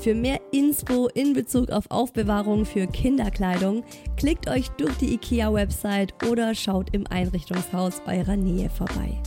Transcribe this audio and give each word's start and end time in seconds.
Für 0.00 0.14
mehr 0.14 0.40
Inspo 0.52 1.08
in 1.08 1.32
Bezug 1.32 1.70
auf 1.70 1.90
Aufbewahrung 1.90 2.64
für 2.64 2.86
Kinderkleidung 2.86 3.82
klickt 4.16 4.48
euch 4.48 4.68
durch 4.70 4.96
die 4.98 5.14
IKEA-Website 5.14 6.14
oder 6.30 6.54
schaut 6.54 6.94
im 6.94 7.04
Einrichtungshaus 7.08 8.00
eurer 8.06 8.36
Nähe 8.36 8.70
vorbei. 8.70 9.20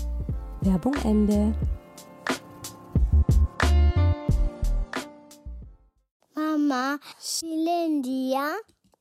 Werbung 0.61 0.95
Ende. 1.03 1.53
Mama, 6.33 6.97
Shilindia, 7.19 8.53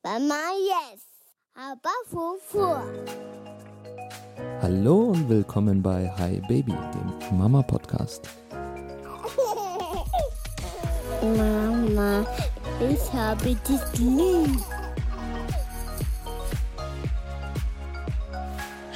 Mama, 0.03 0.35
yes, 0.59 1.07
aber 1.55 1.91
Fufu. 2.09 2.67
Hallo 4.61 5.11
und 5.11 5.29
willkommen 5.29 5.81
bei 5.81 6.11
Hi 6.19 6.43
Baby, 6.49 6.75
dem 6.75 7.39
Mama-Podcast. 7.39 8.29
Mama, 11.23 12.27
ich 12.91 13.13
habe 13.13 13.45
dich 13.45 13.99
lieb. 13.99 14.59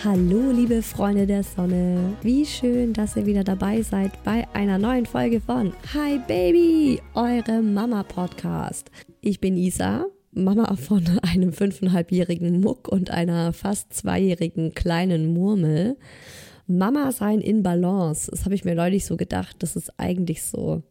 Hallo, 0.03 0.51
liebe 0.51 0.81
Freunde 0.81 1.27
der 1.27 1.43
Sonne. 1.43 2.17
Wie 2.23 2.47
schön, 2.47 2.95
dass 2.95 3.17
ihr 3.17 3.27
wieder 3.27 3.45
dabei 3.45 3.83
seid 3.83 4.23
bei 4.25 4.47
einer 4.55 4.79
neuen 4.79 5.05
Folge 5.05 5.43
von 5.43 5.75
Hi 5.93 6.19
Baby, 6.27 7.03
eure 7.13 7.61
Mama-Podcast. 7.61 8.91
Ich 9.21 9.41
bin 9.41 9.59
Isa, 9.59 10.07
Mama 10.33 10.77
von 10.77 11.05
einem 11.23 11.53
fünfeinhalbjährigen 11.53 12.59
Muck 12.61 12.89
und 12.89 13.11
einer 13.11 13.53
fast 13.53 13.93
zweijährigen 13.93 14.73
kleinen 14.73 15.35
Murmel. 15.35 15.99
Mama 16.67 17.13
sein 17.13 17.43
in 17.43 17.63
Balance, 17.63 18.31
das 18.31 18.47
habe 18.47 18.55
ich 18.55 18.65
mir 18.65 18.75
neulich 18.75 19.05
so 19.05 19.19
gedacht, 19.19 19.57
das 19.59 19.77
ist 19.77 19.93
eigentlich 19.99 20.43
so 20.43 20.83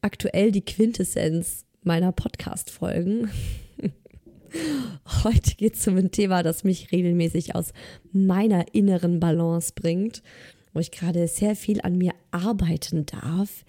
aktuell 0.00 0.52
die 0.52 0.64
Quintessenz 0.64 1.64
meiner 1.82 2.12
Podcast-Folgen. 2.12 3.30
Heute 5.24 5.54
geht 5.56 5.74
es 5.74 5.86
um 5.86 5.96
ein 5.96 6.10
Thema, 6.10 6.42
das 6.42 6.64
mich 6.64 6.92
regelmäßig 6.92 7.54
aus 7.54 7.72
meiner 8.12 8.74
inneren 8.74 9.20
Balance 9.20 9.72
bringt, 9.74 10.22
wo 10.72 10.80
ich 10.80 10.90
gerade 10.90 11.26
sehr 11.28 11.56
viel 11.56 11.80
an 11.80 11.96
mir 11.96 12.12
arbeiten 12.30 13.06
darf. 13.06 13.64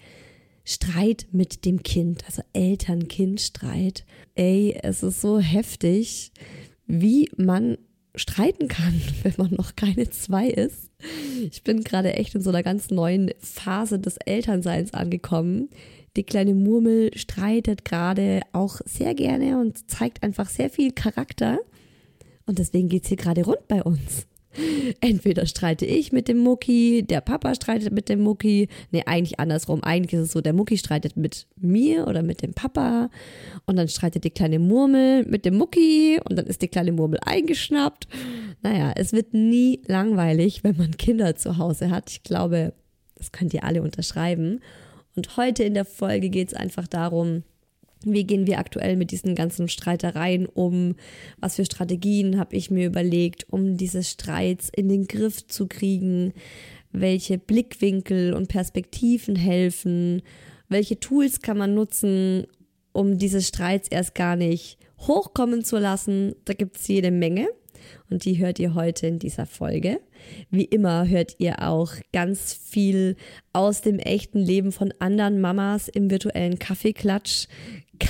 Streit 0.64 1.26
mit 1.32 1.64
dem 1.64 1.82
Kind, 1.82 2.24
also 2.26 2.42
Eltern-Kind-Streit. 2.52 4.04
Ey, 4.34 4.78
es 4.82 5.02
ist 5.02 5.20
so 5.20 5.40
heftig, 5.40 6.32
wie 6.86 7.30
man 7.36 7.78
streiten 8.14 8.68
kann, 8.68 9.00
wenn 9.22 9.34
man 9.36 9.52
noch 9.52 9.76
keine 9.76 10.10
zwei 10.10 10.48
ist. 10.48 10.90
Ich 11.50 11.62
bin 11.64 11.82
gerade 11.82 12.14
echt 12.14 12.34
in 12.34 12.42
so 12.42 12.50
einer 12.50 12.62
ganz 12.62 12.90
neuen 12.90 13.32
Phase 13.40 13.98
des 13.98 14.16
Elternseins 14.18 14.94
angekommen. 14.94 15.70
Die 16.16 16.24
kleine 16.24 16.54
Murmel 16.54 17.16
streitet 17.16 17.84
gerade 17.84 18.42
auch 18.52 18.80
sehr 18.84 19.14
gerne 19.14 19.58
und 19.58 19.90
zeigt 19.90 20.22
einfach 20.22 20.48
sehr 20.48 20.68
viel 20.68 20.92
Charakter. 20.92 21.58
Und 22.44 22.58
deswegen 22.58 22.88
geht's 22.88 23.08
hier 23.08 23.16
gerade 23.16 23.44
rund 23.44 23.66
bei 23.68 23.82
uns. 23.82 24.26
Entweder 25.00 25.46
streite 25.46 25.86
ich 25.86 26.12
mit 26.12 26.28
dem 26.28 26.38
Mucki, 26.38 27.04
der 27.08 27.22
Papa 27.22 27.54
streitet 27.54 27.92
mit 27.92 28.10
dem 28.10 28.20
Mucki. 28.20 28.68
Nee, 28.90 29.02
eigentlich 29.06 29.40
andersrum. 29.40 29.82
Eigentlich 29.82 30.20
ist 30.20 30.26
es 30.26 30.32
so, 30.32 30.42
der 30.42 30.52
Mucki 30.52 30.76
streitet 30.76 31.16
mit 31.16 31.46
mir 31.56 32.06
oder 32.06 32.22
mit 32.22 32.42
dem 32.42 32.52
Papa. 32.52 33.08
Und 33.64 33.76
dann 33.76 33.88
streitet 33.88 34.24
die 34.24 34.30
kleine 34.30 34.58
Murmel 34.58 35.24
mit 35.24 35.46
dem 35.46 35.56
Mucki. 35.56 36.20
Und 36.28 36.36
dann 36.36 36.46
ist 36.46 36.60
die 36.60 36.68
kleine 36.68 36.92
Murmel 36.92 37.20
eingeschnappt. 37.24 38.06
Naja, 38.62 38.92
es 38.94 39.12
wird 39.12 39.32
nie 39.32 39.80
langweilig, 39.86 40.62
wenn 40.62 40.76
man 40.76 40.96
Kinder 40.98 41.34
zu 41.36 41.56
Hause 41.56 41.90
hat. 41.90 42.10
Ich 42.10 42.22
glaube, 42.22 42.74
das 43.16 43.32
könnt 43.32 43.54
ihr 43.54 43.64
alle 43.64 43.82
unterschreiben. 43.82 44.60
Und 45.14 45.36
heute 45.36 45.64
in 45.64 45.74
der 45.74 45.84
Folge 45.84 46.30
geht 46.30 46.48
es 46.48 46.54
einfach 46.54 46.86
darum, 46.86 47.42
wie 48.04 48.24
gehen 48.24 48.46
wir 48.46 48.58
aktuell 48.58 48.96
mit 48.96 49.10
diesen 49.10 49.34
ganzen 49.34 49.68
Streitereien 49.68 50.46
um? 50.46 50.96
Was 51.38 51.56
für 51.56 51.64
Strategien 51.64 52.38
habe 52.38 52.56
ich 52.56 52.70
mir 52.70 52.86
überlegt, 52.86 53.46
um 53.50 53.76
diese 53.76 54.02
Streits 54.02 54.70
in 54.74 54.88
den 54.88 55.06
Griff 55.06 55.46
zu 55.46 55.66
kriegen? 55.66 56.32
Welche 56.90 57.38
Blickwinkel 57.38 58.34
und 58.34 58.48
Perspektiven 58.48 59.36
helfen? 59.36 60.22
Welche 60.68 60.98
Tools 60.98 61.40
kann 61.40 61.58
man 61.58 61.74
nutzen, 61.74 62.46
um 62.92 63.18
diese 63.18 63.40
Streits 63.40 63.88
erst 63.88 64.14
gar 64.14 64.36
nicht 64.36 64.78
hochkommen 64.98 65.64
zu 65.64 65.78
lassen? 65.78 66.34
Da 66.44 66.54
gibt 66.54 66.78
es 66.78 66.88
jede 66.88 67.10
Menge 67.10 67.48
und 68.10 68.24
die 68.24 68.38
hört 68.38 68.58
ihr 68.58 68.74
heute 68.74 69.06
in 69.06 69.18
dieser 69.18 69.46
Folge. 69.46 70.00
Wie 70.50 70.64
immer 70.64 71.08
hört 71.08 71.36
ihr 71.38 71.68
auch 71.68 71.92
ganz 72.12 72.52
viel 72.52 73.16
aus 73.52 73.80
dem 73.80 73.98
echten 73.98 74.38
Leben 74.38 74.72
von 74.72 74.92
anderen 74.98 75.40
Mamas 75.40 75.88
im 75.88 76.10
virtuellen 76.10 76.58
Kaffeeklatsch. 76.58 77.46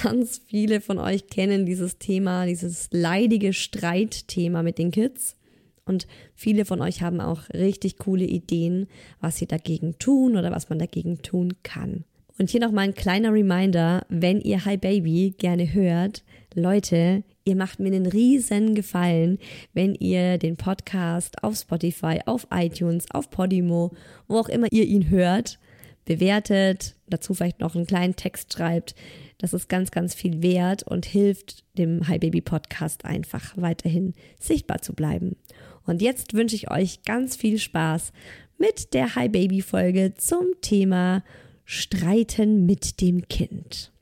Ganz 0.02 0.40
viele 0.46 0.80
von 0.80 0.98
euch 0.98 1.26
kennen 1.26 1.66
dieses 1.66 1.98
Thema, 1.98 2.46
dieses 2.46 2.88
leidige 2.90 3.52
Streitthema 3.52 4.62
mit 4.62 4.78
den 4.78 4.90
Kids. 4.90 5.36
Und 5.84 6.06
viele 6.34 6.64
von 6.64 6.80
euch 6.80 7.02
haben 7.02 7.20
auch 7.20 7.48
richtig 7.52 7.98
coole 7.98 8.24
Ideen, 8.24 8.86
was 9.20 9.36
sie 9.36 9.46
dagegen 9.46 9.98
tun 9.98 10.36
oder 10.36 10.50
was 10.50 10.68
man 10.68 10.78
dagegen 10.78 11.22
tun 11.22 11.54
kann. 11.62 12.04
Und 12.38 12.50
hier 12.50 12.60
nochmal 12.60 12.84
ein 12.84 12.94
kleiner 12.94 13.32
Reminder, 13.32 14.06
wenn 14.08 14.41
ihr 14.41 14.65
Hi 14.65 14.76
Baby 14.76 15.34
gerne 15.36 15.72
hört, 15.74 16.24
Leute, 16.54 17.24
ihr 17.44 17.56
macht 17.56 17.80
mir 17.80 17.89
einen 17.89 18.06
riesen 18.06 18.74
Gefallen, 18.74 19.39
wenn 19.72 19.94
ihr 19.94 20.39
den 20.39 20.56
Podcast 20.56 21.42
auf 21.42 21.56
Spotify, 21.56 22.21
auf 22.27 22.47
iTunes, 22.50 23.10
auf 23.10 23.30
Podimo, 23.30 23.92
wo 24.28 24.39
auch 24.39 24.48
immer 24.48 24.68
ihr 24.71 24.84
ihn 24.84 25.10
hört, 25.10 25.59
bewertet, 26.04 26.97
dazu 27.06 27.34
vielleicht 27.34 27.60
noch 27.60 27.74
einen 27.74 27.86
kleinen 27.86 28.16
Text 28.16 28.53
schreibt. 28.53 28.94
Das 29.39 29.53
ist 29.53 29.68
ganz, 29.68 29.91
ganz 29.91 30.15
viel 30.15 30.42
wert 30.42 30.83
und 30.84 31.06
hilft 31.06 31.65
dem 31.78 32.06
Hi 32.09 32.18
Baby 32.18 32.41
Podcast 32.41 33.04
einfach 33.04 33.54
weiterhin 33.56 34.15
sichtbar 34.39 34.83
zu 34.83 34.94
bleiben. 34.94 35.36
Und 35.84 36.00
jetzt 36.00 36.34
wünsche 36.34 36.56
ich 36.56 36.71
euch 36.71 37.03
ganz 37.03 37.36
viel 37.36 37.59
Spaß 37.59 38.12
mit 38.59 38.94
der 38.94 39.16
Hi 39.16 39.28
Baby 39.28 39.62
Folge 39.62 40.15
zum 40.15 40.47
Thema 40.60 41.24
Streiten 41.65 42.66
mit 42.66 43.00
dem 43.00 43.27
Kind. 43.28 43.92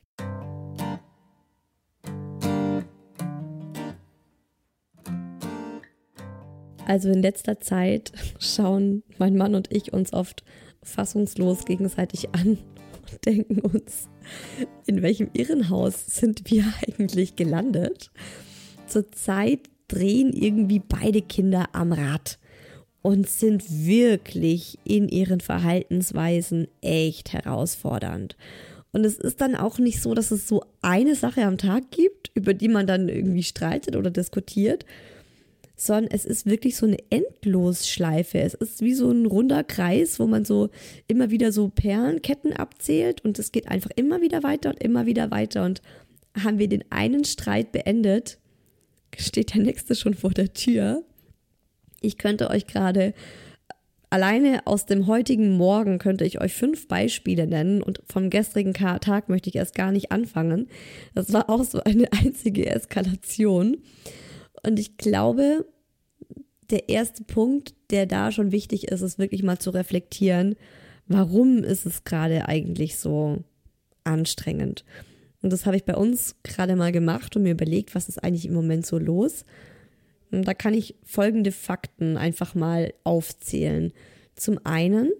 Also 6.91 7.07
in 7.07 7.21
letzter 7.21 7.61
Zeit 7.61 8.11
schauen 8.39 9.03
mein 9.17 9.37
Mann 9.37 9.55
und 9.55 9.71
ich 9.71 9.93
uns 9.93 10.11
oft 10.11 10.43
fassungslos 10.83 11.63
gegenseitig 11.63 12.35
an 12.35 12.57
denken 13.25 13.61
uns, 13.61 14.09
in 14.87 15.01
welchem 15.01 15.29
Irrenhaus 15.31 16.05
sind 16.05 16.51
wir 16.51 16.65
eigentlich 16.87 17.37
gelandet? 17.37 18.11
Zurzeit 18.87 19.61
drehen 19.87 20.33
irgendwie 20.33 20.79
beide 20.79 21.21
Kinder 21.21 21.69
am 21.71 21.93
Rad 21.93 22.39
und 23.01 23.29
sind 23.29 23.63
wirklich 23.69 24.77
in 24.83 25.07
ihren 25.07 25.39
Verhaltensweisen 25.39 26.67
echt 26.81 27.31
herausfordernd. 27.31 28.35
Und 28.91 29.05
es 29.05 29.17
ist 29.17 29.39
dann 29.39 29.55
auch 29.55 29.79
nicht 29.79 30.01
so, 30.01 30.13
dass 30.13 30.31
es 30.31 30.45
so 30.45 30.65
eine 30.81 31.15
Sache 31.15 31.45
am 31.45 31.57
Tag 31.57 31.89
gibt, 31.91 32.31
über 32.33 32.53
die 32.53 32.67
man 32.67 32.85
dann 32.85 33.07
irgendwie 33.07 33.43
streitet 33.43 33.95
oder 33.95 34.11
diskutiert, 34.11 34.85
sondern 35.81 36.11
es 36.11 36.25
ist 36.25 36.45
wirklich 36.45 36.75
so 36.75 36.85
eine 36.85 36.99
Endlosschleife. 37.09 38.39
Es 38.39 38.53
ist 38.53 38.81
wie 38.81 38.93
so 38.93 39.09
ein 39.09 39.25
runder 39.25 39.63
Kreis, 39.63 40.19
wo 40.19 40.27
man 40.27 40.45
so 40.45 40.69
immer 41.07 41.31
wieder 41.31 41.51
so 41.51 41.69
Perlenketten 41.69 42.53
abzählt 42.53 43.25
und 43.25 43.39
es 43.39 43.51
geht 43.51 43.67
einfach 43.67 43.89
immer 43.95 44.21
wieder 44.21 44.43
weiter 44.43 44.69
und 44.69 44.83
immer 44.83 45.07
wieder 45.07 45.31
weiter. 45.31 45.65
Und 45.65 45.81
haben 46.39 46.59
wir 46.59 46.69
den 46.69 46.83
einen 46.91 47.25
Streit 47.25 47.71
beendet, 47.71 48.37
steht 49.17 49.55
der 49.55 49.63
nächste 49.63 49.95
schon 49.95 50.13
vor 50.13 50.29
der 50.29 50.53
Tür. 50.53 51.03
Ich 51.99 52.19
könnte 52.19 52.51
euch 52.51 52.67
gerade 52.67 53.15
alleine 54.11 54.67
aus 54.67 54.85
dem 54.85 55.07
heutigen 55.07 55.57
Morgen 55.57 55.97
könnte 55.97 56.25
ich 56.25 56.39
euch 56.39 56.53
fünf 56.53 56.87
Beispiele 56.89 57.47
nennen 57.47 57.81
und 57.81 58.03
vom 58.07 58.29
gestrigen 58.29 58.75
Tag 58.75 59.29
möchte 59.29 59.49
ich 59.49 59.55
erst 59.55 59.73
gar 59.73 59.91
nicht 59.91 60.11
anfangen. 60.11 60.67
Das 61.15 61.33
war 61.33 61.49
auch 61.49 61.63
so 61.63 61.81
eine 61.83 62.11
einzige 62.23 62.67
Eskalation. 62.67 63.77
Und 64.63 64.79
ich 64.79 64.97
glaube, 64.97 65.65
der 66.69 66.89
erste 66.89 67.23
Punkt, 67.23 67.73
der 67.89 68.05
da 68.05 68.31
schon 68.31 68.51
wichtig 68.51 68.87
ist, 68.87 69.01
ist 69.01 69.19
wirklich 69.19 69.43
mal 69.43 69.59
zu 69.59 69.71
reflektieren, 69.71 70.55
warum 71.07 71.63
ist 71.63 71.85
es 71.85 72.03
gerade 72.03 72.47
eigentlich 72.47 72.97
so 72.97 73.43
anstrengend? 74.03 74.85
Und 75.41 75.51
das 75.51 75.65
habe 75.65 75.75
ich 75.75 75.85
bei 75.85 75.95
uns 75.95 76.35
gerade 76.43 76.75
mal 76.75 76.91
gemacht 76.91 77.35
und 77.35 77.43
mir 77.43 77.51
überlegt, 77.51 77.95
was 77.95 78.09
ist 78.09 78.23
eigentlich 78.23 78.45
im 78.45 78.53
Moment 78.53 78.85
so 78.85 78.97
los? 78.97 79.43
Und 80.31 80.47
da 80.47 80.53
kann 80.53 80.73
ich 80.73 80.95
folgende 81.03 81.51
Fakten 81.51 82.15
einfach 82.15 82.55
mal 82.55 82.93
aufzählen. 83.03 83.91
Zum 84.35 84.59
einen 84.63 85.11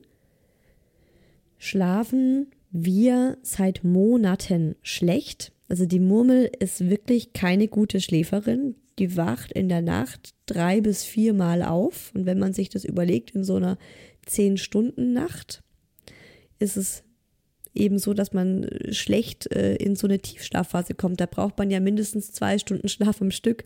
schlafen 1.58 2.48
wir 2.72 3.38
seit 3.42 3.84
Monaten 3.84 4.76
schlecht. 4.82 5.52
Also 5.68 5.86
die 5.86 6.00
Murmel 6.00 6.50
ist 6.60 6.90
wirklich 6.90 7.34
keine 7.34 7.68
gute 7.68 8.00
Schläferin. 8.00 8.76
Die 9.00 9.16
wacht 9.18 9.52
in 9.52 9.70
der 9.70 9.82
Nacht 9.82 10.34
drei 10.46 10.82
bis 10.82 11.04
viermal 11.04 11.64
auf. 11.64 12.12
Und 12.14 12.26
wenn 12.26 12.40
man 12.40 12.54
sich 12.54 12.70
das 12.70 12.84
überlegt, 12.84 13.32
in 13.32 13.44
so 13.44 13.56
einer 13.56 13.78
zehn-Stunden-Nacht 14.26 15.64
ist 16.60 16.78
es 16.78 17.04
eben 17.74 18.00
so, 18.00 18.14
dass 18.14 18.34
man 18.34 18.68
schlecht 18.92 19.52
äh, 19.52 19.76
in 19.76 19.96
so 19.96 20.08
eine 20.08 20.20
Tiefschlafphase 20.20 20.94
kommt. 20.94 21.20
Da 21.20 21.26
braucht 21.26 21.58
man 21.58 21.72
ja 21.72 21.80
mindestens 21.80 22.32
zwei 22.32 22.58
Stunden 22.58 22.90
Schlaf 22.90 23.22
am 23.22 23.32
Stück, 23.32 23.64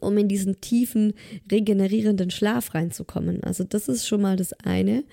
um 0.00 0.18
in 0.18 0.28
diesen 0.28 0.60
tiefen, 0.60 1.14
regenerierenden 1.50 2.30
Schlaf 2.30 2.74
reinzukommen. 2.74 3.44
Also 3.44 3.64
das 3.64 3.88
ist 3.88 4.06
schon 4.06 4.22
mal 4.22 4.36
das 4.36 4.52
eine. 4.52 5.04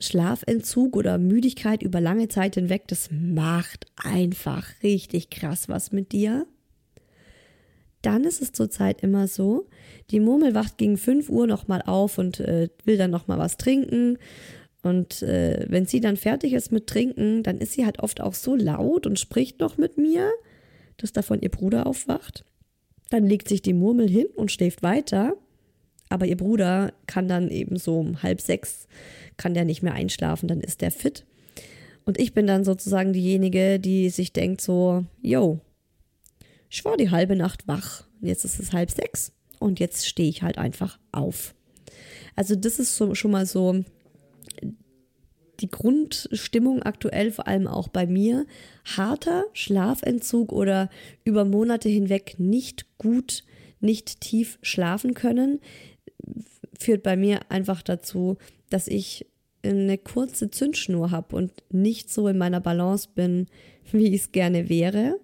Schlafentzug 0.00 0.96
oder 0.96 1.18
Müdigkeit 1.18 1.82
über 1.82 2.00
lange 2.00 2.28
Zeit 2.28 2.56
hinweg, 2.56 2.88
das 2.88 3.10
macht 3.12 3.86
einfach 3.96 4.66
richtig 4.82 5.30
krass 5.30 5.68
was 5.68 5.92
mit 5.92 6.12
dir. 6.12 6.46
Dann 8.04 8.24
ist 8.24 8.42
es 8.42 8.52
zurzeit 8.52 9.02
immer 9.02 9.28
so, 9.28 9.66
die 10.10 10.20
Murmel 10.20 10.54
wacht 10.54 10.76
gegen 10.76 10.98
5 10.98 11.30
Uhr 11.30 11.46
nochmal 11.46 11.80
auf 11.80 12.18
und 12.18 12.38
äh, 12.38 12.68
will 12.84 12.98
dann 12.98 13.10
nochmal 13.10 13.38
was 13.38 13.56
trinken. 13.56 14.18
Und 14.82 15.22
äh, 15.22 15.64
wenn 15.70 15.86
sie 15.86 16.00
dann 16.00 16.18
fertig 16.18 16.52
ist 16.52 16.70
mit 16.70 16.86
Trinken, 16.86 17.42
dann 17.42 17.56
ist 17.56 17.72
sie 17.72 17.86
halt 17.86 18.00
oft 18.00 18.20
auch 18.20 18.34
so 18.34 18.54
laut 18.54 19.06
und 19.06 19.18
spricht 19.18 19.58
noch 19.60 19.78
mit 19.78 19.96
mir, 19.96 20.30
dass 20.98 21.14
davon 21.14 21.40
ihr 21.40 21.48
Bruder 21.48 21.86
aufwacht. 21.86 22.44
Dann 23.08 23.26
legt 23.26 23.48
sich 23.48 23.62
die 23.62 23.72
Murmel 23.72 24.08
hin 24.08 24.26
und 24.36 24.52
schläft 24.52 24.82
weiter. 24.82 25.34
Aber 26.10 26.26
ihr 26.26 26.36
Bruder 26.36 26.92
kann 27.06 27.26
dann 27.26 27.48
eben 27.48 27.78
so 27.78 27.98
um 28.00 28.22
halb 28.22 28.42
sechs, 28.42 28.86
kann 29.38 29.54
der 29.54 29.64
nicht 29.64 29.82
mehr 29.82 29.94
einschlafen, 29.94 30.46
dann 30.46 30.60
ist 30.60 30.82
der 30.82 30.90
fit. 30.90 31.24
Und 32.04 32.20
ich 32.20 32.34
bin 32.34 32.46
dann 32.46 32.64
sozusagen 32.64 33.14
diejenige, 33.14 33.80
die 33.80 34.10
sich 34.10 34.34
denkt 34.34 34.60
so, 34.60 35.06
yo, 35.22 35.60
ich 36.74 36.84
war 36.84 36.96
die 36.96 37.10
halbe 37.10 37.36
Nacht 37.36 37.68
wach. 37.68 38.02
Jetzt 38.20 38.44
ist 38.44 38.58
es 38.58 38.72
halb 38.72 38.90
sechs 38.90 39.30
und 39.60 39.78
jetzt 39.78 40.08
stehe 40.08 40.28
ich 40.28 40.42
halt 40.42 40.58
einfach 40.58 40.98
auf. 41.12 41.54
Also 42.34 42.56
das 42.56 42.80
ist 42.80 42.96
so, 42.96 43.14
schon 43.14 43.30
mal 43.30 43.46
so 43.46 43.84
die 45.60 45.70
Grundstimmung 45.70 46.82
aktuell, 46.82 47.30
vor 47.30 47.46
allem 47.46 47.68
auch 47.68 47.86
bei 47.86 48.08
mir, 48.08 48.44
harter 48.96 49.44
Schlafentzug 49.52 50.52
oder 50.52 50.90
über 51.22 51.44
Monate 51.44 51.88
hinweg 51.88 52.34
nicht 52.38 52.98
gut, 52.98 53.44
nicht 53.78 54.20
tief 54.20 54.58
schlafen 54.60 55.14
können, 55.14 55.60
führt 56.76 57.04
bei 57.04 57.16
mir 57.16 57.52
einfach 57.52 57.82
dazu, 57.82 58.36
dass 58.68 58.88
ich 58.88 59.26
eine 59.62 59.96
kurze 59.96 60.50
Zündschnur 60.50 61.12
habe 61.12 61.36
und 61.36 61.52
nicht 61.70 62.10
so 62.10 62.26
in 62.26 62.36
meiner 62.36 62.60
Balance 62.60 63.08
bin, 63.14 63.46
wie 63.92 64.08
ich 64.08 64.22
es 64.22 64.32
gerne 64.32 64.68
wäre. 64.68 65.20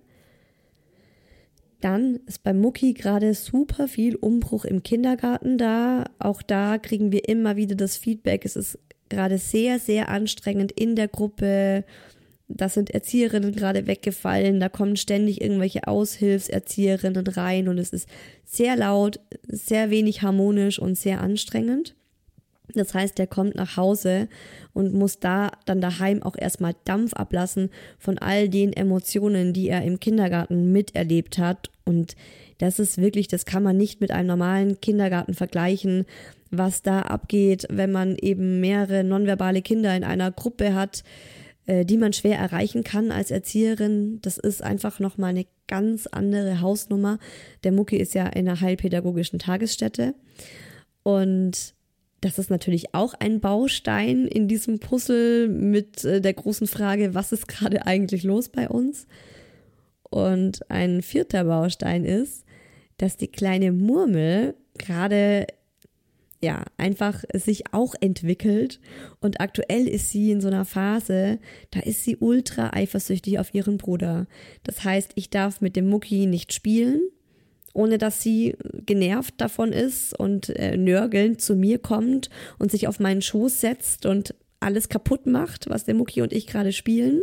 Dann 1.81 2.21
ist 2.27 2.43
bei 2.43 2.53
Mucki 2.53 2.93
gerade 2.93 3.33
super 3.35 3.89
viel 3.89 4.17
Umbruch 4.17 4.65
im 4.65 4.83
Kindergarten 4.83 5.57
da. 5.57 6.05
Auch 6.19 6.43
da 6.43 6.79
kriegen 6.79 7.11
wir 7.11 7.29
immer 7.29 7.57
wieder 7.57 7.75
das 7.75 7.97
Feedback. 7.97 8.45
Es 8.45 8.57
ist 8.57 8.79
gerade 9.09 9.39
sehr, 9.39 9.79
sehr 9.79 10.09
anstrengend 10.09 10.73
in 10.73 10.95
der 10.95 11.09
Gruppe. 11.09 11.85
Da 12.49 12.69
sind 12.69 12.91
Erzieherinnen 12.91 13.53
gerade 13.53 13.87
weggefallen, 13.87 14.59
da 14.59 14.69
kommen 14.69 14.97
ständig 14.97 15.41
irgendwelche 15.41 15.87
Aushilfserzieherinnen 15.87 17.27
rein 17.29 17.69
und 17.69 17.79
es 17.79 17.91
ist 17.91 18.09
sehr 18.45 18.75
laut, 18.75 19.21
sehr 19.47 19.91
wenig 19.91 20.23
harmonisch 20.23 20.81
und 20.81 20.99
sehr 20.99 21.21
anstrengend. 21.21 21.95
Das 22.75 22.95
heißt, 22.95 23.19
der 23.19 23.27
kommt 23.27 23.55
nach 23.55 23.77
Hause 23.77 24.29
und 24.73 24.95
muss 24.95 25.19
da 25.19 25.51
dann 25.67 25.81
daheim 25.81 26.23
auch 26.23 26.37
erstmal 26.37 26.75
Dampf 26.85 27.15
ablassen 27.15 27.71
von 27.99 28.19
all 28.19 28.49
den 28.49 28.73
Emotionen, 28.73 29.53
die 29.53 29.69
er 29.69 29.83
im 29.83 30.01
Kindergarten 30.01 30.73
miterlebt 30.73 31.39
hat. 31.39 31.71
Und 31.85 32.17
das 32.59 32.79
ist 32.79 32.99
wirklich, 32.99 33.29
das 33.29 33.45
kann 33.45 33.63
man 33.63 33.77
nicht 33.77 34.01
mit 34.01 34.11
einem 34.11 34.29
normalen 34.29 34.81
Kindergarten 34.81 35.35
vergleichen 35.35 36.07
was 36.51 36.83
da 36.83 37.03
abgeht, 37.03 37.67
wenn 37.71 37.93
man 37.93 38.17
eben 38.17 38.61
mehrere 38.61 39.05
nonverbale 39.05 39.63
Kinder 39.63 39.97
in 39.97 40.05
einer 40.05 40.31
Gruppe 40.33 40.75
hat, 40.75 41.05
äh, 41.67 41.85
die 41.85 41.97
man 41.97 42.13
schwer 42.13 42.39
erreichen 42.39 42.85
kann 42.85 43.13
als 43.13 43.31
Erzieherin. 43.31 44.19
Das 44.23 44.37
ist 44.37 44.63
einfach 44.63 44.99
nochmal 44.99 45.31
eine 45.31 45.47
ganz 45.69 46.07
andere 46.09 46.61
Hausnummer. 46.61 47.19
Der 47.65 47.73
Mucki 47.73 47.97
ist 47.97 48.15
ja 48.15 48.27
in 48.27 48.49
einer 48.49 48.61
heilpädagogischen 48.61 49.39
Tagesstätte. 49.39 50.15
Und 51.03 51.75
das 52.21 52.39
ist 52.39 52.51
natürlich 52.51 52.95
auch 52.95 53.15
ein 53.15 53.41
Baustein 53.41 54.27
in 54.27 54.49
diesem 54.49 54.79
Puzzle 54.79 55.49
mit 55.49 56.05
äh, 56.05 56.21
der 56.21 56.35
großen 56.35 56.67
Frage, 56.67 57.15
was 57.15 57.33
ist 57.33 57.49
gerade 57.49 57.87
eigentlich 57.87 58.23
los 58.23 58.49
bei 58.49 58.69
uns? 58.69 59.07
Und 60.03 60.69
ein 60.71 61.03
vierter 61.03 61.45
Baustein 61.45 62.05
ist, 62.05 62.45
dass 62.99 63.17
die 63.17 63.29
kleine 63.29 63.73
Murmel 63.73 64.55
gerade 64.77 65.47
ja, 66.43 66.65
einfach 66.79 67.23
sich 67.35 67.73
auch 67.73 67.95
entwickelt. 68.01 68.81
Und 69.21 69.41
aktuell 69.41 69.87
ist 69.87 70.11
sie 70.11 70.31
in 70.31 70.41
so 70.41 70.49
einer 70.49 70.65
Phase, 70.65 71.39
da 71.71 71.81
ist 71.81 72.05
sie 72.05 72.17
ultra 72.17 72.73
eifersüchtig 72.73 73.39
auf 73.39 73.55
ihren 73.55 73.77
Bruder. 73.77 74.27
Das 74.63 74.83
heißt, 74.83 75.13
ich 75.17 75.29
darf 75.29 75.61
mit 75.61 75.77
dem 75.77 75.89
Mucki 75.89 76.27
nicht 76.27 76.53
spielen, 76.53 77.03
ohne 77.73 77.99
dass 77.99 78.21
sie 78.21 78.57
genervt 78.87 79.35
davon 79.39 79.73
ist 79.73 80.19
und 80.19 80.49
äh, 80.51 80.77
nörgelnd 80.77 81.41
zu 81.41 81.55
mir 81.55 81.79
kommt 81.79 82.31
und 82.59 82.71
sich 82.71 82.89
auf 82.89 83.01
meinen 83.01 83.23
Schoß 83.23 83.61
setzt 83.61 84.07
und 84.07 84.35
alles 84.61 84.89
kaputt 84.89 85.27
macht, 85.27 85.71
was 85.71 85.85
der 85.85 85.95
Mucki 85.95 86.23
und 86.23 86.33
ich 86.33 86.47
gerade 86.47 86.73
spielen. 86.73 87.23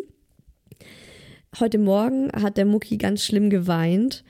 Heute 1.59 1.77
Morgen 1.77 2.31
hat 2.31 2.57
der 2.57 2.65
Mucki 2.65 2.97
ganz 2.97 3.23
schlimm 3.23 3.49
geweint 3.49 4.23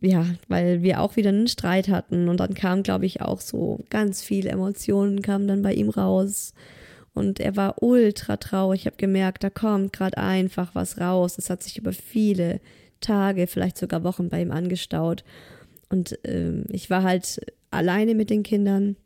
ja, 0.00 0.26
weil 0.48 0.82
wir 0.82 1.00
auch 1.00 1.16
wieder 1.16 1.30
einen 1.30 1.48
Streit 1.48 1.88
hatten 1.88 2.28
und 2.28 2.38
dann 2.38 2.54
kam, 2.54 2.82
glaube 2.82 3.06
ich, 3.06 3.20
auch 3.22 3.40
so 3.40 3.80
ganz 3.90 4.22
viele 4.22 4.50
Emotionen 4.50 5.22
kamen 5.22 5.48
dann 5.48 5.62
bei 5.62 5.74
ihm 5.74 5.88
raus 5.90 6.54
und 7.12 7.40
er 7.40 7.56
war 7.56 7.82
ultra 7.82 8.36
traurig. 8.36 8.82
Ich 8.82 8.86
habe 8.86 8.96
gemerkt, 8.96 9.44
da 9.44 9.50
kommt 9.50 9.92
gerade 9.92 10.18
einfach 10.18 10.74
was 10.74 11.00
raus. 11.00 11.38
Es 11.38 11.50
hat 11.50 11.62
sich 11.62 11.78
über 11.78 11.92
viele 11.92 12.60
Tage, 13.00 13.46
vielleicht 13.46 13.78
sogar 13.78 14.04
Wochen 14.04 14.28
bei 14.28 14.42
ihm 14.42 14.50
angestaut 14.50 15.24
und 15.88 16.18
ähm, 16.24 16.64
ich 16.70 16.90
war 16.90 17.02
halt 17.02 17.40
alleine 17.70 18.14
mit 18.14 18.30
den 18.30 18.42
Kindern 18.42 18.96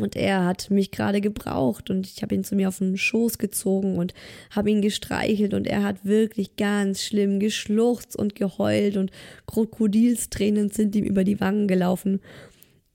und 0.00 0.16
er 0.16 0.44
hat 0.44 0.70
mich 0.70 0.90
gerade 0.90 1.20
gebraucht 1.20 1.90
und 1.90 2.06
ich 2.06 2.22
habe 2.22 2.34
ihn 2.34 2.44
zu 2.44 2.54
mir 2.54 2.68
auf 2.68 2.78
den 2.78 2.96
Schoß 2.96 3.38
gezogen 3.38 3.96
und 3.96 4.14
habe 4.50 4.70
ihn 4.70 4.82
gestreichelt 4.82 5.54
und 5.54 5.66
er 5.66 5.82
hat 5.82 6.04
wirklich 6.04 6.56
ganz 6.56 7.02
schlimm 7.02 7.40
geschluchzt 7.40 8.16
und 8.16 8.34
geheult 8.34 8.96
und 8.96 9.10
Krokodilstränen 9.46 10.70
sind 10.70 10.94
ihm 10.94 11.04
über 11.04 11.24
die 11.24 11.40
Wangen 11.40 11.68
gelaufen. 11.68 12.20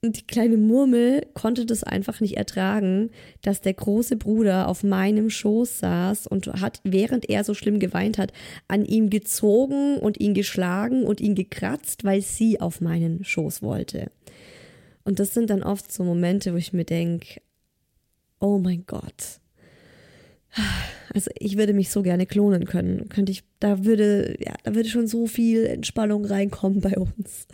Die 0.06 0.28
kleine 0.28 0.58
Murmel 0.58 1.26
konnte 1.34 1.66
das 1.66 1.86
einfach 1.86 2.20
nicht 2.20 2.36
ertragen, 2.36 3.10
dass 3.42 3.62
der 3.62 3.74
große 3.74 4.18
Bruder 4.18 4.68
auf 4.68 4.84
meinem 4.84 5.30
Schoß 5.30 5.80
saß 5.80 6.28
und 6.28 6.48
hat, 6.48 6.82
während 6.84 7.30
er 7.30 7.46
so 7.46 7.54
schlimm 7.54 7.80
geweint 7.80 8.18
hat, 8.18 8.34
an 8.68 8.84
ihm 8.84 9.10
gezogen 9.10 9.98
und 9.98 10.20
ihn 10.20 10.34
geschlagen 10.34 11.04
und 11.04 11.22
ihn 11.22 11.36
gekratzt, 11.36 12.04
weil 12.04 12.22
sie 12.22 12.60
auf 12.60 12.82
meinen 12.82 13.24
Schoß 13.24 13.62
wollte. 13.62 14.12
Und 15.06 15.20
das 15.20 15.34
sind 15.34 15.50
dann 15.50 15.64
oft 15.64 15.90
so 15.90 16.04
Momente, 16.04 16.52
wo 16.52 16.58
ich 16.58 16.74
mir 16.74 16.86
denke, 16.86 17.42
oh 18.42 18.58
mein 18.58 18.84
Gott. 18.86 19.40
Also 21.14 21.32
ich 21.40 21.58
würde 21.58 21.74
mich 21.74 21.92
so 21.92 22.02
gerne 22.02 22.26
klonen 22.26 22.66
können. 22.66 23.08
Könnte 23.08 23.32
ich, 23.32 23.44
da 23.60 23.86
würde, 23.86 24.36
ja, 24.40 24.54
da 24.64 24.76
würde 24.76 24.90
schon 24.90 25.08
so 25.08 25.28
viel 25.28 25.66
Entspannung 25.66 26.26
reinkommen 26.26 26.82
bei 26.82 26.98
uns. 26.98 27.48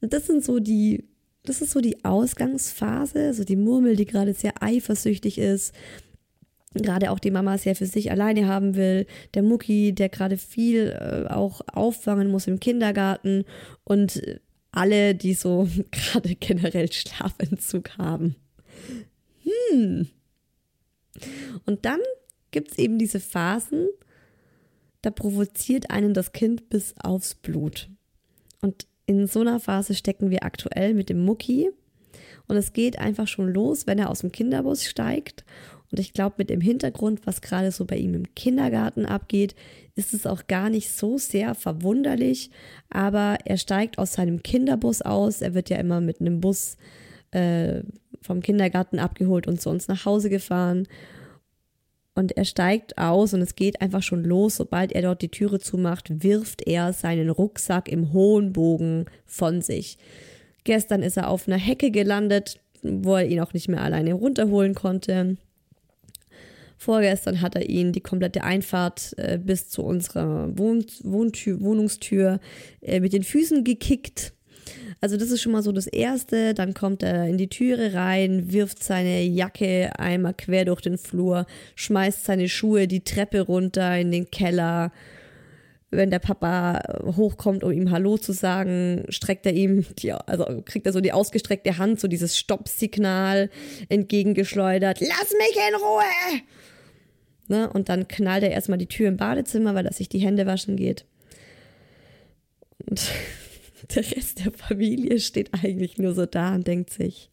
Und 0.00 0.14
das 0.14 0.26
sind 0.26 0.42
so 0.42 0.60
die 0.60 1.04
das 1.44 1.60
ist 1.60 1.72
so 1.72 1.80
die 1.80 2.04
Ausgangsphase, 2.04 3.34
so 3.34 3.44
die 3.44 3.56
Murmel, 3.56 3.96
die 3.96 4.06
gerade 4.06 4.32
sehr 4.32 4.62
eifersüchtig 4.62 5.38
ist, 5.38 5.74
gerade 6.74 7.10
auch 7.10 7.18
die 7.18 7.30
Mama 7.30 7.58
sehr 7.58 7.76
für 7.76 7.86
sich 7.86 8.10
alleine 8.10 8.48
haben 8.48 8.74
will, 8.74 9.06
der 9.34 9.42
Mucki, 9.42 9.94
der 9.94 10.08
gerade 10.08 10.38
viel 10.38 10.88
äh, 10.88 11.32
auch 11.32 11.60
auffangen 11.72 12.30
muss 12.30 12.46
im 12.46 12.60
Kindergarten 12.60 13.44
und 13.84 14.22
alle, 14.72 15.14
die 15.14 15.34
so 15.34 15.68
gerade 15.90 16.34
generell 16.34 16.90
Schlafentzug 16.90 17.98
haben. 17.98 18.36
Hm. 19.42 20.08
Und 21.66 21.84
dann 21.84 22.00
gibt 22.50 22.72
es 22.72 22.78
eben 22.78 22.98
diese 22.98 23.20
Phasen, 23.20 23.88
da 25.02 25.10
provoziert 25.10 25.90
einen 25.90 26.14
das 26.14 26.32
Kind 26.32 26.70
bis 26.70 26.94
aufs 26.98 27.34
Blut. 27.34 27.90
Und 28.62 28.86
in 29.06 29.26
so 29.26 29.40
einer 29.40 29.60
Phase 29.60 29.94
stecken 29.94 30.30
wir 30.30 30.44
aktuell 30.44 30.94
mit 30.94 31.08
dem 31.08 31.24
Mucki. 31.24 31.70
Und 32.46 32.56
es 32.56 32.72
geht 32.72 32.98
einfach 32.98 33.26
schon 33.26 33.48
los, 33.48 33.86
wenn 33.86 33.98
er 33.98 34.10
aus 34.10 34.20
dem 34.20 34.30
Kinderbus 34.30 34.84
steigt. 34.84 35.44
Und 35.90 35.98
ich 36.00 36.12
glaube, 36.12 36.36
mit 36.38 36.50
dem 36.50 36.60
Hintergrund, 36.60 37.26
was 37.26 37.40
gerade 37.40 37.70
so 37.70 37.84
bei 37.84 37.96
ihm 37.96 38.14
im 38.14 38.34
Kindergarten 38.34 39.06
abgeht, 39.06 39.54
ist 39.94 40.12
es 40.12 40.26
auch 40.26 40.46
gar 40.46 40.68
nicht 40.68 40.90
so 40.90 41.18
sehr 41.18 41.54
verwunderlich. 41.54 42.50
Aber 42.90 43.38
er 43.44 43.56
steigt 43.56 43.98
aus 43.98 44.14
seinem 44.14 44.42
Kinderbus 44.42 45.02
aus. 45.02 45.40
Er 45.40 45.54
wird 45.54 45.70
ja 45.70 45.78
immer 45.78 46.00
mit 46.00 46.20
einem 46.20 46.40
Bus 46.40 46.76
äh, 47.30 47.82
vom 48.20 48.40
Kindergarten 48.40 48.98
abgeholt 48.98 49.46
und 49.46 49.60
zu 49.60 49.70
uns 49.70 49.88
nach 49.88 50.04
Hause 50.04 50.30
gefahren. 50.30 50.88
Und 52.14 52.36
er 52.36 52.44
steigt 52.44 52.96
aus 52.96 53.34
und 53.34 53.42
es 53.42 53.56
geht 53.56 53.80
einfach 53.80 54.02
schon 54.02 54.24
los. 54.24 54.56
Sobald 54.56 54.92
er 54.92 55.02
dort 55.02 55.22
die 55.22 55.30
Türe 55.30 55.58
zumacht, 55.58 56.22
wirft 56.22 56.66
er 56.66 56.92
seinen 56.92 57.28
Rucksack 57.28 57.88
im 57.88 58.12
hohen 58.12 58.52
Bogen 58.52 59.06
von 59.26 59.62
sich. 59.62 59.98
Gestern 60.62 61.02
ist 61.02 61.16
er 61.16 61.28
auf 61.28 61.48
einer 61.48 61.58
Hecke 61.58 61.90
gelandet, 61.90 62.60
wo 62.82 63.16
er 63.16 63.26
ihn 63.26 63.40
auch 63.40 63.52
nicht 63.52 63.68
mehr 63.68 63.82
alleine 63.82 64.14
runterholen 64.14 64.74
konnte. 64.74 65.36
Vorgestern 66.78 67.40
hat 67.40 67.54
er 67.56 67.68
ihn 67.68 67.92
die 67.92 68.00
komplette 68.00 68.44
Einfahrt 68.44 69.14
äh, 69.16 69.38
bis 69.38 69.68
zu 69.68 69.82
unserer 69.82 70.56
Wohn 70.58 70.84
Wohntür, 71.02 71.60
Wohnungstür 71.60 72.40
äh, 72.82 73.00
mit 73.00 73.12
den 73.12 73.24
Füßen 73.24 73.64
gekickt. 73.64 74.33
Also 75.04 75.18
das 75.18 75.30
ist 75.30 75.42
schon 75.42 75.52
mal 75.52 75.62
so 75.62 75.70
das 75.70 75.86
Erste. 75.86 76.54
Dann 76.54 76.72
kommt 76.72 77.02
er 77.02 77.26
in 77.26 77.36
die 77.36 77.50
Türe 77.50 77.92
rein, 77.92 78.50
wirft 78.54 78.82
seine 78.82 79.20
Jacke 79.20 79.92
einmal 79.98 80.32
quer 80.32 80.64
durch 80.64 80.80
den 80.80 80.96
Flur, 80.96 81.44
schmeißt 81.74 82.24
seine 82.24 82.48
Schuhe 82.48 82.88
die 82.88 83.04
Treppe 83.04 83.42
runter 83.42 83.98
in 83.98 84.10
den 84.10 84.30
Keller. 84.30 84.92
Wenn 85.90 86.10
der 86.10 86.20
Papa 86.20 86.80
hochkommt, 87.04 87.64
um 87.64 87.70
ihm 87.70 87.90
Hallo 87.90 88.16
zu 88.16 88.32
sagen, 88.32 89.04
streckt 89.10 89.44
er 89.44 89.52
ihm, 89.52 89.84
die, 89.98 90.10
also 90.12 90.62
kriegt 90.64 90.86
er 90.86 90.94
so 90.94 91.02
die 91.02 91.12
ausgestreckte 91.12 91.76
Hand, 91.76 92.00
so 92.00 92.08
dieses 92.08 92.38
Stoppsignal 92.38 93.50
entgegengeschleudert. 93.90 95.00
Lass 95.00 95.32
mich 95.32 95.56
in 95.68 95.74
Ruhe! 95.74 96.40
Ne? 97.48 97.70
Und 97.70 97.90
dann 97.90 98.08
knallt 98.08 98.42
er 98.42 98.52
erstmal 98.52 98.78
die 98.78 98.88
Tür 98.88 99.08
im 99.08 99.18
Badezimmer, 99.18 99.74
weil 99.74 99.84
er 99.84 99.92
sich 99.92 100.08
die 100.08 100.20
Hände 100.20 100.46
waschen 100.46 100.76
geht. 100.76 101.04
Und 102.88 103.02
der 103.90 104.10
Rest 104.16 104.44
der 104.44 104.52
Familie 104.52 105.20
steht 105.20 105.50
eigentlich 105.52 105.98
nur 105.98 106.14
so 106.14 106.26
da 106.26 106.54
und 106.54 106.66
denkt 106.66 106.90
sich, 106.90 107.30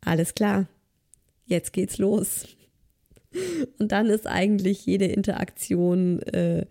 alles 0.00 0.34
klar, 0.34 0.68
jetzt 1.46 1.72
geht's 1.72 1.98
los. 1.98 2.46
Und 3.78 3.92
dann 3.92 4.06
ist 4.06 4.26
eigentlich 4.26 4.86
jede 4.86 5.06
Interaktion 5.06 6.20
äh, 6.22 6.66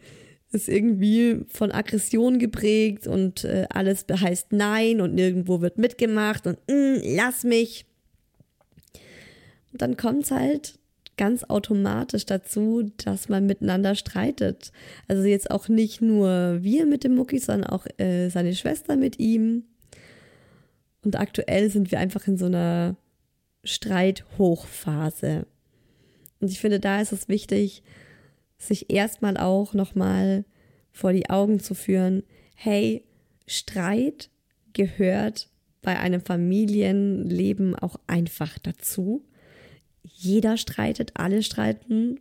ist 0.51 0.67
irgendwie 0.67 1.41
von 1.47 1.71
Aggression 1.71 2.39
geprägt 2.39 3.07
und 3.07 3.43
äh, 3.43 3.67
alles 3.69 4.05
heißt 4.11 4.51
Nein 4.51 4.99
und 4.99 5.13
nirgendwo 5.13 5.61
wird 5.61 5.77
mitgemacht 5.77 6.47
und 6.47 6.57
mm, 6.67 7.01
lass 7.15 7.43
mich. 7.43 7.85
Und 9.71 9.81
dann 9.81 9.95
kommt's 9.95 10.31
halt 10.31 10.78
ganz 11.19 11.43
automatisch 11.43 12.25
dazu, 12.25 12.93
dass 13.03 13.27
man 13.27 13.45
miteinander 13.45 13.93
streitet. 13.95 14.71
Also 15.09 15.23
jetzt 15.23 15.51
auch 15.51 15.67
nicht 15.67 16.01
nur 16.01 16.59
wir 16.61 16.85
mit 16.85 17.03
dem 17.03 17.15
Mucki, 17.15 17.39
sondern 17.39 17.69
auch 17.69 17.85
äh, 17.97 18.29
seine 18.29 18.55
Schwester 18.55 18.95
mit 18.95 19.19
ihm. 19.19 19.65
Und 21.03 21.19
aktuell 21.19 21.69
sind 21.69 21.91
wir 21.91 21.99
einfach 21.99 22.25
in 22.25 22.37
so 22.37 22.45
einer 22.45 22.95
Streithochphase. 23.65 25.45
Und 26.39 26.51
ich 26.51 26.61
finde, 26.61 26.79
da 26.79 27.01
ist 27.01 27.11
es 27.11 27.27
wichtig, 27.27 27.83
sich 28.57 28.89
erstmal 28.89 29.35
auch 29.35 29.73
nochmal 29.73 30.45
vor 30.93 31.11
die 31.11 31.29
Augen 31.29 31.59
zu 31.59 31.75
führen, 31.75 32.23
hey, 32.55 33.03
Streit 33.45 34.29
gehört 34.71 35.49
bei 35.81 35.99
einem 35.99 36.21
Familienleben 36.21 37.75
auch 37.75 37.99
einfach 38.07 38.57
dazu 38.57 39.25
jeder 40.03 40.57
streitet, 40.57 41.11
alle 41.15 41.43
streiten. 41.43 42.19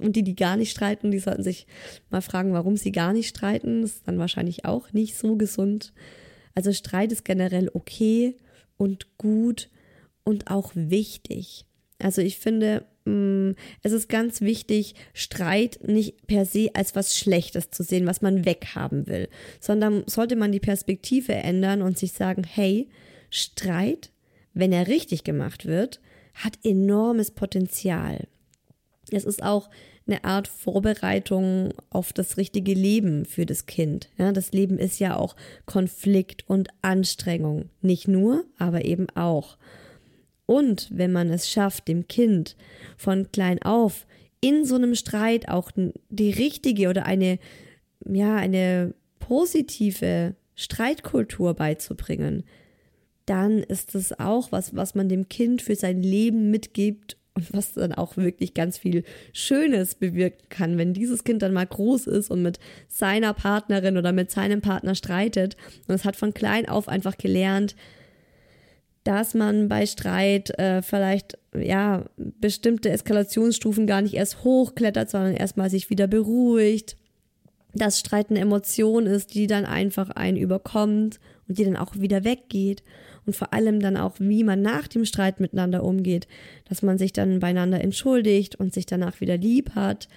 Und 0.00 0.16
die, 0.16 0.24
die 0.24 0.36
gar 0.36 0.56
nicht 0.56 0.70
streiten, 0.70 1.10
die 1.10 1.18
sollten 1.18 1.42
sich 1.42 1.66
mal 2.10 2.20
fragen, 2.20 2.52
warum 2.52 2.76
sie 2.76 2.92
gar 2.92 3.12
nicht 3.12 3.28
streiten. 3.28 3.82
Das 3.82 3.92
ist 3.92 4.08
dann 4.08 4.18
wahrscheinlich 4.18 4.64
auch 4.64 4.92
nicht 4.92 5.16
so 5.16 5.36
gesund. 5.36 5.92
Also 6.54 6.72
Streit 6.72 7.12
ist 7.12 7.24
generell 7.24 7.70
okay 7.72 8.36
und 8.76 9.16
gut 9.18 9.68
und 10.24 10.50
auch 10.50 10.72
wichtig. 10.74 11.64
Also 12.00 12.22
ich 12.22 12.38
finde, 12.38 12.84
mm, 13.04 13.52
es 13.82 13.92
ist 13.92 14.08
ganz 14.08 14.40
wichtig, 14.40 14.94
Streit 15.14 15.80
nicht 15.86 16.26
per 16.26 16.44
se 16.44 16.70
als 16.74 16.94
was 16.94 17.16
Schlechtes 17.16 17.70
zu 17.70 17.82
sehen, 17.82 18.06
was 18.06 18.22
man 18.22 18.44
weghaben 18.44 19.06
will, 19.06 19.28
sondern 19.60 20.04
sollte 20.06 20.36
man 20.36 20.52
die 20.52 20.60
Perspektive 20.60 21.34
ändern 21.34 21.82
und 21.82 21.98
sich 21.98 22.12
sagen, 22.12 22.44
hey, 22.44 22.88
Streit, 23.30 24.10
wenn 24.54 24.72
er 24.72 24.86
richtig 24.86 25.24
gemacht 25.24 25.66
wird, 25.66 26.00
hat 26.38 26.58
enormes 26.64 27.30
Potenzial. 27.30 28.26
Es 29.10 29.24
ist 29.24 29.42
auch 29.42 29.70
eine 30.06 30.24
Art 30.24 30.48
Vorbereitung 30.48 31.74
auf 31.90 32.12
das 32.12 32.36
richtige 32.36 32.72
Leben 32.72 33.24
für 33.26 33.44
das 33.44 33.66
Kind. 33.66 34.08
Ja, 34.16 34.32
das 34.32 34.52
Leben 34.52 34.78
ist 34.78 34.98
ja 34.98 35.16
auch 35.16 35.36
Konflikt 35.66 36.48
und 36.48 36.68
Anstrengung. 36.82 37.68
Nicht 37.82 38.08
nur, 38.08 38.44
aber 38.58 38.84
eben 38.84 39.08
auch. 39.14 39.58
Und 40.46 40.88
wenn 40.90 41.12
man 41.12 41.28
es 41.28 41.50
schafft, 41.50 41.88
dem 41.88 42.08
Kind 42.08 42.56
von 42.96 43.30
klein 43.32 43.62
auf 43.62 44.06
in 44.40 44.64
so 44.64 44.76
einem 44.76 44.94
Streit 44.94 45.48
auch 45.48 45.70
die 46.08 46.30
richtige 46.30 46.88
oder 46.88 47.04
eine, 47.04 47.38
ja, 48.06 48.36
eine 48.36 48.94
positive 49.18 50.34
Streitkultur 50.54 51.54
beizubringen, 51.54 52.44
dann 53.28 53.62
ist 53.62 53.94
es 53.94 54.18
auch 54.18 54.52
was, 54.52 54.74
was 54.74 54.94
man 54.94 55.08
dem 55.08 55.28
Kind 55.28 55.60
für 55.60 55.74
sein 55.74 56.02
Leben 56.02 56.50
mitgibt 56.50 57.16
und 57.34 57.52
was 57.52 57.74
dann 57.74 57.92
auch 57.92 58.16
wirklich 58.16 58.54
ganz 58.54 58.78
viel 58.78 59.04
Schönes 59.32 59.94
bewirken 59.94 60.48
kann, 60.48 60.78
wenn 60.78 60.94
dieses 60.94 61.24
Kind 61.24 61.42
dann 61.42 61.52
mal 61.52 61.66
groß 61.66 62.06
ist 62.06 62.30
und 62.30 62.42
mit 62.42 62.58
seiner 62.88 63.34
Partnerin 63.34 63.98
oder 63.98 64.12
mit 64.12 64.30
seinem 64.30 64.60
Partner 64.60 64.94
streitet 64.94 65.56
und 65.86 65.94
es 65.94 66.04
hat 66.04 66.16
von 66.16 66.32
klein 66.32 66.68
auf 66.68 66.88
einfach 66.88 67.18
gelernt, 67.18 67.76
dass 69.04 69.34
man 69.34 69.68
bei 69.68 69.86
Streit 69.86 70.58
äh, 70.58 70.82
vielleicht 70.82 71.38
ja 71.54 72.06
bestimmte 72.16 72.90
Eskalationsstufen 72.90 73.86
gar 73.86 74.02
nicht 74.02 74.14
erst 74.14 74.42
hochklettert, 74.42 75.10
sondern 75.10 75.34
erstmal 75.34 75.70
sich 75.70 75.90
wieder 75.90 76.06
beruhigt, 76.06 76.96
dass 77.74 78.00
Streit 78.00 78.30
eine 78.30 78.40
Emotion 78.40 79.06
ist, 79.06 79.34
die 79.34 79.46
dann 79.46 79.66
einfach 79.66 80.10
einen 80.10 80.38
überkommt 80.38 81.20
und 81.46 81.58
die 81.58 81.64
dann 81.64 81.76
auch 81.76 81.94
wieder 81.96 82.24
weggeht 82.24 82.82
und 83.28 83.36
vor 83.36 83.52
allem 83.52 83.80
dann 83.80 83.98
auch, 83.98 84.14
wie 84.18 84.42
man 84.42 84.62
nach 84.62 84.88
dem 84.88 85.04
Streit 85.04 85.38
miteinander 85.38 85.84
umgeht, 85.84 86.26
dass 86.66 86.80
man 86.80 86.96
sich 86.96 87.12
dann 87.12 87.40
beieinander 87.40 87.78
entschuldigt 87.78 88.56
und 88.56 88.72
sich 88.72 88.86
danach 88.86 89.20
wieder 89.20 89.36
lieb 89.36 89.74
hat. 89.74 90.08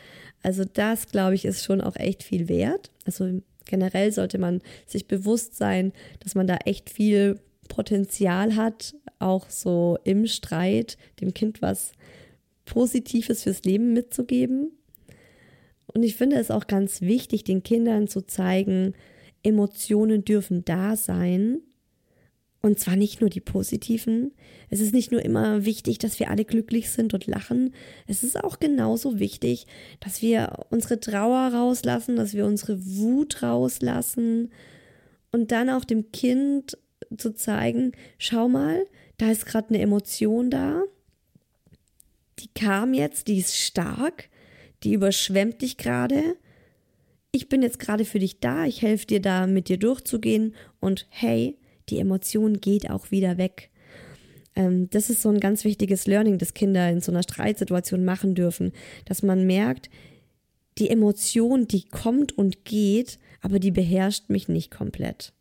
Also 0.43 0.63
das, 0.63 1.07
glaube 1.07 1.35
ich, 1.35 1.43
ist 1.43 1.65
schon 1.65 1.81
auch 1.81 1.97
echt 1.97 2.23
viel 2.23 2.47
wert. 2.47 2.89
Also 3.05 3.41
generell 3.65 4.13
sollte 4.13 4.37
man 4.37 4.61
sich 4.87 5.09
bewusst 5.09 5.57
sein, 5.57 5.91
dass 6.21 6.35
man 6.35 6.47
da 6.47 6.55
echt 6.63 6.89
viel 6.89 7.37
Potenzial 7.67 8.55
hat, 8.55 8.95
auch 9.19 9.49
so 9.49 9.97
im 10.05 10.25
Streit 10.25 10.97
dem 11.19 11.33
Kind 11.33 11.61
was 11.61 11.91
Positives 12.63 13.43
fürs 13.43 13.63
Leben 13.63 13.91
mitzugeben. 13.91 14.71
Und 15.85 16.03
ich 16.03 16.15
finde 16.15 16.37
es 16.37 16.49
auch 16.49 16.65
ganz 16.65 17.01
wichtig, 17.01 17.43
den 17.43 17.61
Kindern 17.61 18.07
zu 18.07 18.21
zeigen, 18.21 18.93
Emotionen 19.43 20.23
dürfen 20.23 20.63
da 20.63 20.95
sein 20.95 21.59
Und 22.61 22.79
zwar 22.79 22.95
nicht 22.95 23.21
nur 23.21 23.29
die 23.29 23.39
positiven. 23.39 24.33
Es 24.69 24.79
ist 24.81 24.93
nicht 24.93 25.11
nur 25.11 25.25
immer 25.25 25.65
wichtig, 25.65 25.97
dass 25.97 26.19
wir 26.19 26.29
alle 26.29 26.45
glücklich 26.45 26.91
sind 26.91 27.13
und 27.13 27.25
lachen. 27.25 27.73
Es 28.05 28.23
ist 28.23 28.41
auch 28.43 28.59
genauso 28.59 29.19
wichtig, 29.19 29.65
dass 29.99 30.21
wir 30.21 30.65
unsere 30.69 30.99
Trauer 30.99 31.53
rauslassen, 31.53 32.15
dass 32.15 32.33
wir 32.33 32.45
unsere 32.45 32.85
Wut 32.85 33.41
rauslassen 33.41 34.51
und 35.31 35.51
dann 35.51 35.69
auch 35.69 35.85
dem 35.85 36.11
Kind 36.11 36.77
zu 37.17 37.33
zeigen, 37.33 37.93
schau 38.19 38.47
mal, 38.47 38.85
da 39.17 39.31
ist 39.31 39.45
gerade 39.45 39.69
eine 39.69 39.81
Emotion 39.81 40.49
da. 40.49 40.83
Die 42.39 42.49
kam 42.53 42.93
jetzt, 42.93 43.27
die 43.27 43.39
ist 43.39 43.55
stark, 43.55 44.29
die 44.83 44.93
überschwemmt 44.93 45.61
dich 45.61 45.77
gerade. 45.77 46.35
Ich 47.31 47.49
bin 47.49 47.61
jetzt 47.61 47.79
gerade 47.79 48.05
für 48.05 48.19
dich 48.19 48.39
da, 48.39 48.65
ich 48.65 48.81
helfe 48.81 49.07
dir 49.07 49.21
da, 49.21 49.47
mit 49.47 49.69
dir 49.69 49.77
durchzugehen 49.77 50.55
und 50.79 51.07
hey, 51.09 51.57
die 51.91 51.99
Emotion 51.99 52.59
geht 52.59 52.89
auch 52.89 53.11
wieder 53.11 53.37
weg. 53.37 53.69
Ähm, 54.55 54.89
das 54.89 55.09
ist 55.09 55.21
so 55.21 55.29
ein 55.29 55.39
ganz 55.39 55.63
wichtiges 55.63 56.07
Learning, 56.07 56.37
das 56.37 56.53
Kinder 56.53 56.89
in 56.89 57.01
so 57.01 57.11
einer 57.11 57.23
Streitsituation 57.23 58.03
machen 58.03 58.35
dürfen, 58.35 58.71
dass 59.05 59.23
man 59.23 59.45
merkt, 59.45 59.89
die 60.77 60.89
Emotion, 60.89 61.67
die 61.67 61.83
kommt 61.83 62.37
und 62.37 62.65
geht, 62.65 63.19
aber 63.41 63.59
die 63.59 63.71
beherrscht 63.71 64.29
mich 64.29 64.47
nicht 64.47 64.71
komplett. 64.71 65.33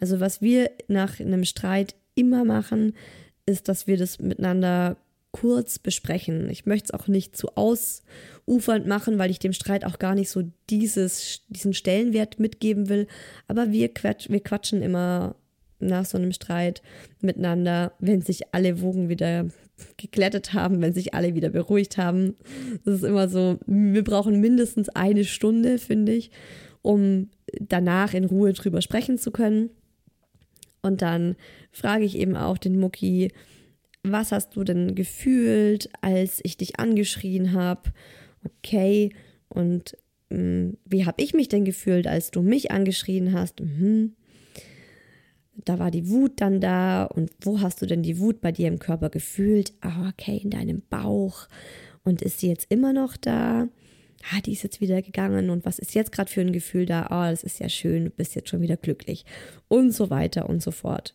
Also 0.00 0.20
was 0.20 0.42
wir 0.42 0.70
nach 0.88 1.20
einem 1.20 1.44
Streit 1.44 1.94
immer 2.14 2.44
machen, 2.44 2.94
ist, 3.46 3.68
dass 3.68 3.86
wir 3.86 3.96
das 3.96 4.18
miteinander 4.18 4.96
kurz 5.32 5.78
besprechen. 5.78 6.48
Ich 6.48 6.66
möchte 6.66 6.86
es 6.86 7.00
auch 7.00 7.06
nicht 7.06 7.36
zu 7.36 7.56
ausufernd 7.56 8.86
machen, 8.86 9.18
weil 9.18 9.30
ich 9.30 9.38
dem 9.38 9.52
Streit 9.52 9.84
auch 9.84 9.98
gar 9.98 10.14
nicht 10.14 10.30
so 10.30 10.42
dieses, 10.68 11.42
diesen 11.48 11.72
Stellenwert 11.72 12.40
mitgeben 12.40 12.88
will. 12.88 13.06
Aber 13.46 13.70
wir, 13.70 13.92
quatsch, 13.94 14.28
wir 14.28 14.40
quatschen 14.40 14.82
immer 14.82 15.36
nach 15.80 16.04
so 16.04 16.18
einem 16.18 16.32
Streit 16.32 16.82
miteinander, 17.20 17.92
wenn 17.98 18.22
sich 18.22 18.54
alle 18.54 18.80
Wogen 18.80 19.08
wieder 19.08 19.46
geklettet 19.96 20.52
haben, 20.52 20.80
wenn 20.80 20.92
sich 20.92 21.14
alle 21.14 21.34
wieder 21.34 21.50
beruhigt 21.50 21.96
haben. 21.96 22.36
Das 22.84 22.96
ist 22.96 23.04
immer 23.04 23.28
so, 23.28 23.58
wir 23.66 24.04
brauchen 24.04 24.40
mindestens 24.40 24.88
eine 24.90 25.24
Stunde, 25.24 25.78
finde 25.78 26.12
ich, 26.12 26.30
um 26.82 27.30
danach 27.58 28.14
in 28.14 28.24
Ruhe 28.24 28.52
drüber 28.52 28.82
sprechen 28.82 29.18
zu 29.18 29.30
können. 29.30 29.70
Und 30.82 31.02
dann 31.02 31.36
frage 31.72 32.04
ich 32.04 32.16
eben 32.16 32.36
auch 32.36 32.58
den 32.58 32.78
Mucki, 32.78 33.32
was 34.02 34.32
hast 34.32 34.56
du 34.56 34.64
denn 34.64 34.94
gefühlt, 34.94 35.90
als 36.00 36.40
ich 36.42 36.56
dich 36.56 36.80
angeschrien 36.80 37.52
habe? 37.52 37.92
Okay, 38.44 39.12
und 39.48 39.96
mh, 40.30 40.38
hm, 40.38 40.76
wie 40.86 41.04
habe 41.04 41.22
ich 41.22 41.34
mich 41.34 41.48
denn 41.48 41.64
gefühlt, 41.64 42.06
als 42.06 42.30
du 42.30 42.40
mich 42.40 42.70
angeschrien 42.70 43.34
hast? 43.34 43.60
Mhm 43.60 44.14
da 45.64 45.78
war 45.78 45.90
die 45.90 46.08
Wut 46.08 46.40
dann 46.40 46.60
da 46.60 47.04
und 47.04 47.30
wo 47.40 47.60
hast 47.60 47.82
du 47.82 47.86
denn 47.86 48.02
die 48.02 48.18
Wut 48.18 48.40
bei 48.40 48.52
dir 48.52 48.68
im 48.68 48.78
Körper 48.78 49.10
gefühlt? 49.10 49.72
Ah, 49.80 50.08
okay, 50.08 50.40
in 50.42 50.50
deinem 50.50 50.82
Bauch. 50.88 51.48
Und 52.04 52.22
ist 52.22 52.40
sie 52.40 52.48
jetzt 52.48 52.70
immer 52.70 52.92
noch 52.92 53.16
da? 53.16 53.68
Ah, 54.32 54.40
die 54.44 54.52
ist 54.52 54.62
jetzt 54.62 54.80
wieder 54.80 55.00
gegangen 55.00 55.50
und 55.50 55.64
was 55.64 55.78
ist 55.78 55.94
jetzt 55.94 56.12
gerade 56.12 56.30
für 56.30 56.42
ein 56.42 56.52
Gefühl 56.52 56.86
da? 56.86 57.06
Ah, 57.06 57.26
oh, 57.26 57.30
das 57.30 57.42
ist 57.42 57.58
ja 57.58 57.68
schön, 57.68 58.04
du 58.04 58.10
bist 58.10 58.34
jetzt 58.34 58.50
schon 58.50 58.60
wieder 58.60 58.76
glücklich 58.76 59.24
und 59.68 59.92
so 59.92 60.10
weiter 60.10 60.48
und 60.48 60.62
so 60.62 60.70
fort. 60.70 61.14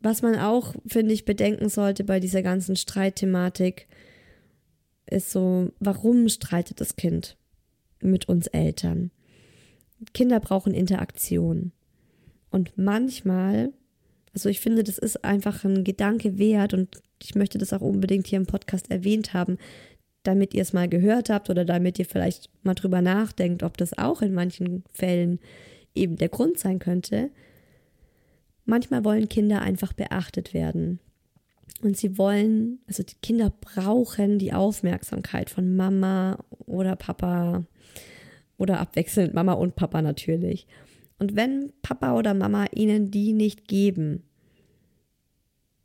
Was 0.00 0.22
man 0.22 0.36
auch, 0.36 0.74
finde 0.86 1.12
ich, 1.14 1.24
bedenken 1.24 1.68
sollte 1.68 2.04
bei 2.04 2.20
dieser 2.20 2.42
ganzen 2.42 2.76
Streitthematik, 2.76 3.88
ist 5.06 5.30
so, 5.30 5.72
warum 5.80 6.28
streitet 6.28 6.80
das 6.80 6.96
Kind 6.96 7.36
mit 8.00 8.28
uns 8.28 8.46
Eltern? 8.48 9.10
Kinder 10.12 10.38
brauchen 10.38 10.74
Interaktion. 10.74 11.72
Und 12.50 12.76
manchmal, 12.76 13.72
also 14.34 14.48
ich 14.48 14.60
finde, 14.60 14.84
das 14.84 14.98
ist 14.98 15.24
einfach 15.24 15.64
ein 15.64 15.84
Gedanke 15.84 16.38
wert 16.38 16.74
und 16.74 17.00
ich 17.22 17.34
möchte 17.34 17.58
das 17.58 17.72
auch 17.72 17.80
unbedingt 17.80 18.26
hier 18.26 18.38
im 18.38 18.46
Podcast 18.46 18.90
erwähnt 18.90 19.34
haben, 19.34 19.58
damit 20.22 20.54
ihr 20.54 20.62
es 20.62 20.72
mal 20.72 20.88
gehört 20.88 21.30
habt 21.30 21.50
oder 21.50 21.64
damit 21.64 21.98
ihr 21.98 22.06
vielleicht 22.06 22.50
mal 22.62 22.74
drüber 22.74 23.00
nachdenkt, 23.00 23.62
ob 23.62 23.76
das 23.76 23.96
auch 23.96 24.22
in 24.22 24.34
manchen 24.34 24.84
Fällen 24.92 25.38
eben 25.94 26.16
der 26.16 26.28
Grund 26.28 26.58
sein 26.58 26.78
könnte. 26.78 27.30
Manchmal 28.64 29.04
wollen 29.04 29.28
Kinder 29.28 29.62
einfach 29.62 29.92
beachtet 29.92 30.52
werden. 30.52 31.00
Und 31.80 31.96
sie 31.96 32.18
wollen, 32.18 32.80
also 32.86 33.02
die 33.02 33.14
Kinder 33.22 33.52
brauchen 33.60 34.38
die 34.38 34.52
Aufmerksamkeit 34.52 35.48
von 35.48 35.76
Mama 35.76 36.38
oder 36.66 36.96
Papa 36.96 37.64
oder 38.56 38.80
abwechselnd 38.80 39.32
Mama 39.32 39.52
und 39.52 39.76
Papa 39.76 40.02
natürlich. 40.02 40.66
Und 41.18 41.36
wenn 41.36 41.72
Papa 41.82 42.16
oder 42.16 42.34
Mama 42.34 42.66
ihnen 42.74 43.10
die 43.10 43.32
nicht 43.32 43.66
geben, 43.66 44.22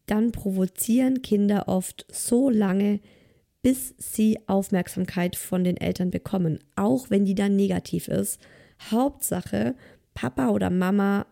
dann 0.06 0.32
provozieren 0.32 1.22
Kinder 1.22 1.67
oft 1.67 2.06
so 2.12 2.50
lange, 2.50 3.00
bis 3.62 3.96
sie 3.98 4.38
Aufmerksamkeit 4.48 5.36
von 5.36 5.63
den 5.63 5.78
Eltern 5.78 6.12
bekommen, 6.12 6.60
auch 6.76 7.10
wenn 7.10 7.26
die 7.26 7.36
dann 7.36 7.56
negativ 7.56 8.10
ist. 8.10 8.39
Hauptsache, 8.91 9.76
Papa 10.13 10.50
oder 10.50 10.69
Mama 10.69 11.26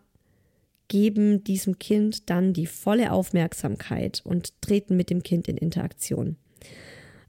geben 0.88 1.44
diesem 1.44 1.80
Kind 1.80 2.30
dann 2.30 2.54
die 2.54 2.66
volle 2.66 3.12
Aufmerksamkeit 3.12 4.22
und 4.24 4.62
treten 4.62 4.96
mit 4.96 5.10
dem 5.10 5.24
Kind 5.24 5.48
in 5.48 5.58
Interaktion. 5.58 6.38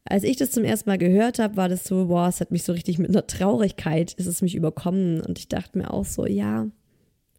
Als 0.05 0.25
ich 0.25 0.37
das 0.37 0.51
zum 0.51 0.65
ersten 0.65 0.91
Mal 0.91 0.99
gehört 0.99 1.39
habe, 1.39 1.57
war 1.57 1.69
das 1.69 1.85
so, 1.85 2.07
boah, 2.07 2.29
es 2.29 2.41
hat 2.41 2.51
mich 2.51 2.65
so 2.65 2.73
richtig 2.73 2.99
mit 2.99 3.11
einer 3.11 3.27
Traurigkeit, 3.27 4.13
ist 4.15 4.27
es 4.27 4.43
mich 4.43 4.55
überkommen. 4.55 5.21
Und 5.21 5.39
ich 5.39 5.49
dachte 5.49 5.79
mir 5.79 5.93
auch 5.93 6.05
so, 6.05 6.27
ja, 6.27 6.67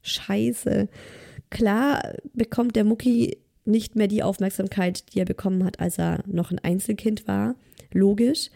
scheiße. 0.02 0.88
Klar 1.50 2.16
bekommt 2.34 2.76
der 2.76 2.86
Mucki 2.86 3.38
nicht 3.66 3.96
mehr 3.96 4.08
die 4.08 4.24
Aufmerksamkeit, 4.24 5.14
die 5.14 5.20
er 5.20 5.26
bekommen 5.26 5.64
hat, 5.64 5.80
als 5.80 5.98
er 5.98 6.24
noch 6.26 6.52
ein 6.52 6.60
Einzelkind 6.60 7.28
war. 7.28 7.56
Logisch. 7.92 8.50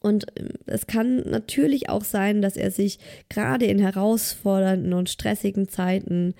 Und 0.00 0.26
ähm, 0.36 0.48
es 0.66 0.86
kann 0.86 1.16
natürlich 1.28 1.88
auch 1.88 2.04
sein, 2.04 2.42
dass 2.42 2.56
er 2.56 2.70
sich 2.70 2.98
gerade 3.28 3.66
in 3.66 3.78
herausfordernden 3.78 4.92
und 4.92 5.10
stressigen 5.10 5.68
Zeiten, 5.68 6.34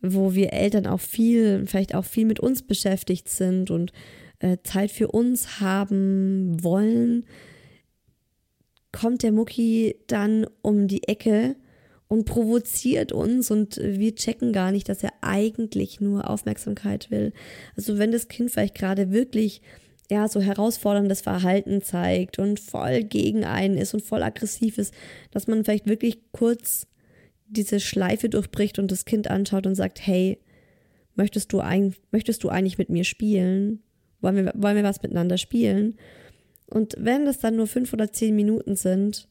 wo 0.00 0.34
wir 0.34 0.52
Eltern 0.52 0.86
auch 0.86 1.00
viel, 1.00 1.66
vielleicht 1.66 1.94
auch 1.94 2.04
viel 2.04 2.26
mit 2.26 2.40
uns 2.40 2.62
beschäftigt 2.62 3.28
sind 3.28 3.70
und 3.70 3.92
äh, 4.44 4.58
Zeit 4.62 4.90
für 4.90 5.08
uns 5.08 5.60
haben 5.60 6.62
wollen, 6.62 7.24
kommt 8.92 9.22
der 9.22 9.32
Mucki 9.32 9.96
dann 10.06 10.46
um 10.60 10.86
die 10.86 11.08
Ecke 11.08 11.56
und 12.08 12.26
provoziert 12.26 13.10
uns 13.10 13.50
und 13.50 13.78
wir 13.78 14.14
checken 14.14 14.52
gar 14.52 14.70
nicht, 14.70 14.90
dass 14.90 15.02
er 15.02 15.12
eigentlich 15.22 16.02
nur 16.02 16.28
Aufmerksamkeit 16.28 17.10
will. 17.10 17.32
Also 17.74 17.96
wenn 17.96 18.12
das 18.12 18.28
Kind 18.28 18.50
vielleicht 18.50 18.74
gerade 18.74 19.10
wirklich 19.10 19.62
ja 20.10 20.28
so 20.28 20.42
herausforderndes 20.42 21.22
Verhalten 21.22 21.80
zeigt 21.80 22.38
und 22.38 22.60
voll 22.60 23.02
gegen 23.02 23.44
einen 23.44 23.78
ist 23.78 23.94
und 23.94 24.02
voll 24.02 24.22
aggressiv 24.22 24.76
ist, 24.76 24.92
dass 25.30 25.46
man 25.46 25.64
vielleicht 25.64 25.86
wirklich 25.86 26.18
kurz 26.32 26.86
diese 27.46 27.80
Schleife 27.80 28.28
durchbricht 28.28 28.78
und 28.78 28.92
das 28.92 29.06
Kind 29.06 29.30
anschaut 29.30 29.66
und 29.66 29.74
sagt, 29.74 30.06
hey, 30.06 30.38
möchtest 31.14 31.50
du, 31.54 31.60
ein, 31.60 31.94
möchtest 32.10 32.44
du 32.44 32.50
eigentlich 32.50 32.76
mit 32.76 32.90
mir 32.90 33.04
spielen? 33.04 33.83
Wollen 34.24 34.36
wir, 34.36 34.52
wollen 34.56 34.76
wir 34.76 34.82
was 34.82 35.02
miteinander 35.02 35.38
spielen? 35.38 35.96
Und 36.66 36.94
wenn 36.98 37.26
das 37.26 37.38
dann 37.38 37.56
nur 37.56 37.66
fünf 37.66 37.92
oder 37.92 38.10
zehn 38.10 38.34
Minuten 38.34 38.74
sind, 38.74 39.28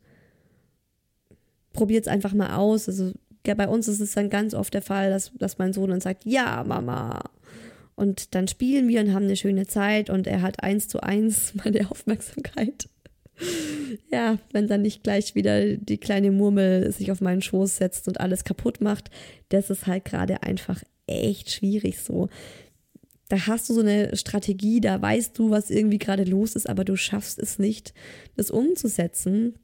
probiert 1.74 2.06
es 2.06 2.08
einfach 2.08 2.34
mal 2.34 2.56
aus. 2.56 2.88
Also 2.88 3.12
ja, 3.46 3.56
bei 3.56 3.68
uns 3.68 3.88
ist 3.88 4.00
es 4.00 4.14
dann 4.14 4.30
ganz 4.30 4.54
oft 4.54 4.74
der 4.74 4.82
Fall, 4.82 5.10
dass, 5.10 5.32
dass 5.34 5.58
mein 5.58 5.74
Sohn 5.74 5.90
dann 5.90 6.00
sagt, 6.00 6.26
ja, 6.26 6.64
Mama. 6.64 7.24
Und 7.96 8.34
dann 8.36 8.48
spielen 8.48 8.88
wir 8.88 9.02
und 9.02 9.14
haben 9.14 9.26
eine 9.26 9.36
schöne 9.36 9.68
Zeit 9.68 10.10
und 10.10 10.28
er 10.28 10.42
hat 10.42 10.64
eins 10.64 10.88
zu 10.88 11.02
eins 11.02 11.54
meine 11.64 11.90
Aufmerksamkeit. 11.90 12.88
ja, 14.12 14.38
wenn 14.52 14.68
dann 14.68 14.84
nicht 14.84 15.04
gleich 15.04 15.36
wieder 15.36 15.76
die 15.76 15.98
kleine 15.98 16.32
Murmel 16.32 16.92
sich 16.92 17.12
auf 17.12 17.20
meinen 17.20 17.42
Schoß 17.42 17.78
setzt 17.78 18.08
und 18.08 18.20
alles 18.20 18.44
kaputt 18.44 18.80
macht, 18.80 19.10
das 19.50 19.70
ist 19.70 19.88
halt 19.88 20.06
gerade 20.06 20.44
einfach 20.44 20.84
echt 21.08 21.52
schwierig 21.52 22.00
so 22.00 22.30
da 23.30 23.48
hast 23.48 23.70
du 23.70 23.74
so 23.74 23.82
eine 23.82 24.16
Strategie, 24.16 24.82
da 24.82 25.02
weißt 25.02 25.38
du, 25.38 25.50
was 25.50 25.70
irgendwie 25.70 25.98
gerade 25.98 26.24
los 26.24 26.56
ist, 26.56 26.70
aber 26.70 26.84
du 26.84 26.96
schaffst 26.96 27.40
es 27.40 27.58
nicht, 27.60 27.94
das 28.36 28.52
umzusetzen, 28.52 29.56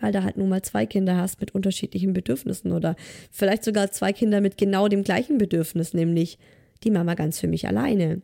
weil 0.00 0.12
da 0.12 0.22
halt 0.22 0.36
nun 0.36 0.48
mal 0.48 0.62
zwei 0.62 0.86
Kinder 0.86 1.16
hast 1.16 1.40
mit 1.40 1.54
unterschiedlichen 1.54 2.12
Bedürfnissen 2.12 2.72
oder 2.72 2.96
vielleicht 3.30 3.64
sogar 3.64 3.90
zwei 3.90 4.12
Kinder 4.12 4.40
mit 4.40 4.58
genau 4.58 4.88
dem 4.88 5.04
gleichen 5.04 5.38
Bedürfnis, 5.38 5.94
nämlich 5.94 6.38
die 6.84 6.90
Mama 6.90 7.14
ganz 7.14 7.38
für 7.38 7.48
mich 7.48 7.66
alleine. 7.66 8.22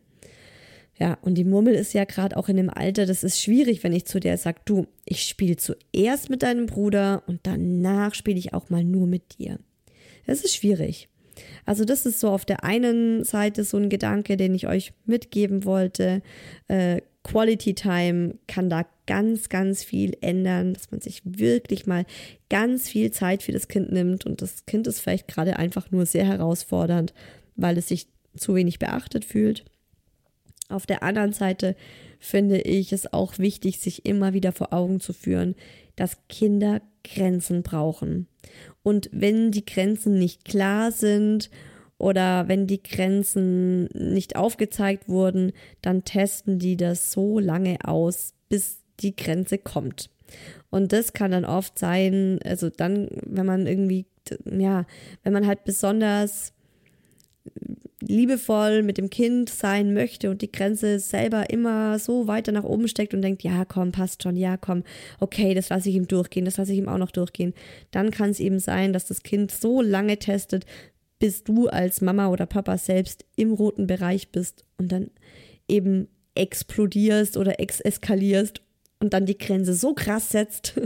Ja, 0.99 1.17
und 1.21 1.35
die 1.35 1.43
Murmel 1.43 1.73
ist 1.73 1.93
ja 1.93 2.03
gerade 2.03 2.37
auch 2.37 2.49
in 2.49 2.57
dem 2.57 2.69
Alter, 2.69 3.05
das 3.05 3.23
ist 3.23 3.41
schwierig, 3.41 3.83
wenn 3.83 3.93
ich 3.93 4.05
zu 4.05 4.19
der 4.19 4.37
sage, 4.37 4.61
du, 4.65 4.85
ich 5.05 5.23
spiele 5.23 5.57
zuerst 5.57 6.29
mit 6.29 6.43
deinem 6.43 6.67
Bruder 6.67 7.23
und 7.25 7.39
danach 7.43 8.13
spiele 8.13 8.37
ich 8.37 8.53
auch 8.53 8.69
mal 8.69 8.83
nur 8.83 9.07
mit 9.07 9.39
dir. 9.39 9.59
Das 10.27 10.43
ist 10.43 10.55
schwierig. 10.55 11.09
Also 11.65 11.85
das 11.85 12.05
ist 12.05 12.19
so 12.19 12.29
auf 12.29 12.45
der 12.45 12.63
einen 12.63 13.23
Seite 13.23 13.63
so 13.63 13.77
ein 13.77 13.89
Gedanke, 13.89 14.37
den 14.37 14.53
ich 14.55 14.67
euch 14.67 14.93
mitgeben 15.05 15.65
wollte. 15.65 16.21
Äh, 16.67 17.01
Quality 17.23 17.73
Time 17.73 18.35
kann 18.47 18.69
da 18.69 18.85
ganz, 19.07 19.49
ganz 19.49 19.83
viel 19.83 20.17
ändern, 20.21 20.73
dass 20.73 20.91
man 20.91 21.01
sich 21.01 21.21
wirklich 21.25 21.85
mal 21.85 22.05
ganz 22.49 22.89
viel 22.89 23.11
Zeit 23.11 23.43
für 23.43 23.51
das 23.53 23.67
Kind 23.67 23.91
nimmt 23.91 24.25
und 24.25 24.41
das 24.41 24.65
Kind 24.65 24.87
ist 24.87 24.99
vielleicht 24.99 25.27
gerade 25.27 25.57
einfach 25.57 25.91
nur 25.91 26.05
sehr 26.05 26.25
herausfordernd. 26.25 27.13
weil 27.55 27.77
es 27.77 27.87
sich 27.89 28.07
zu 28.35 28.55
wenig 28.55 28.79
beachtet 28.79 29.25
fühlt. 29.25 29.63
Auf 30.69 30.87
der 30.87 31.03
anderen 31.03 31.33
Seite 31.33 31.75
finde 32.19 32.61
ich 32.61 32.91
es 32.93 33.13
auch 33.13 33.37
wichtig, 33.37 33.79
sich 33.79 34.05
immer 34.07 34.33
wieder 34.33 34.51
vor 34.51 34.73
Augen 34.73 34.99
zu 34.99 35.13
führen, 35.13 35.55
dass 35.95 36.17
Kinder 36.29 36.81
Grenzen 37.03 37.63
brauchen. 37.63 38.27
Und 38.81 39.09
wenn 39.11 39.51
die 39.51 39.65
Grenzen 39.65 40.17
nicht 40.17 40.45
klar 40.45 40.91
sind 40.91 41.49
oder 41.97 42.47
wenn 42.47 42.67
die 42.67 42.81
Grenzen 42.81 43.85
nicht 43.93 44.35
aufgezeigt 44.35 45.07
wurden, 45.07 45.53
dann 45.81 46.03
testen 46.03 46.59
die 46.59 46.77
das 46.77 47.11
so 47.11 47.39
lange 47.39 47.77
aus, 47.83 48.33
bis 48.49 48.79
die 48.99 49.15
Grenze 49.15 49.57
kommt. 49.57 50.09
Und 50.69 50.91
das 50.93 51.13
kann 51.13 51.31
dann 51.31 51.45
oft 51.45 51.77
sein, 51.77 52.39
also 52.43 52.69
dann, 52.69 53.09
wenn 53.25 53.45
man 53.45 53.67
irgendwie, 53.67 54.05
ja, 54.45 54.85
wenn 55.23 55.33
man 55.33 55.45
halt 55.45 55.63
besonders 55.63 56.53
liebevoll 58.13 58.83
mit 58.83 58.97
dem 58.97 59.09
Kind 59.09 59.49
sein 59.49 59.93
möchte 59.93 60.29
und 60.29 60.41
die 60.41 60.51
Grenze 60.51 60.99
selber 60.99 61.49
immer 61.49 61.97
so 61.97 62.27
weiter 62.27 62.51
nach 62.51 62.63
oben 62.63 62.87
steckt 62.87 63.13
und 63.13 63.21
denkt, 63.21 63.43
ja, 63.43 63.65
komm, 63.65 63.91
passt 63.91 64.23
schon, 64.23 64.35
ja, 64.35 64.55
komm, 64.55 64.83
okay, 65.19 65.53
das 65.53 65.69
lasse 65.69 65.89
ich 65.89 65.95
ihm 65.95 66.07
durchgehen, 66.07 66.45
das 66.45 66.57
lasse 66.57 66.73
ich 66.73 66.77
ihm 66.77 66.87
auch 66.87 66.99
noch 66.99 67.11
durchgehen, 67.11 67.53
dann 67.91 68.11
kann 68.11 68.29
es 68.29 68.39
eben 68.39 68.59
sein, 68.59 68.93
dass 68.93 69.05
das 69.05 69.23
Kind 69.23 69.51
so 69.51 69.81
lange 69.81 70.19
testet, 70.19 70.65
bis 71.17 71.43
du 71.43 71.67
als 71.67 72.01
Mama 72.01 72.29
oder 72.29 72.45
Papa 72.45 72.77
selbst 72.77 73.25
im 73.35 73.51
roten 73.51 73.87
Bereich 73.87 74.29
bist 74.29 74.63
und 74.77 74.91
dann 74.91 75.09
eben 75.67 76.07
explodierst 76.35 77.35
oder 77.35 77.59
exeskalierst 77.59 78.61
und 78.99 79.13
dann 79.13 79.25
die 79.25 79.37
Grenze 79.37 79.73
so 79.73 79.93
krass 79.93 80.29
setzt, 80.29 80.79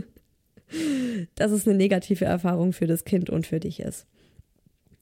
dass 1.36 1.52
es 1.52 1.68
eine 1.68 1.78
negative 1.78 2.26
Erfahrung 2.26 2.72
für 2.72 2.88
das 2.88 3.04
Kind 3.04 3.30
und 3.30 3.48
für 3.48 3.60
dich 3.60 3.80
ist. 3.82 4.06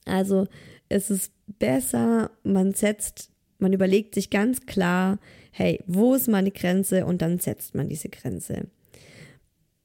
Also 0.06 0.46
es 0.88 1.10
ist 1.10 1.32
besser, 1.58 2.30
man 2.42 2.72
setzt, 2.72 3.30
man 3.58 3.72
überlegt 3.72 4.14
sich 4.14 4.30
ganz 4.30 4.66
klar, 4.66 5.18
hey, 5.50 5.82
wo 5.86 6.14
ist 6.14 6.28
meine 6.28 6.50
Grenze 6.50 7.06
und 7.06 7.22
dann 7.22 7.38
setzt 7.38 7.74
man 7.74 7.88
diese 7.88 8.08
Grenze. 8.08 8.66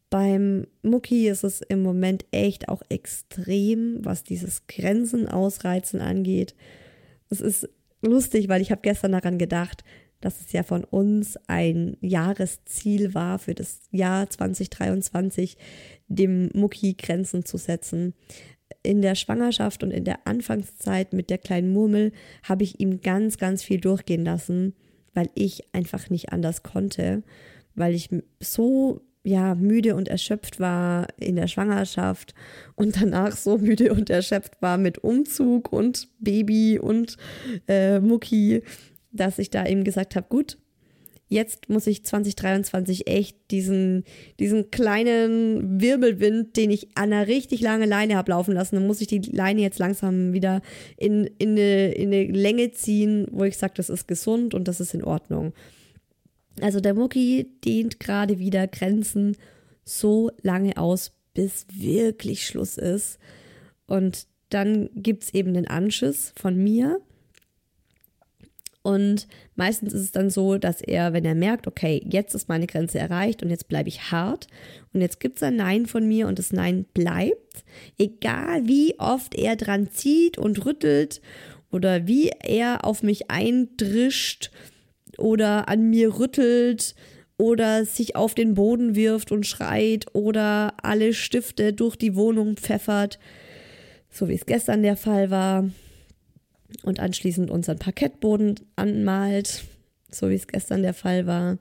Beim 0.09 0.67
Mucki 0.81 1.29
ist 1.29 1.45
es 1.45 1.61
im 1.61 1.81
Moment 1.81 2.25
echt 2.31 2.67
auch 2.67 2.81
extrem, 2.89 4.03
was 4.03 4.23
dieses 4.23 4.67
Grenzen 4.67 5.29
ausreizen 5.29 6.01
angeht. 6.01 6.53
Es 7.29 7.39
ist 7.39 7.69
lustig, 8.01 8.49
weil 8.49 8.61
ich 8.61 8.71
habe 8.71 8.81
gestern 8.81 9.13
daran 9.13 9.37
gedacht, 9.37 9.85
dass 10.19 10.41
es 10.41 10.51
ja 10.51 10.63
von 10.63 10.83
uns 10.83 11.37
ein 11.47 11.97
Jahresziel 12.01 13.13
war 13.13 13.39
für 13.39 13.55
das 13.55 13.79
Jahr 13.89 14.29
2023, 14.29 15.57
dem 16.07 16.49
Mucki 16.53 16.93
Grenzen 16.93 17.45
zu 17.45 17.57
setzen 17.57 18.13
in 18.83 19.01
der 19.01 19.15
Schwangerschaft 19.15 19.83
und 19.83 19.91
in 19.91 20.03
der 20.03 20.25
Anfangszeit 20.25 21.13
mit 21.13 21.29
der 21.29 21.37
kleinen 21.37 21.71
Murmel 21.71 22.11
habe 22.43 22.63
ich 22.63 22.79
ihm 22.79 23.01
ganz, 23.01 23.37
ganz 23.37 23.63
viel 23.63 23.79
durchgehen 23.79 24.25
lassen, 24.25 24.73
weil 25.13 25.29
ich 25.35 25.73
einfach 25.73 26.09
nicht 26.09 26.31
anders 26.31 26.63
konnte, 26.63 27.23
weil 27.75 27.93
ich 27.93 28.09
so 28.39 29.01
ja 29.23 29.55
müde 29.55 29.95
und 29.95 30.07
erschöpft 30.07 30.59
war 30.59 31.07
in 31.17 31.35
der 31.35 31.47
Schwangerschaft 31.47 32.33
und 32.75 33.01
danach 33.01 33.35
so 33.35 33.57
müde 33.57 33.93
und 33.93 34.09
erschöpft 34.09 34.61
war 34.61 34.77
mit 34.77 34.99
Umzug 34.99 35.71
und 35.71 36.07
Baby 36.19 36.79
und 36.79 37.17
äh, 37.67 37.99
Mucki, 37.99 38.63
dass 39.11 39.39
ich 39.39 39.49
da 39.49 39.65
eben 39.65 39.83
gesagt 39.83 40.15
habe, 40.15 40.27
gut, 40.29 40.57
jetzt 41.31 41.69
muss 41.69 41.87
ich 41.87 42.03
2023 42.03 43.07
echt 43.07 43.37
diesen, 43.51 44.03
diesen 44.37 44.69
kleinen 44.69 45.79
Wirbelwind, 45.79 46.57
den 46.57 46.71
ich 46.71 46.89
an 46.95 47.13
einer 47.13 47.27
richtig 47.27 47.61
lange 47.61 47.85
Leine 47.85 48.17
habe 48.17 48.31
laufen 48.31 48.53
lassen, 48.53 48.75
dann 48.75 48.85
muss 48.85 48.99
ich 48.99 49.07
die 49.07 49.19
Leine 49.19 49.61
jetzt 49.61 49.79
langsam 49.79 50.33
wieder 50.33 50.61
in, 50.97 51.23
in, 51.37 51.51
eine, 51.51 51.93
in 51.93 52.13
eine 52.13 52.25
Länge 52.25 52.71
ziehen, 52.71 53.27
wo 53.31 53.45
ich 53.45 53.57
sage, 53.57 53.73
das 53.77 53.89
ist 53.89 54.09
gesund 54.09 54.53
und 54.53 54.67
das 54.67 54.81
ist 54.81 54.93
in 54.93 55.05
Ordnung. 55.05 55.53
Also 56.59 56.81
der 56.81 56.93
Mucki 56.93 57.49
dehnt 57.63 58.01
gerade 58.01 58.37
wieder 58.37 58.67
Grenzen 58.67 59.37
so 59.85 60.31
lange 60.41 60.75
aus, 60.75 61.13
bis 61.33 61.65
wirklich 61.73 62.45
Schluss 62.45 62.77
ist. 62.77 63.19
Und 63.87 64.27
dann 64.49 64.89
gibt 64.95 65.23
es 65.23 65.33
eben 65.33 65.53
den 65.53 65.67
Anschiss 65.67 66.33
von 66.35 66.61
mir, 66.61 66.99
und 68.83 69.27
meistens 69.55 69.93
ist 69.93 70.01
es 70.01 70.11
dann 70.11 70.31
so, 70.31 70.57
dass 70.57 70.81
er, 70.81 71.13
wenn 71.13 71.25
er 71.25 71.35
merkt, 71.35 71.67
okay, 71.67 72.03
jetzt 72.09 72.33
ist 72.33 72.49
meine 72.49 72.65
Grenze 72.65 72.97
erreicht 72.97 73.43
und 73.43 73.49
jetzt 73.49 73.67
bleibe 73.67 73.89
ich 73.89 74.11
hart 74.11 74.47
und 74.93 75.01
jetzt 75.01 75.19
gibt 75.19 75.37
es 75.37 75.43
ein 75.43 75.55
Nein 75.55 75.85
von 75.85 76.07
mir 76.07 76.27
und 76.27 76.39
das 76.39 76.51
Nein 76.51 76.85
bleibt, 76.93 77.63
egal 77.99 78.67
wie 78.67 78.99
oft 78.99 79.35
er 79.35 79.55
dran 79.55 79.91
zieht 79.91 80.39
und 80.39 80.65
rüttelt 80.65 81.21
oder 81.71 82.07
wie 82.07 82.29
er 82.29 82.83
auf 82.83 83.03
mich 83.03 83.29
eindrischt 83.29 84.49
oder 85.17 85.67
an 85.67 85.89
mir 85.91 86.17
rüttelt 86.17 86.95
oder 87.37 87.85
sich 87.85 88.15
auf 88.15 88.33
den 88.33 88.55
Boden 88.55 88.95
wirft 88.95 89.31
und 89.31 89.45
schreit 89.45 90.07
oder 90.13 90.73
alle 90.81 91.13
Stifte 91.13 91.71
durch 91.71 91.95
die 91.95 92.15
Wohnung 92.15 92.57
pfeffert, 92.57 93.19
so 94.09 94.27
wie 94.27 94.35
es 94.35 94.47
gestern 94.47 94.81
der 94.81 94.97
Fall 94.97 95.29
war 95.29 95.69
und 96.83 96.99
anschließend 96.99 97.49
unseren 97.49 97.79
Parkettboden 97.79 98.55
anmalt, 98.75 99.63
so 100.09 100.29
wie 100.29 100.35
es 100.35 100.47
gestern 100.47 100.81
der 100.81 100.93
Fall 100.93 101.25
war. 101.25 101.57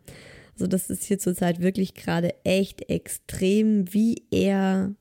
Also 0.55 0.66
das 0.66 0.90
ist 0.90 1.05
hier 1.05 1.18
zurzeit 1.18 1.61
wirklich 1.61 1.94
gerade 1.94 2.35
echt 2.44 2.90
extrem, 2.90 3.92
wie 3.94 4.25
er 4.31 4.94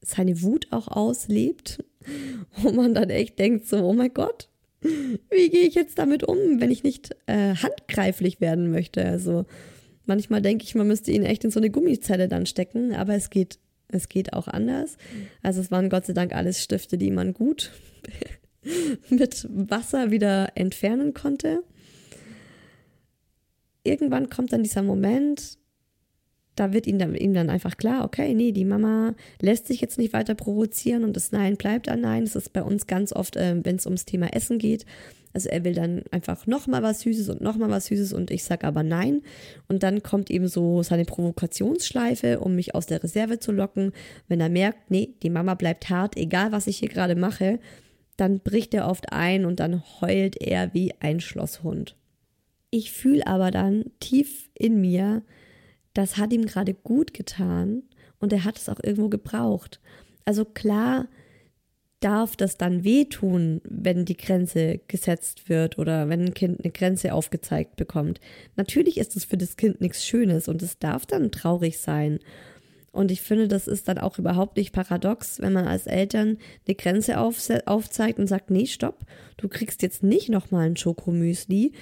seine 0.00 0.40
Wut 0.42 0.68
auch 0.70 0.88
auslebt, 0.88 1.84
wo 2.56 2.70
man 2.70 2.94
dann 2.94 3.10
echt 3.10 3.38
denkt 3.38 3.66
so, 3.66 3.78
oh 3.78 3.92
mein 3.92 4.14
Gott, 4.14 4.48
wie 4.80 5.50
gehe 5.50 5.66
ich 5.66 5.74
jetzt 5.74 5.98
damit 5.98 6.24
um, 6.24 6.60
wenn 6.60 6.70
ich 6.70 6.84
nicht 6.84 7.14
äh, 7.26 7.54
handgreiflich 7.54 8.40
werden 8.40 8.70
möchte? 8.70 9.04
Also 9.04 9.46
manchmal 10.04 10.42
denke 10.42 10.64
ich, 10.64 10.74
man 10.74 10.86
müsste 10.86 11.10
ihn 11.10 11.24
echt 11.24 11.44
in 11.44 11.50
so 11.50 11.60
eine 11.60 11.70
Gummizelle 11.70 12.28
dann 12.28 12.46
stecken, 12.46 12.94
aber 12.94 13.14
es 13.14 13.30
geht, 13.30 13.58
es 13.88 14.08
geht 14.08 14.32
auch 14.32 14.48
anders. 14.48 14.96
Also 15.42 15.60
es 15.60 15.70
waren 15.70 15.90
Gott 15.90 16.06
sei 16.06 16.12
Dank 16.12 16.34
alles 16.34 16.62
Stifte, 16.62 16.98
die 16.98 17.10
man 17.10 17.34
gut 17.34 17.72
mit 19.10 19.46
Wasser 19.50 20.10
wieder 20.10 20.50
entfernen 20.54 21.14
konnte. 21.14 21.62
Irgendwann 23.84 24.30
kommt 24.30 24.52
dann 24.52 24.62
dieser 24.62 24.82
Moment, 24.82 25.58
da 26.56 26.72
wird 26.72 26.86
ihm 26.86 26.98
dann, 26.98 27.14
ihm 27.14 27.34
dann 27.34 27.50
einfach 27.50 27.76
klar, 27.76 28.04
okay, 28.04 28.34
nee, 28.34 28.50
die 28.50 28.64
Mama 28.64 29.14
lässt 29.40 29.66
sich 29.66 29.80
jetzt 29.80 29.98
nicht 29.98 30.12
weiter 30.12 30.34
provozieren 30.34 31.04
und 31.04 31.14
das 31.14 31.30
Nein 31.30 31.56
bleibt 31.56 31.88
ein 31.88 32.00
Nein. 32.00 32.24
Das 32.24 32.34
ist 32.34 32.52
bei 32.52 32.62
uns 32.62 32.86
ganz 32.86 33.12
oft, 33.12 33.36
äh, 33.36 33.56
wenn 33.62 33.76
es 33.76 33.86
ums 33.86 34.06
Thema 34.06 34.32
Essen 34.32 34.58
geht. 34.58 34.86
Also 35.34 35.50
er 35.50 35.64
will 35.64 35.74
dann 35.74 36.02
einfach 36.12 36.46
nochmal 36.46 36.82
was 36.82 37.00
Süßes 37.00 37.28
und 37.28 37.42
nochmal 37.42 37.68
was 37.68 37.86
Süßes 37.86 38.14
und 38.14 38.30
ich 38.30 38.42
sage 38.42 38.66
aber 38.66 38.82
nein. 38.82 39.20
Und 39.68 39.82
dann 39.82 40.02
kommt 40.02 40.30
eben 40.30 40.48
so 40.48 40.82
seine 40.82 41.04
Provokationsschleife, 41.04 42.40
um 42.40 42.54
mich 42.54 42.74
aus 42.74 42.86
der 42.86 43.02
Reserve 43.02 43.38
zu 43.38 43.52
locken. 43.52 43.92
Wenn 44.28 44.40
er 44.40 44.48
merkt, 44.48 44.90
nee, 44.90 45.10
die 45.22 45.28
Mama 45.28 45.52
bleibt 45.52 45.90
hart, 45.90 46.16
egal 46.16 46.52
was 46.52 46.66
ich 46.68 46.78
hier 46.78 46.88
gerade 46.88 47.16
mache, 47.16 47.58
dann 48.16 48.40
bricht 48.40 48.74
er 48.74 48.88
oft 48.88 49.12
ein 49.12 49.44
und 49.44 49.60
dann 49.60 49.82
heult 50.00 50.40
er 50.40 50.72
wie 50.74 50.94
ein 51.00 51.20
Schlosshund. 51.20 51.96
Ich 52.70 52.92
fühle 52.92 53.26
aber 53.26 53.50
dann 53.50 53.84
tief 54.00 54.48
in 54.54 54.80
mir, 54.80 55.22
das 55.94 56.16
hat 56.16 56.32
ihm 56.32 56.46
gerade 56.46 56.74
gut 56.74 57.14
getan 57.14 57.82
und 58.18 58.32
er 58.32 58.44
hat 58.44 58.58
es 58.58 58.68
auch 58.68 58.80
irgendwo 58.82 59.08
gebraucht. 59.08 59.80
Also 60.24 60.44
klar 60.44 61.08
darf 62.00 62.36
das 62.36 62.58
dann 62.58 62.84
wehtun, 62.84 63.60
wenn 63.64 64.04
die 64.04 64.16
Grenze 64.16 64.80
gesetzt 64.88 65.48
wird 65.48 65.78
oder 65.78 66.08
wenn 66.08 66.20
ein 66.26 66.34
Kind 66.34 66.62
eine 66.62 66.72
Grenze 66.72 67.14
aufgezeigt 67.14 67.76
bekommt. 67.76 68.20
Natürlich 68.56 68.98
ist 68.98 69.16
es 69.16 69.24
für 69.24 69.38
das 69.38 69.56
Kind 69.56 69.80
nichts 69.80 70.04
Schönes 70.04 70.48
und 70.48 70.62
es 70.62 70.78
darf 70.78 71.06
dann 71.06 71.32
traurig 71.32 71.78
sein. 71.78 72.18
Und 72.96 73.10
ich 73.10 73.20
finde, 73.20 73.46
das 73.46 73.68
ist 73.68 73.88
dann 73.88 73.98
auch 73.98 74.18
überhaupt 74.18 74.56
nicht 74.56 74.72
paradox, 74.72 75.38
wenn 75.42 75.52
man 75.52 75.66
als 75.66 75.86
Eltern 75.86 76.38
eine 76.66 76.74
Grenze 76.74 77.18
aufzeigt 77.18 78.18
und 78.18 78.26
sagt, 78.26 78.50
nee, 78.50 78.64
stopp, 78.64 79.04
du 79.36 79.48
kriegst 79.48 79.82
jetzt 79.82 80.02
nicht 80.02 80.30
nochmal 80.30 80.64
ein 80.64 80.78
Schokomüsli. 80.78 81.72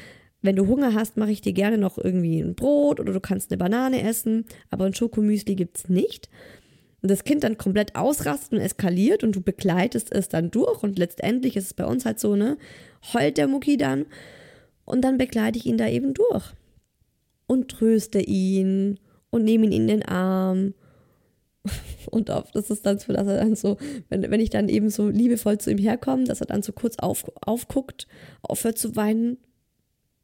Wenn 0.42 0.56
du 0.56 0.66
Hunger 0.66 0.92
hast, 0.92 1.16
mache 1.16 1.30
ich 1.30 1.40
dir 1.40 1.52
gerne 1.52 1.78
noch 1.78 1.98
irgendwie 1.98 2.40
ein 2.40 2.56
Brot 2.56 2.98
oder 2.98 3.12
du 3.12 3.20
kannst 3.20 3.52
eine 3.52 3.58
Banane 3.58 4.02
essen, 4.02 4.44
aber 4.70 4.86
ein 4.86 4.94
Schokomüsli 4.94 5.54
gibt 5.54 5.78
es 5.78 5.88
nicht. 5.88 6.28
Und 7.00 7.12
das 7.12 7.22
Kind 7.22 7.44
dann 7.44 7.58
komplett 7.58 7.94
ausrastet 7.94 8.54
und 8.54 8.58
eskaliert 8.58 9.22
und 9.22 9.36
du 9.36 9.40
begleitest 9.40 10.12
es 10.12 10.28
dann 10.28 10.50
durch 10.50 10.82
und 10.82 10.98
letztendlich 10.98 11.54
ist 11.56 11.66
es 11.66 11.74
bei 11.74 11.84
uns 11.86 12.04
halt 12.04 12.18
so, 12.18 12.34
ne, 12.34 12.58
heult 13.12 13.38
der 13.38 13.46
Mucki 13.46 13.76
dann 13.76 14.06
und 14.84 15.02
dann 15.02 15.16
begleite 15.16 15.60
ich 15.60 15.66
ihn 15.66 15.78
da 15.78 15.86
eben 15.86 16.12
durch 16.12 16.54
und 17.46 17.70
tröste 17.70 18.18
ihn 18.18 18.98
und 19.30 19.44
nehme 19.44 19.66
ihn 19.66 19.72
in 19.72 19.86
den 19.86 20.02
Arm 20.02 20.74
und 22.10 22.30
oft 22.30 22.54
ist 22.56 22.70
es 22.70 22.82
dann 22.82 22.98
so, 22.98 23.12
dass 23.12 23.26
er 23.26 23.38
dann 23.38 23.56
so, 23.56 23.76
wenn, 24.08 24.30
wenn 24.30 24.40
ich 24.40 24.50
dann 24.50 24.68
eben 24.68 24.90
so 24.90 25.08
liebevoll 25.08 25.58
zu 25.58 25.70
ihm 25.70 25.78
herkomme, 25.78 26.24
dass 26.24 26.40
er 26.40 26.46
dann 26.46 26.62
so 26.62 26.72
kurz 26.72 26.96
auf, 26.98 27.24
aufguckt, 27.40 28.06
aufhört 28.42 28.78
zu 28.78 28.96
weinen. 28.96 29.38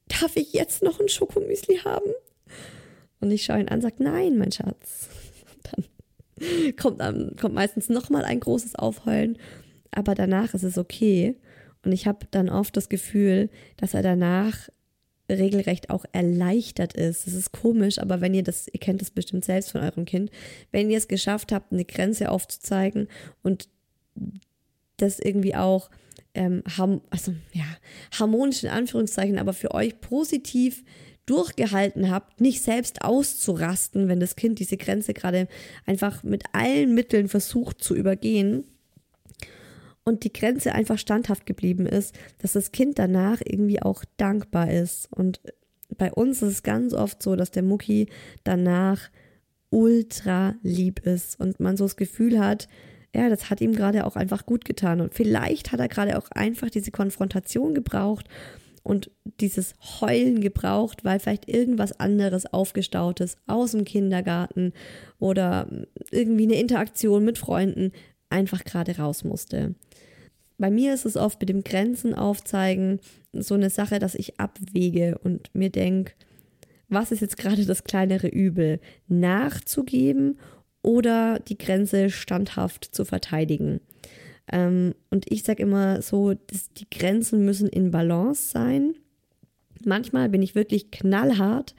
Darf 0.08 0.36
ich 0.36 0.52
jetzt 0.52 0.82
noch 0.82 1.00
ein 1.00 1.08
Schokomüsli 1.08 1.78
haben? 1.78 2.10
Und 3.20 3.30
ich 3.30 3.44
schaue 3.44 3.60
ihn 3.60 3.68
an, 3.68 3.80
sagt, 3.80 4.00
nein, 4.00 4.38
mein 4.38 4.52
Schatz. 4.52 5.08
Dann 5.62 6.76
kommt, 6.76 7.00
dann 7.00 7.36
kommt 7.38 7.54
meistens 7.54 7.90
nochmal 7.90 8.24
ein 8.24 8.40
großes 8.40 8.74
Aufheulen, 8.74 9.36
aber 9.90 10.14
danach 10.14 10.54
ist 10.54 10.62
es 10.62 10.78
okay. 10.78 11.36
Und 11.84 11.92
ich 11.92 12.06
habe 12.06 12.26
dann 12.30 12.48
oft 12.48 12.74
das 12.78 12.88
Gefühl, 12.88 13.50
dass 13.76 13.92
er 13.92 14.02
danach 14.02 14.70
regelrecht 15.38 15.90
auch 15.90 16.04
erleichtert 16.12 16.94
ist. 16.94 17.26
Das 17.26 17.34
ist 17.34 17.52
komisch, 17.52 17.98
aber 17.98 18.20
wenn 18.20 18.34
ihr 18.34 18.42
das, 18.42 18.68
ihr 18.68 18.80
kennt 18.80 19.00
das 19.00 19.10
bestimmt 19.10 19.44
selbst 19.44 19.72
von 19.72 19.80
eurem 19.80 20.04
Kind, 20.04 20.30
wenn 20.72 20.90
ihr 20.90 20.98
es 20.98 21.08
geschafft 21.08 21.52
habt, 21.52 21.72
eine 21.72 21.84
Grenze 21.84 22.30
aufzuzeigen 22.30 23.08
und 23.42 23.68
das 24.96 25.18
irgendwie 25.18 25.54
auch 25.54 25.90
ähm, 26.34 26.62
also, 27.10 27.34
ja, 27.52 27.64
harmonisch 28.18 28.62
in 28.62 28.70
Anführungszeichen, 28.70 29.38
aber 29.38 29.52
für 29.52 29.72
euch 29.72 30.00
positiv 30.00 30.84
durchgehalten 31.26 32.10
habt, 32.10 32.40
nicht 32.40 32.62
selbst 32.62 33.02
auszurasten, 33.02 34.08
wenn 34.08 34.20
das 34.20 34.36
Kind 34.36 34.58
diese 34.58 34.76
Grenze 34.76 35.14
gerade 35.14 35.48
einfach 35.86 36.22
mit 36.22 36.44
allen 36.52 36.94
Mitteln 36.94 37.28
versucht 37.28 37.82
zu 37.82 37.94
übergehen 37.94 38.64
und 40.04 40.24
die 40.24 40.32
Grenze 40.32 40.74
einfach 40.74 40.98
standhaft 40.98 41.46
geblieben 41.46 41.86
ist, 41.86 42.18
dass 42.38 42.52
das 42.52 42.72
Kind 42.72 42.98
danach 42.98 43.40
irgendwie 43.44 43.82
auch 43.82 44.04
dankbar 44.16 44.70
ist. 44.70 45.08
Und 45.12 45.40
bei 45.96 46.12
uns 46.12 46.42
ist 46.42 46.52
es 46.52 46.62
ganz 46.62 46.94
oft 46.94 47.22
so, 47.22 47.36
dass 47.36 47.50
der 47.50 47.62
Mucki 47.62 48.08
danach 48.44 49.10
ultra 49.70 50.54
lieb 50.62 51.06
ist 51.06 51.38
und 51.38 51.60
man 51.60 51.76
so 51.76 51.84
das 51.84 51.96
Gefühl 51.96 52.38
hat, 52.40 52.68
ja, 53.14 53.28
das 53.28 53.50
hat 53.50 53.60
ihm 53.60 53.72
gerade 53.72 54.06
auch 54.06 54.16
einfach 54.16 54.46
gut 54.46 54.64
getan. 54.64 55.00
Und 55.00 55.14
vielleicht 55.14 55.72
hat 55.72 55.80
er 55.80 55.88
gerade 55.88 56.16
auch 56.16 56.30
einfach 56.30 56.70
diese 56.70 56.90
Konfrontation 56.90 57.74
gebraucht 57.74 58.28
und 58.82 59.10
dieses 59.40 59.74
Heulen 60.00 60.40
gebraucht, 60.40 61.04
weil 61.04 61.18
vielleicht 61.20 61.48
irgendwas 61.48 61.98
anderes 61.98 62.46
aufgestaut 62.46 63.20
ist 63.20 63.38
aus 63.46 63.72
dem 63.72 63.84
Kindergarten 63.84 64.72
oder 65.18 65.68
irgendwie 66.10 66.44
eine 66.44 66.60
Interaktion 66.60 67.24
mit 67.24 67.38
Freunden 67.38 67.92
einfach 68.30 68.64
gerade 68.64 68.96
raus 68.96 69.24
musste. 69.24 69.74
Bei 70.58 70.70
mir 70.70 70.92
ist 70.92 71.06
es 71.06 71.16
oft 71.16 71.40
mit 71.40 71.48
dem 71.48 71.64
Grenzen 71.64 72.14
aufzeigen 72.14 73.00
so 73.32 73.54
eine 73.54 73.70
Sache, 73.70 73.98
dass 73.98 74.14
ich 74.14 74.38
abwäge 74.40 75.18
und 75.22 75.54
mir 75.54 75.70
denke, 75.70 76.12
was 76.88 77.12
ist 77.12 77.20
jetzt 77.20 77.38
gerade 77.38 77.64
das 77.64 77.84
kleinere 77.84 78.26
Übel? 78.28 78.80
Nachzugeben 79.06 80.38
oder 80.82 81.38
die 81.38 81.56
Grenze 81.56 82.10
standhaft 82.10 82.84
zu 82.84 83.04
verteidigen. 83.04 83.80
Ähm, 84.50 84.94
und 85.10 85.30
ich 85.30 85.44
sage 85.44 85.62
immer 85.62 86.02
so, 86.02 86.34
die 86.34 86.90
Grenzen 86.90 87.44
müssen 87.44 87.68
in 87.68 87.90
Balance 87.90 88.50
sein. 88.50 88.94
Manchmal 89.84 90.28
bin 90.28 90.42
ich 90.42 90.54
wirklich 90.54 90.90
knallhart 90.90 91.74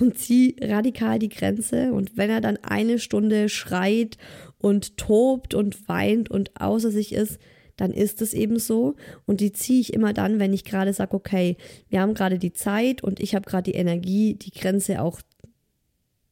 und 0.00 0.18
ziehe 0.18 0.54
radikal 0.60 1.18
die 1.18 1.28
Grenze. 1.28 1.92
Und 1.92 2.16
wenn 2.16 2.30
er 2.30 2.40
dann 2.40 2.56
eine 2.62 2.98
Stunde 2.98 3.48
schreit 3.48 4.16
und 4.64 4.96
tobt 4.96 5.54
und 5.54 5.88
weint 5.88 6.30
und 6.30 6.60
außer 6.60 6.90
sich 6.90 7.12
ist, 7.12 7.38
dann 7.76 7.92
ist 7.92 8.22
es 8.22 8.34
eben 8.34 8.58
so. 8.58 8.94
Und 9.26 9.40
die 9.40 9.52
ziehe 9.52 9.80
ich 9.80 9.92
immer 9.92 10.12
dann, 10.12 10.38
wenn 10.38 10.52
ich 10.52 10.64
gerade 10.64 10.92
sage, 10.92 11.14
okay, 11.14 11.56
wir 11.88 12.00
haben 12.00 12.14
gerade 12.14 12.38
die 12.38 12.52
Zeit 12.52 13.02
und 13.02 13.20
ich 13.20 13.34
habe 13.34 13.48
gerade 13.48 13.70
die 13.70 13.76
Energie, 13.76 14.34
die 14.34 14.52
Grenze 14.52 15.02
auch 15.02 15.20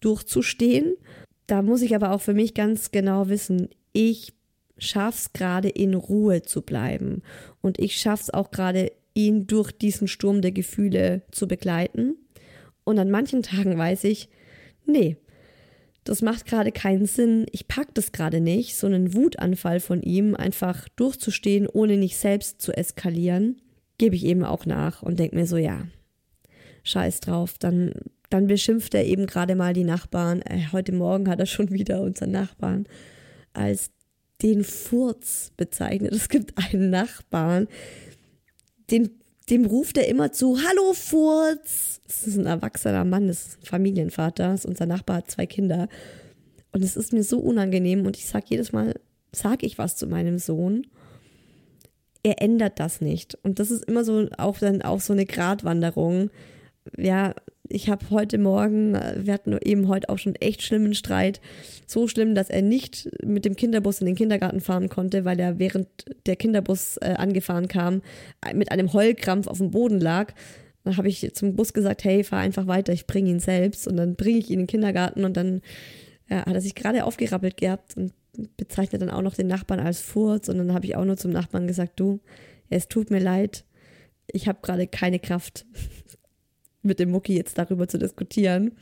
durchzustehen 0.01 0.95
da 1.53 1.61
muss 1.61 1.83
ich 1.83 1.95
aber 1.95 2.13
auch 2.13 2.21
für 2.21 2.35
mich 2.35 2.55
ganz 2.55 2.91
genau 2.93 3.29
wissen, 3.29 3.69
ich 3.93 4.33
schaff's 4.79 5.33
gerade 5.33 5.69
in 5.69 5.95
Ruhe 5.95 6.41
zu 6.41 6.63
bleiben 6.63 7.23
und 7.61 7.79
ich 7.79 8.01
schaff's 8.01 8.31
auch 8.31 8.51
gerade 8.51 8.91
ihn 9.15 9.47
durch 9.47 9.71
diesen 9.73 10.09
Sturm 10.09 10.41
der 10.41 10.53
Gefühle 10.53 11.23
zu 11.31 11.47
begleiten. 11.47 12.17
Und 12.85 12.99
an 12.99 13.11
manchen 13.11 13.43
Tagen 13.43 13.77
weiß 13.77 14.05
ich, 14.05 14.31
nee, 14.87 15.19
das 16.05 16.23
macht 16.23 16.47
gerade 16.47 16.73
keinen 16.73 17.07
Sinn, 17.07 17.47
ich 17.53 17.69
pack 17.69 17.95
das 17.95 18.13
gerade 18.13 18.41
nicht, 18.41 18.77
so 18.77 18.87
einen 18.87 19.15
Wutanfall 19.15 19.81
von 19.81 20.03
ihm 20.03 20.35
einfach 20.35 20.89
durchzustehen, 20.97 21.69
ohne 21.69 21.97
nicht 21.97 22.17
selbst 22.17 22.61
zu 22.61 22.73
eskalieren, 22.73 23.61
gebe 23.99 24.17
ich 24.17 24.25
eben 24.25 24.45
auch 24.45 24.67
nach 24.67 25.03
und 25.03 25.19
denke 25.19 25.37
mir 25.37 25.47
so, 25.47 25.57
ja, 25.57 25.87
scheiß 26.83 27.21
drauf, 27.21 27.57
dann 27.59 27.93
dann 28.33 28.47
beschimpft 28.47 28.95
er 28.95 29.05
eben 29.05 29.27
gerade 29.27 29.55
mal 29.55 29.75
die 29.75 29.85
Nachbarn. 29.85 30.41
Äh, 30.43 30.63
heute 30.73 30.93
Morgen 30.93 31.29
hat 31.29 31.39
er 31.39 31.47
schon 31.47 31.71
wieder 31.73 32.01
unseren 32.01 32.31
Nachbarn 32.31 32.87
als 33.53 33.91
den 34.41 34.65
Furz 34.65 35.53
bezeichnet. 35.57 36.13
Es 36.13 36.29
gibt 36.29 36.57
einen 36.57 36.91
Nachbarn, 36.91 37.69
den, 38.91 39.11
dem 39.53 39.67
ruft 39.67 39.99
er 39.99 40.09
immer 40.09 40.33
zu, 40.33 40.57
Hallo 40.67 40.95
Furz. 40.95 42.01
Das 42.07 42.27
ist 42.27 42.39
ein 42.39 42.47
erwachsener 42.47 43.05
Mann, 43.05 43.29
das 43.29 43.49
ist 43.49 43.59
ein 43.61 43.67
Familienvater, 43.67 44.55
ist 44.55 44.65
unser 44.65 44.87
Nachbar 44.87 45.17
hat 45.17 45.31
zwei 45.31 45.45
Kinder. 45.45 45.89
Und 46.73 46.83
es 46.83 46.97
ist 46.97 47.13
mir 47.13 47.23
so 47.23 47.39
unangenehm 47.39 48.07
und 48.07 48.17
ich 48.17 48.25
sage 48.25 48.47
jedes 48.49 48.73
Mal, 48.73 48.99
sage 49.31 49.67
ich 49.67 49.77
was 49.77 49.97
zu 49.97 50.07
meinem 50.07 50.39
Sohn. 50.39 50.87
Er 52.23 52.41
ändert 52.41 52.81
das 52.81 53.03
nicht. 53.03 53.37
Und 53.43 53.59
das 53.59 53.71
ist 53.71 53.85
immer 53.85 54.05
so 54.05 54.27
auch 54.39 54.59
dann 54.59 54.81
auch 54.81 55.03
so 55.03 55.13
eine 55.13 55.27
Gratwanderung. 55.27 56.31
Ja, 56.97 57.35
ich 57.69 57.89
habe 57.89 58.11
heute 58.11 58.39
Morgen, 58.39 58.95
äh, 58.95 59.17
wir 59.23 59.33
hatten 59.33 59.57
eben 59.65 59.89
heute 59.89 60.09
auch 60.09 60.19
schon 60.19 60.35
echt 60.37 60.63
schlimmen 60.63 60.95
Streit. 60.95 61.41
So 61.87 62.09
schlimm, 62.09 62.35
dass 62.35 62.51
er 62.51 62.63
nicht 62.63 63.09
mit 63.25 63.45
dem 63.45 63.57
Kinderbus 63.57 64.01
in 64.01 64.07
den 64.07 64.17
Kindergarten 64.17 64.61
fahren 64.61 64.89
konnte, 64.89 65.25
weil 65.25 65.39
er 65.39 65.59
während 65.59 65.89
der 66.27 66.37
Kinderbus 66.37 66.97
äh, 66.99 67.15
angefahren 67.17 67.69
kam, 67.69 68.03
äh, 68.47 68.55
mit 68.55 68.71
einem 68.73 68.93
Heulkrampf 68.93 69.47
auf 69.47 69.59
dem 69.59 69.71
Boden 69.71 70.01
lag. 70.01 70.35
Dann 70.85 70.97
habe 70.97 71.09
ich 71.09 71.35
zum 71.35 71.55
Bus 71.55 71.73
gesagt, 71.73 72.05
hey, 72.05 72.25
fahr 72.25 72.41
einfach 72.41 72.67
weiter, 72.67 72.93
ich 72.93 73.07
bringe 73.07 73.31
ihn 73.31 73.41
selbst. 73.41 73.87
Und 73.87 73.97
dann 73.97 74.17
bringe 74.17 74.39
ich 74.39 74.49
ihn 74.49 74.55
in 74.55 74.61
den 74.61 74.67
Kindergarten 74.67 75.25
und 75.25 75.37
dann 75.37 75.63
ja, 76.29 76.39
hat 76.39 76.55
er 76.55 76.61
sich 76.61 76.75
gerade 76.75 77.05
aufgerappelt 77.05 77.57
gehabt 77.57 77.97
und 77.97 78.13
bezeichnet 78.57 79.03
dann 79.03 79.11
auch 79.11 79.23
noch 79.23 79.35
den 79.35 79.47
Nachbarn 79.47 79.81
als 79.81 80.01
Furz. 80.01 80.49
Und 80.49 80.59
dann 80.59 80.75
habe 80.75 80.87
ich 80.87 80.97
auch 80.97 81.05
nur 81.05 81.17
zum 81.17 81.31
Nachbarn 81.31 81.67
gesagt, 81.69 82.01
du, 82.01 82.21
es 82.71 82.89
tut 82.89 83.11
mir 83.11 83.21
leid, 83.21 83.65
ich 84.27 84.49
habe 84.49 84.59
gerade 84.63 84.87
keine 84.87 85.19
Kraft 85.19 85.67
mit 86.83 86.99
dem 86.99 87.11
Mucki 87.11 87.37
jetzt 87.37 87.59
darüber 87.59 87.89
zu 87.89 87.99
diskutieren. 87.99 88.73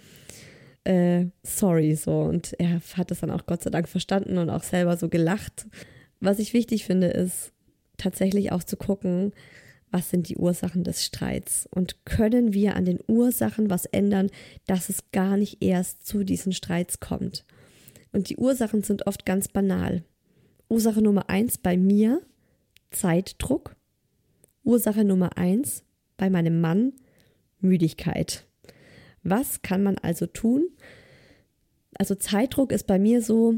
Äh, 0.84 1.26
sorry, 1.42 1.94
so. 1.94 2.22
Und 2.22 2.54
er 2.58 2.80
hat 2.94 3.10
das 3.10 3.20
dann 3.20 3.30
auch 3.30 3.46
Gott 3.46 3.62
sei 3.62 3.70
Dank 3.70 3.88
verstanden 3.88 4.38
und 4.38 4.50
auch 4.50 4.62
selber 4.62 4.96
so 4.96 5.08
gelacht. 5.08 5.66
Was 6.20 6.38
ich 6.38 6.52
wichtig 6.52 6.84
finde, 6.84 7.08
ist 7.08 7.52
tatsächlich 7.96 8.52
auch 8.52 8.64
zu 8.64 8.76
gucken, 8.76 9.32
was 9.90 10.10
sind 10.10 10.28
die 10.28 10.36
Ursachen 10.36 10.84
des 10.84 11.04
Streits 11.04 11.68
und 11.70 12.04
können 12.04 12.54
wir 12.54 12.76
an 12.76 12.84
den 12.84 13.00
Ursachen 13.08 13.70
was 13.70 13.86
ändern, 13.86 14.30
dass 14.66 14.88
es 14.88 15.10
gar 15.10 15.36
nicht 15.36 15.62
erst 15.62 16.06
zu 16.06 16.24
diesen 16.24 16.52
Streits 16.52 17.00
kommt. 17.00 17.44
Und 18.12 18.28
die 18.28 18.36
Ursachen 18.36 18.82
sind 18.82 19.06
oft 19.06 19.26
ganz 19.26 19.48
banal. 19.48 20.04
Ursache 20.68 21.02
Nummer 21.02 21.28
eins 21.28 21.58
bei 21.58 21.76
mir, 21.76 22.22
Zeitdruck. 22.90 23.76
Ursache 24.62 25.04
Nummer 25.04 25.36
eins 25.36 25.84
bei 26.16 26.30
meinem 26.30 26.60
Mann, 26.60 26.92
Müdigkeit. 27.62 28.46
Was 29.22 29.62
kann 29.62 29.82
man 29.82 29.98
also 29.98 30.26
tun? 30.26 30.68
Also 31.98 32.14
Zeitdruck 32.14 32.72
ist 32.72 32.86
bei 32.86 32.98
mir 32.98 33.22
so, 33.22 33.54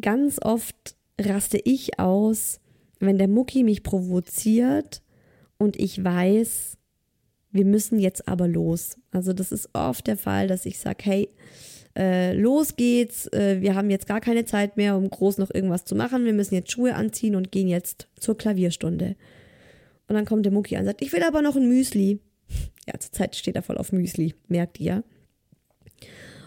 ganz 0.00 0.38
oft 0.40 0.94
raste 1.20 1.58
ich 1.58 1.98
aus, 1.98 2.60
wenn 3.00 3.18
der 3.18 3.28
Mucki 3.28 3.64
mich 3.64 3.82
provoziert 3.82 5.02
und 5.58 5.78
ich 5.78 6.02
weiß, 6.02 6.76
wir 7.52 7.64
müssen 7.64 7.98
jetzt 7.98 8.28
aber 8.28 8.46
los. 8.46 8.96
Also 9.10 9.32
das 9.32 9.52
ist 9.52 9.70
oft 9.72 10.06
der 10.06 10.16
Fall, 10.16 10.46
dass 10.46 10.66
ich 10.66 10.78
sage, 10.78 10.98
hey, 11.02 11.28
äh, 11.96 12.32
los 12.34 12.76
geht's, 12.76 13.26
äh, 13.32 13.60
wir 13.60 13.74
haben 13.74 13.90
jetzt 13.90 14.06
gar 14.06 14.20
keine 14.20 14.44
Zeit 14.44 14.76
mehr, 14.76 14.96
um 14.96 15.10
groß 15.10 15.38
noch 15.38 15.52
irgendwas 15.52 15.84
zu 15.84 15.96
machen, 15.96 16.24
wir 16.24 16.32
müssen 16.32 16.54
jetzt 16.54 16.70
Schuhe 16.70 16.94
anziehen 16.94 17.34
und 17.34 17.50
gehen 17.50 17.66
jetzt 17.66 18.06
zur 18.18 18.38
Klavierstunde. 18.38 19.16
Und 20.06 20.14
dann 20.14 20.24
kommt 20.24 20.44
der 20.44 20.52
Mucki 20.52 20.76
an 20.76 20.82
und 20.82 20.86
sagt, 20.86 21.02
ich 21.02 21.12
will 21.12 21.22
aber 21.22 21.42
noch 21.42 21.56
ein 21.56 21.68
Müsli. 21.68 22.20
Ja, 22.86 22.98
zurzeit 22.98 23.36
steht 23.36 23.56
er 23.56 23.62
voll 23.62 23.78
auf 23.78 23.92
Müsli, 23.92 24.34
merkt 24.48 24.80
ihr. 24.80 25.04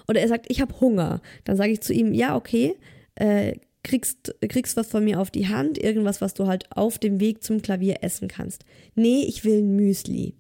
Oder 0.08 0.22
er 0.22 0.28
sagt, 0.28 0.48
ich 0.50 0.62
habe 0.62 0.80
Hunger. 0.80 1.22
Dann 1.46 1.58
sage 1.58 1.72
ich 1.72 1.82
zu 1.82 1.94
ihm, 1.94 2.14
ja, 2.14 2.36
okay, 2.36 2.76
äh, 3.16 3.54
kriegst, 3.84 4.36
kriegst 4.48 4.76
was 4.78 4.88
von 4.88 5.04
mir 5.04 5.20
auf 5.20 5.32
die 5.32 5.48
Hand, 5.48 5.78
irgendwas, 5.78 6.22
was 6.22 6.34
du 6.34 6.48
halt 6.48 6.66
auf 6.76 6.98
dem 6.98 7.20
Weg 7.20 7.44
zum 7.44 7.62
Klavier 7.62 7.98
essen 8.02 8.28
kannst. 8.28 8.66
Nee, 8.96 9.24
ich 9.28 9.46
will 9.46 9.60
ein 9.60 9.76
Müsli. 9.76 10.36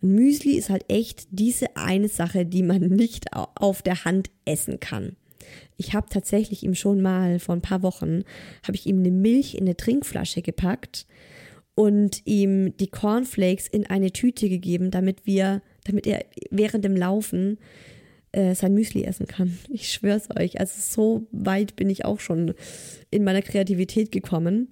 Und 0.00 0.14
Müsli 0.14 0.56
ist 0.56 0.70
halt 0.70 0.84
echt 0.88 1.26
diese 1.30 1.76
eine 1.76 2.08
Sache, 2.08 2.46
die 2.46 2.62
man 2.62 2.80
nicht 2.82 3.32
auf 3.32 3.82
der 3.82 4.04
Hand 4.04 4.30
essen 4.44 4.80
kann. 4.80 5.16
Ich 5.76 5.94
habe 5.94 6.08
tatsächlich 6.10 6.62
ihm 6.62 6.74
schon 6.74 7.00
mal 7.00 7.38
vor 7.38 7.54
ein 7.54 7.62
paar 7.62 7.82
Wochen, 7.82 8.24
habe 8.62 8.74
ich 8.74 8.86
ihm 8.86 8.98
eine 8.98 9.10
Milch 9.10 9.54
in 9.54 9.62
eine 9.62 9.76
Trinkflasche 9.76 10.42
gepackt 10.42 11.06
und 11.76 12.22
ihm 12.24 12.76
die 12.78 12.88
Cornflakes 12.88 13.68
in 13.68 13.86
eine 13.86 14.10
Tüte 14.10 14.48
gegeben, 14.48 14.90
damit 14.90 15.26
wir, 15.26 15.62
damit 15.84 16.06
er 16.06 16.24
während 16.50 16.84
dem 16.84 16.96
Laufen 16.96 17.58
äh, 18.32 18.54
sein 18.54 18.74
Müsli 18.74 19.04
essen 19.04 19.26
kann. 19.26 19.58
Ich 19.68 19.92
schwör's 19.92 20.28
euch. 20.36 20.58
Also 20.58 20.74
so 20.80 21.26
weit 21.32 21.76
bin 21.76 21.90
ich 21.90 22.06
auch 22.06 22.18
schon 22.18 22.54
in 23.10 23.24
meiner 23.24 23.42
Kreativität 23.42 24.10
gekommen. 24.10 24.68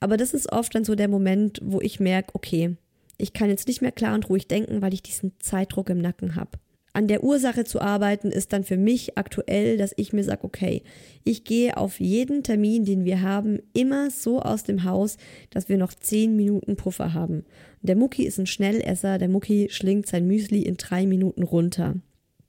Aber 0.00 0.16
das 0.16 0.34
ist 0.34 0.52
oft 0.52 0.74
dann 0.74 0.84
so 0.84 0.96
der 0.96 1.08
Moment, 1.08 1.60
wo 1.62 1.80
ich 1.80 2.00
merke, 2.00 2.34
okay, 2.34 2.76
ich 3.18 3.32
kann 3.32 3.50
jetzt 3.50 3.68
nicht 3.68 3.80
mehr 3.80 3.92
klar 3.92 4.14
und 4.14 4.28
ruhig 4.28 4.48
denken, 4.48 4.82
weil 4.82 4.94
ich 4.94 5.02
diesen 5.02 5.32
Zeitdruck 5.38 5.90
im 5.90 6.00
Nacken 6.00 6.34
habe. 6.34 6.58
An 6.98 7.06
der 7.06 7.22
Ursache 7.22 7.62
zu 7.62 7.80
arbeiten 7.80 8.32
ist 8.32 8.52
dann 8.52 8.64
für 8.64 8.76
mich 8.76 9.16
aktuell, 9.16 9.76
dass 9.76 9.94
ich 9.96 10.12
mir 10.12 10.24
sage, 10.24 10.42
okay, 10.42 10.82
ich 11.22 11.44
gehe 11.44 11.76
auf 11.76 12.00
jeden 12.00 12.42
Termin, 12.42 12.84
den 12.84 13.04
wir 13.04 13.22
haben, 13.22 13.60
immer 13.72 14.10
so 14.10 14.42
aus 14.42 14.64
dem 14.64 14.82
Haus, 14.82 15.16
dass 15.50 15.68
wir 15.68 15.78
noch 15.78 15.94
zehn 15.94 16.34
Minuten 16.34 16.74
Puffer 16.74 17.14
haben. 17.14 17.44
Der 17.82 17.94
Mucki 17.94 18.24
ist 18.24 18.40
ein 18.40 18.48
Schnellesser, 18.48 19.18
der 19.18 19.28
Mucki 19.28 19.68
schlingt 19.70 20.08
sein 20.08 20.26
Müsli 20.26 20.62
in 20.62 20.76
drei 20.76 21.06
Minuten 21.06 21.44
runter. 21.44 21.94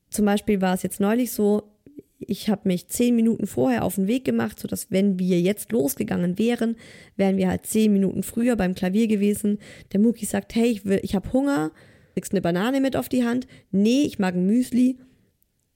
Zum 0.10 0.26
Beispiel 0.26 0.62
war 0.62 0.74
es 0.74 0.82
jetzt 0.82 1.00
neulich 1.00 1.32
so, 1.32 1.70
ich 2.18 2.50
habe 2.50 2.68
mich 2.68 2.88
zehn 2.88 3.16
Minuten 3.16 3.46
vorher 3.46 3.84
auf 3.84 3.96
den 3.96 4.08
Weg 4.08 4.26
gemacht, 4.26 4.60
sodass 4.60 4.90
wenn 4.90 5.20
wir 5.20 5.40
jetzt 5.40 5.72
losgegangen 5.72 6.40
wären, 6.40 6.76
wären 7.18 7.38
wir 7.38 7.50
halt 7.50 7.68
zehn 7.68 7.94
Minuten 7.94 8.24
früher 8.24 8.56
beim 8.56 8.74
Klavier 8.74 9.06
gewesen. 9.06 9.60
Der 9.94 10.00
Mucki 10.00 10.26
sagt, 10.26 10.56
hey, 10.56 10.72
ich, 10.72 10.86
ich 11.04 11.14
habe 11.14 11.32
Hunger, 11.34 11.72
kriegst 12.20 12.34
eine 12.34 12.42
Banane 12.42 12.82
mit 12.82 12.98
auf 12.98 13.08
die 13.08 13.24
Hand. 13.24 13.48
Nee, 13.72 14.02
ich 14.02 14.20
mag 14.20 14.36
ein 14.36 14.46
Müsli. 14.46 14.98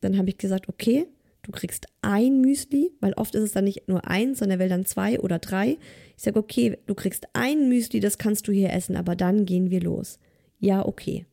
Dann 0.01 0.17
habe 0.17 0.27
ich 0.27 0.37
gesagt, 0.37 0.67
okay, 0.67 1.07
du 1.41 1.53
kriegst 1.53 1.87
ein 2.01 2.41
Müsli, 2.41 2.91
weil 2.99 3.13
oft 3.13 3.33
ist 3.33 3.43
es 3.43 3.51
dann 3.53 3.63
nicht 3.63 3.87
nur 3.87 4.05
eins, 4.05 4.39
sondern 4.39 4.59
er 4.59 4.63
will 4.63 4.69
dann 4.69 4.85
zwei 4.85 5.21
oder 5.21 5.39
drei. 5.39 5.77
Ich 6.17 6.23
sage, 6.23 6.37
okay, 6.37 6.77
du 6.85 6.95
kriegst 6.95 7.27
ein 7.31 7.69
Müsli, 7.69 8.01
das 8.01 8.17
kannst 8.17 8.49
du 8.49 8.51
hier 8.51 8.73
essen, 8.73 8.97
aber 8.97 9.15
dann 9.15 9.45
gehen 9.45 9.69
wir 9.69 9.79
los. 9.79 10.19
Ja, 10.59 10.85
okay. 10.85 11.25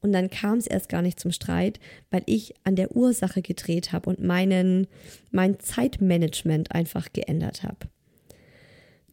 Und 0.00 0.12
dann 0.12 0.30
kam 0.30 0.56
es 0.56 0.66
erst 0.66 0.88
gar 0.88 1.02
nicht 1.02 1.20
zum 1.20 1.30
Streit, 1.30 1.78
weil 2.10 2.22
ich 2.24 2.54
an 2.64 2.76
der 2.76 2.96
Ursache 2.96 3.42
gedreht 3.42 3.92
habe 3.92 4.08
und 4.08 4.22
meinen, 4.22 4.86
mein 5.30 5.60
Zeitmanagement 5.60 6.72
einfach 6.72 7.12
geändert 7.12 7.62
habe. 7.62 7.88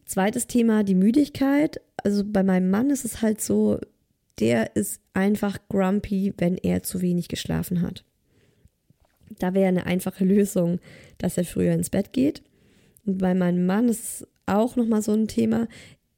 Zweites 0.06 0.46
Thema, 0.46 0.84
die 0.84 0.94
Müdigkeit. 0.94 1.82
Also 2.02 2.24
bei 2.24 2.42
meinem 2.42 2.70
Mann 2.70 2.88
ist 2.88 3.04
es 3.04 3.20
halt 3.20 3.42
so, 3.42 3.78
der 4.40 4.74
ist 4.76 5.00
einfach 5.12 5.58
grumpy, 5.68 6.32
wenn 6.38 6.56
er 6.56 6.82
zu 6.82 7.02
wenig 7.02 7.28
geschlafen 7.28 7.82
hat. 7.82 8.04
Da 9.38 9.54
wäre 9.54 9.68
eine 9.68 9.86
einfache 9.86 10.24
Lösung, 10.24 10.80
dass 11.18 11.36
er 11.36 11.44
früher 11.44 11.72
ins 11.72 11.90
Bett 11.90 12.12
geht. 12.12 12.42
Und 13.04 13.18
bei 13.18 13.34
meinem 13.34 13.66
Mann 13.66 13.88
ist 13.88 14.26
auch 14.46 14.76
nochmal 14.76 15.02
so 15.02 15.12
ein 15.12 15.28
Thema. 15.28 15.68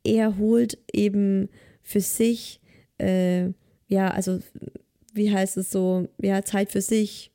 Er 0.04 0.38
holt 0.38 0.78
eben 0.92 1.48
für 1.82 2.00
sich, 2.00 2.60
äh, 2.98 3.48
ja, 3.88 4.10
also 4.10 4.40
wie 5.12 5.32
heißt 5.32 5.58
es 5.58 5.70
so, 5.70 6.08
ja, 6.18 6.42
Zeit 6.42 6.72
für 6.72 6.80
sich. 6.80 7.30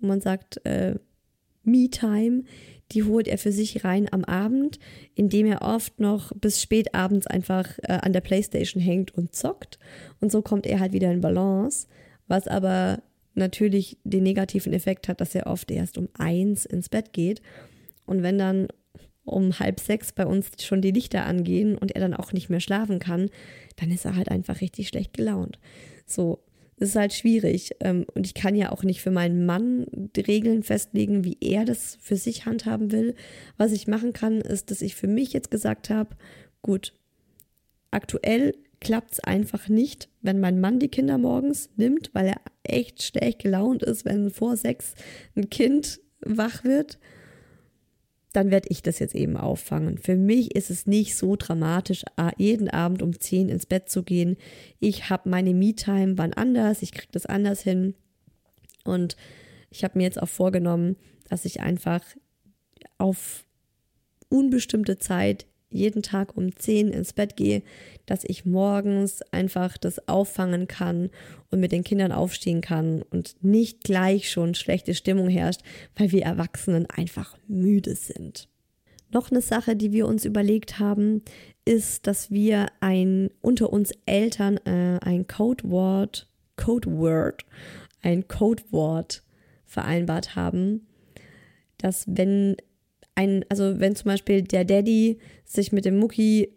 Man 0.00 0.20
sagt 0.20 0.64
äh, 0.66 0.96
Me-Time 1.62 2.44
die 2.92 3.02
holt 3.02 3.28
er 3.28 3.38
für 3.38 3.52
sich 3.52 3.84
rein 3.84 4.12
am 4.12 4.24
Abend, 4.24 4.78
indem 5.14 5.46
er 5.46 5.62
oft 5.62 6.00
noch 6.00 6.32
bis 6.32 6.60
spät 6.60 6.94
abends 6.94 7.26
einfach 7.26 7.78
äh, 7.82 7.98
an 8.02 8.12
der 8.12 8.20
Playstation 8.20 8.82
hängt 8.82 9.14
und 9.14 9.34
zockt. 9.34 9.78
Und 10.20 10.30
so 10.30 10.42
kommt 10.42 10.66
er 10.66 10.80
halt 10.80 10.92
wieder 10.92 11.10
in 11.10 11.20
Balance, 11.20 11.86
was 12.28 12.46
aber 12.46 13.02
natürlich 13.34 13.98
den 14.04 14.22
negativen 14.22 14.72
Effekt 14.72 15.08
hat, 15.08 15.20
dass 15.20 15.34
er 15.34 15.46
oft 15.46 15.70
erst 15.70 15.98
um 15.98 16.08
eins 16.16 16.64
ins 16.66 16.88
Bett 16.88 17.12
geht. 17.12 17.42
Und 18.06 18.22
wenn 18.22 18.38
dann 18.38 18.68
um 19.24 19.58
halb 19.58 19.80
sechs 19.80 20.12
bei 20.12 20.26
uns 20.26 20.50
schon 20.62 20.82
die 20.82 20.90
Lichter 20.90 21.24
angehen 21.24 21.76
und 21.76 21.92
er 21.92 22.00
dann 22.00 22.14
auch 22.14 22.32
nicht 22.32 22.50
mehr 22.50 22.60
schlafen 22.60 22.98
kann, 22.98 23.30
dann 23.76 23.90
ist 23.90 24.04
er 24.04 24.16
halt 24.16 24.28
einfach 24.28 24.60
richtig 24.60 24.88
schlecht 24.88 25.14
gelaunt. 25.14 25.58
So, 26.06 26.40
das 26.78 26.90
ist 26.90 26.96
halt 26.96 27.12
schwierig. 27.12 27.72
Ähm, 27.80 28.06
und 28.14 28.26
ich 28.26 28.34
kann 28.34 28.54
ja 28.54 28.72
auch 28.72 28.82
nicht 28.82 29.00
für 29.00 29.10
meinen 29.10 29.46
Mann 29.46 29.86
die 29.92 30.20
Regeln 30.20 30.62
festlegen, 30.62 31.24
wie 31.24 31.36
er 31.40 31.64
das 31.64 31.98
für 32.00 32.16
sich 32.16 32.46
handhaben 32.46 32.92
will. 32.92 33.14
Was 33.56 33.72
ich 33.72 33.86
machen 33.86 34.12
kann, 34.12 34.40
ist, 34.40 34.70
dass 34.70 34.82
ich 34.82 34.94
für 34.94 35.06
mich 35.06 35.32
jetzt 35.32 35.50
gesagt 35.50 35.90
habe, 35.90 36.16
gut, 36.62 36.92
aktuell 37.90 38.54
klappt 38.80 39.14
es 39.14 39.20
einfach 39.20 39.68
nicht, 39.68 40.08
wenn 40.20 40.40
mein 40.40 40.60
Mann 40.60 40.78
die 40.78 40.88
Kinder 40.88 41.16
morgens 41.16 41.70
nimmt, 41.76 42.10
weil 42.12 42.26
er 42.26 42.40
echt 42.64 43.02
schlecht 43.02 43.40
gelaunt 43.40 43.82
ist, 43.82 44.04
wenn 44.04 44.30
vor 44.30 44.56
sechs 44.56 44.94
ein 45.36 45.48
Kind 45.48 46.00
wach 46.20 46.64
wird 46.64 46.98
dann 48.34 48.50
werde 48.50 48.68
ich 48.68 48.82
das 48.82 48.98
jetzt 48.98 49.14
eben 49.14 49.36
auffangen. 49.36 49.96
Für 49.96 50.16
mich 50.16 50.56
ist 50.56 50.68
es 50.68 50.86
nicht 50.86 51.16
so 51.16 51.36
dramatisch, 51.36 52.02
jeden 52.36 52.68
Abend 52.68 53.00
um 53.00 53.18
10 53.18 53.48
ins 53.48 53.64
Bett 53.64 53.88
zu 53.88 54.02
gehen. 54.02 54.36
Ich 54.80 55.08
habe 55.08 55.28
meine 55.30 55.54
Me-Time 55.54 56.18
wann 56.18 56.34
anders, 56.34 56.82
ich 56.82 56.90
kriege 56.90 57.12
das 57.12 57.26
anders 57.26 57.62
hin. 57.62 57.94
Und 58.84 59.16
ich 59.70 59.84
habe 59.84 59.98
mir 59.98 60.04
jetzt 60.04 60.20
auch 60.20 60.28
vorgenommen, 60.28 60.96
dass 61.28 61.44
ich 61.44 61.60
einfach 61.60 62.02
auf 62.98 63.44
unbestimmte 64.28 64.98
Zeit 64.98 65.46
jeden 65.74 66.02
Tag 66.02 66.36
um 66.36 66.54
10 66.56 66.88
ins 66.88 67.12
Bett 67.12 67.36
gehe, 67.36 67.62
dass 68.06 68.24
ich 68.24 68.44
morgens 68.44 69.22
einfach 69.32 69.76
das 69.76 70.08
auffangen 70.08 70.68
kann 70.68 71.10
und 71.50 71.60
mit 71.60 71.72
den 71.72 71.84
Kindern 71.84 72.12
aufstehen 72.12 72.60
kann 72.60 73.02
und 73.02 73.36
nicht 73.42 73.82
gleich 73.82 74.30
schon 74.30 74.54
schlechte 74.54 74.94
Stimmung 74.94 75.28
herrscht, 75.28 75.60
weil 75.96 76.12
wir 76.12 76.22
Erwachsenen 76.22 76.86
einfach 76.86 77.36
müde 77.48 77.96
sind. 77.96 78.48
Noch 79.10 79.30
eine 79.30 79.42
Sache, 79.42 79.76
die 79.76 79.92
wir 79.92 80.06
uns 80.06 80.24
überlegt 80.24 80.78
haben, 80.78 81.22
ist, 81.64 82.06
dass 82.06 82.30
wir 82.30 82.66
ein 82.80 83.30
unter 83.40 83.72
uns 83.72 83.92
Eltern 84.06 84.58
äh, 84.64 84.98
ein 85.00 85.26
Codewort, 85.26 86.28
Codeword, 86.56 87.44
ein 88.02 88.26
Codewort 88.28 89.22
vereinbart 89.64 90.36
haben, 90.36 90.86
dass 91.78 92.04
wenn 92.06 92.56
ein, 93.14 93.44
also 93.48 93.80
wenn 93.80 93.96
zum 93.96 94.06
Beispiel 94.06 94.42
der 94.42 94.64
Daddy 94.64 95.18
sich 95.44 95.72
mit 95.72 95.84
dem 95.84 95.98
Mucki 95.98 96.52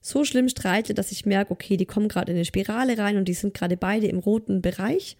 so 0.00 0.24
schlimm 0.24 0.48
streitet, 0.48 0.98
dass 0.98 1.12
ich 1.12 1.26
merke, 1.26 1.52
okay, 1.52 1.76
die 1.76 1.86
kommen 1.86 2.08
gerade 2.08 2.32
in 2.32 2.36
eine 2.36 2.44
Spirale 2.44 2.98
rein 2.98 3.16
und 3.16 3.26
die 3.26 3.34
sind 3.34 3.54
gerade 3.54 3.76
beide 3.76 4.08
im 4.08 4.18
roten 4.18 4.60
Bereich, 4.60 5.16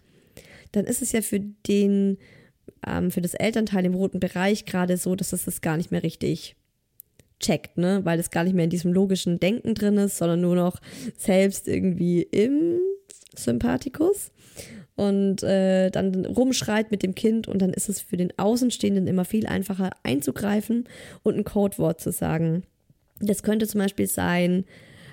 dann 0.73 0.85
ist 0.85 1.01
es 1.01 1.13
ja 1.13 1.21
für 1.21 1.39
den, 1.39 2.17
ähm, 2.85 3.09
für 3.09 3.21
das 3.21 3.33
Elternteil 3.33 3.85
im 3.85 3.93
roten 3.93 4.19
Bereich 4.19 4.65
gerade 4.65 4.97
so, 4.97 5.15
dass 5.15 5.33
es 5.33 5.45
das 5.45 5.61
gar 5.61 5.77
nicht 5.77 5.91
mehr 5.91 6.03
richtig 6.03 6.55
checkt, 7.39 7.77
ne, 7.77 8.01
weil 8.03 8.19
es 8.19 8.29
gar 8.29 8.43
nicht 8.43 8.53
mehr 8.53 8.65
in 8.65 8.69
diesem 8.69 8.93
logischen 8.93 9.39
Denken 9.39 9.73
drin 9.73 9.97
ist, 9.97 10.17
sondern 10.17 10.41
nur 10.41 10.55
noch 10.55 10.79
selbst 11.17 11.67
irgendwie 11.67 12.23
im 12.23 12.79
Sympathikus 13.35 14.31
und 14.95 15.43
äh, 15.43 15.89
dann 15.89 16.25
rumschreit 16.25 16.91
mit 16.91 17.03
dem 17.03 17.15
Kind 17.15 17.47
und 17.47 17.61
dann 17.61 17.73
ist 17.73 17.89
es 17.89 18.01
für 18.01 18.17
den 18.17 18.37
Außenstehenden 18.37 19.07
immer 19.07 19.25
viel 19.25 19.47
einfacher 19.47 19.91
einzugreifen 20.03 20.87
und 21.23 21.35
ein 21.35 21.43
Codewort 21.43 21.99
zu 21.99 22.11
sagen. 22.11 22.63
Das 23.19 23.43
könnte 23.43 23.67
zum 23.67 23.81
Beispiel 23.81 24.07
sein, 24.07 24.65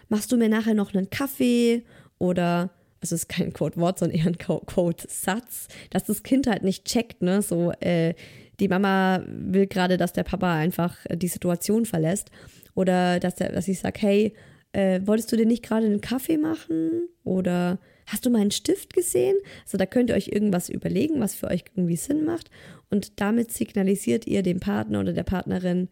machst 0.08 0.30
du 0.32 0.36
mir 0.36 0.48
nachher 0.48 0.74
noch 0.74 0.94
einen 0.94 1.10
Kaffee 1.10 1.84
oder 2.18 2.70
also 3.02 3.14
es 3.14 3.22
ist 3.22 3.28
kein 3.28 3.52
Codewort, 3.52 3.98
sondern 3.98 4.18
eher 4.18 4.26
ein 4.26 4.36
Codesatz, 4.38 5.68
dass 5.88 6.04
das 6.04 6.22
Kind 6.22 6.46
halt 6.46 6.62
nicht 6.62 6.84
checkt, 6.84 7.22
ne? 7.22 7.40
So, 7.40 7.72
äh, 7.80 8.14
die 8.60 8.68
Mama 8.68 9.24
will 9.26 9.66
gerade, 9.66 9.96
dass 9.96 10.12
der 10.12 10.22
Papa 10.22 10.54
einfach 10.54 10.98
die 11.10 11.28
Situation 11.28 11.86
verlässt. 11.86 12.30
Oder 12.74 13.18
dass, 13.18 13.36
der, 13.36 13.52
dass 13.52 13.68
ich 13.68 13.80
sage, 13.80 14.00
hey, 14.00 14.34
äh, 14.72 15.00
wolltest 15.04 15.32
du 15.32 15.36
dir 15.36 15.46
nicht 15.46 15.64
gerade 15.64 15.86
einen 15.86 16.02
Kaffee 16.02 16.36
machen? 16.36 17.08
Oder 17.24 17.78
hast 18.11 18.27
du 18.27 18.31
meinen 18.31 18.51
Stift 18.51 18.92
gesehen? 18.92 19.37
Also 19.64 19.79
da 19.79 19.87
könnt 19.87 20.11
ihr 20.11 20.16
euch 20.16 20.29
irgendwas 20.29 20.68
überlegen, 20.68 21.20
was 21.20 21.35
für 21.35 21.49
euch 21.49 21.64
irgendwie 21.75 21.96
Sinn 21.96 22.25
macht. 22.25 22.51
Und 22.90 23.20
damit 23.20 23.53
signalisiert 23.53 24.27
ihr 24.27 24.42
dem 24.42 24.61
Partner 24.61 25.01
oder 25.01 25.12
der 25.12 25.23
Partnerin, 25.23 25.88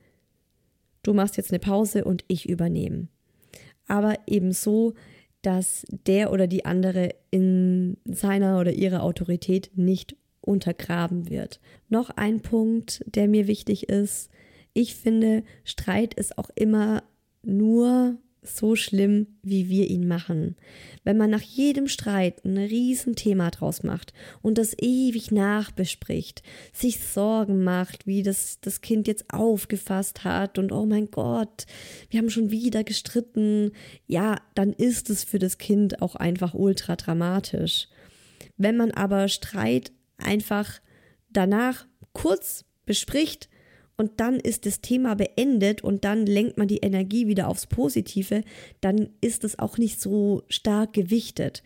du 1.03 1.15
machst 1.15 1.37
jetzt 1.37 1.53
eine 1.53 1.61
Pause 1.61 2.05
und 2.05 2.25
ich 2.27 2.49
übernehme. 2.49 3.09
Aber 3.87 4.17
eben 4.27 4.53
so, 4.53 4.95
dass 5.43 5.87
der 5.89 6.33
oder 6.33 6.47
die 6.47 6.65
andere 6.65 7.11
in 7.31 7.97
seiner 8.05 8.59
oder 8.59 8.73
ihrer 8.73 9.03
Autorität 9.03 9.71
nicht 9.77 10.17
untergraben 10.41 11.31
wird. 11.31 11.61
Noch 11.89 12.11
ein 12.11 12.41
Punkt, 12.41 13.05
der 13.07 13.29
mir 13.29 13.47
wichtig 13.47 13.89
ist. 13.89 14.31
Ich 14.73 14.97
finde, 14.97 15.45
Streit 15.65 16.15
ist 16.15 16.37
auch 16.39 16.51
immer 16.55 17.05
nur 17.43 18.19
so 18.49 18.77
schlimm, 18.77 19.27
wie 19.43 19.69
wir 19.69 19.89
ihn 19.89 20.09
machen. 20.09 20.57
Wenn 21.05 21.17
man 21.17 21.31
nach 21.31 21.43
jedem 21.43 21.89
Streit 21.89 22.45
ein 22.45 22.59
Riesenthema 22.59 23.51
draus 23.51 23.83
macht 23.83 24.13
und 24.43 24.59
das 24.59 24.75
ewig 24.79 25.31
nachbespricht, 25.31 26.43
sich 26.73 27.01
Sorgen 27.01 27.63
macht, 27.63 28.07
wie 28.07 28.23
das 28.23 28.61
das 28.61 28.81
Kind 28.81 29.07
jetzt 29.07 29.33
aufgefasst 29.33 30.25
hat 30.25 30.59
und 30.59 30.73
oh 30.73 30.87
mein 30.87 31.11
Gott, 31.11 31.67
wir 32.11 32.19
haben 32.19 32.31
schon 32.31 32.51
wieder 32.51 32.85
gestritten, 32.85 33.73
ja, 34.07 34.41
dann 34.55 34.73
ist 34.73 35.11
es 35.11 35.25
für 35.25 35.39
das 35.39 35.59
Kind 35.59 36.03
auch 36.03 36.17
einfach 36.17 36.55
ultra 36.55 36.97
dramatisch. 36.97 37.89
Wenn 38.57 38.77
man 38.77 38.91
aber 38.91 39.29
Streit 39.29 39.93
einfach 40.19 40.81
danach 41.31 41.87
kurz 42.13 42.65
bespricht, 42.87 43.49
und 43.99 44.21
dann 44.21 44.39
ist 44.39 44.65
das 44.65 44.81
Thema 44.81 45.17
beendet 45.17 45.83
und 45.83 46.05
dann 46.05 46.25
lenkt 46.25 46.57
man 46.57 46.69
die 46.69 46.79
Energie 46.79 47.27
wieder 47.27 47.49
aufs 47.49 47.67
Positive, 47.67 48.43
dann 48.81 49.11
ist 49.21 49.43
es 49.43 49.59
auch 49.59 49.77
nicht 49.77 50.01
so 50.01 50.45
stark 50.49 50.93
gewichtet. 50.93 51.65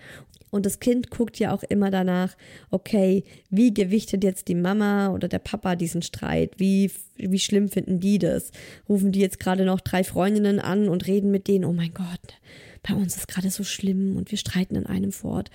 Und 0.50 0.66
das 0.66 0.80
Kind 0.80 1.10
guckt 1.10 1.38
ja 1.38 1.54
auch 1.54 1.62
immer 1.62 1.90
danach, 1.90 2.34
okay, 2.70 3.24
wie 3.50 3.72
gewichtet 3.72 4.24
jetzt 4.24 4.48
die 4.48 4.54
Mama 4.54 5.10
oder 5.10 5.28
der 5.28 5.38
Papa 5.38 5.76
diesen 5.76 6.02
Streit? 6.02 6.54
Wie, 6.58 6.90
wie 7.16 7.38
schlimm 7.38 7.68
finden 7.68 8.00
die 8.00 8.18
das? 8.18 8.50
Rufen 8.88 9.12
die 9.12 9.20
jetzt 9.20 9.40
gerade 9.40 9.64
noch 9.64 9.80
drei 9.80 10.02
Freundinnen 10.02 10.58
an 10.58 10.88
und 10.88 11.06
reden 11.06 11.30
mit 11.30 11.48
denen, 11.48 11.64
oh 11.66 11.72
mein 11.72 11.94
Gott, 11.94 12.38
bei 12.82 12.94
uns 12.94 13.16
ist 13.16 13.28
gerade 13.28 13.50
so 13.50 13.62
schlimm 13.62 14.16
und 14.16 14.30
wir 14.30 14.38
streiten 14.38 14.76
in 14.76 14.86
einem 14.86 15.12
fort. 15.12 15.50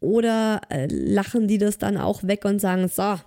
Oder 0.00 0.60
äh, 0.68 0.86
lachen 0.90 1.48
die 1.48 1.58
das 1.58 1.78
dann 1.78 1.96
auch 1.96 2.22
weg 2.22 2.44
und 2.44 2.60
sagen, 2.60 2.86
so, 2.88 3.18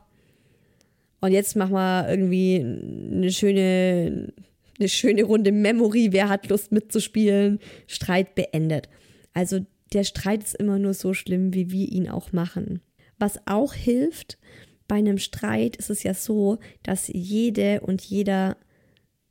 und 1.22 1.32
jetzt 1.32 1.56
machen 1.56 1.74
wir 1.74 2.08
irgendwie 2.10 2.60
eine 2.60 3.32
schöne, 3.32 4.34
eine 4.80 4.90
schöne 4.90 5.24
Runde 5.24 5.52
Memory, 5.52 6.10
wer 6.12 6.30
hat 6.30 6.50
Lust 6.50 6.72
mitzuspielen, 6.72 7.60
Streit 7.88 8.36
beendet. 8.36 8.90
Also 9.34 9.66
der 9.94 10.04
Streit 10.04 10.44
ist 10.44 10.56
immer 10.56 10.80
nur 10.80 10.94
so 10.94 11.14
schlimm, 11.14 11.54
wie 11.54 11.72
wir 11.72 11.88
ihn 11.92 12.10
auch 12.10 12.32
machen. 12.32 12.82
Was 13.20 13.40
auch 13.46 13.74
hilft, 13.74 14.40
bei 14.88 14.96
einem 14.96 15.20
Streit 15.20 15.78
ist 15.78 15.90
es 15.90 16.04
ja 16.04 16.14
so, 16.14 16.58
dass 16.84 17.08
jede 17.08 17.82
und 17.82 18.02
jeder 18.02 18.58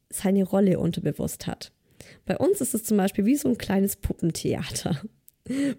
seine 0.08 0.44
Rolle 0.44 0.78
unterbewusst 0.78 1.46
hat. 1.46 1.72
Bei 2.24 2.38
uns 2.38 2.60
ist 2.60 2.74
es 2.74 2.84
zum 2.84 2.96
Beispiel 2.96 3.26
wie 3.26 3.36
so 3.36 3.48
ein 3.48 3.58
kleines 3.58 3.96
Puppentheater. 3.96 5.02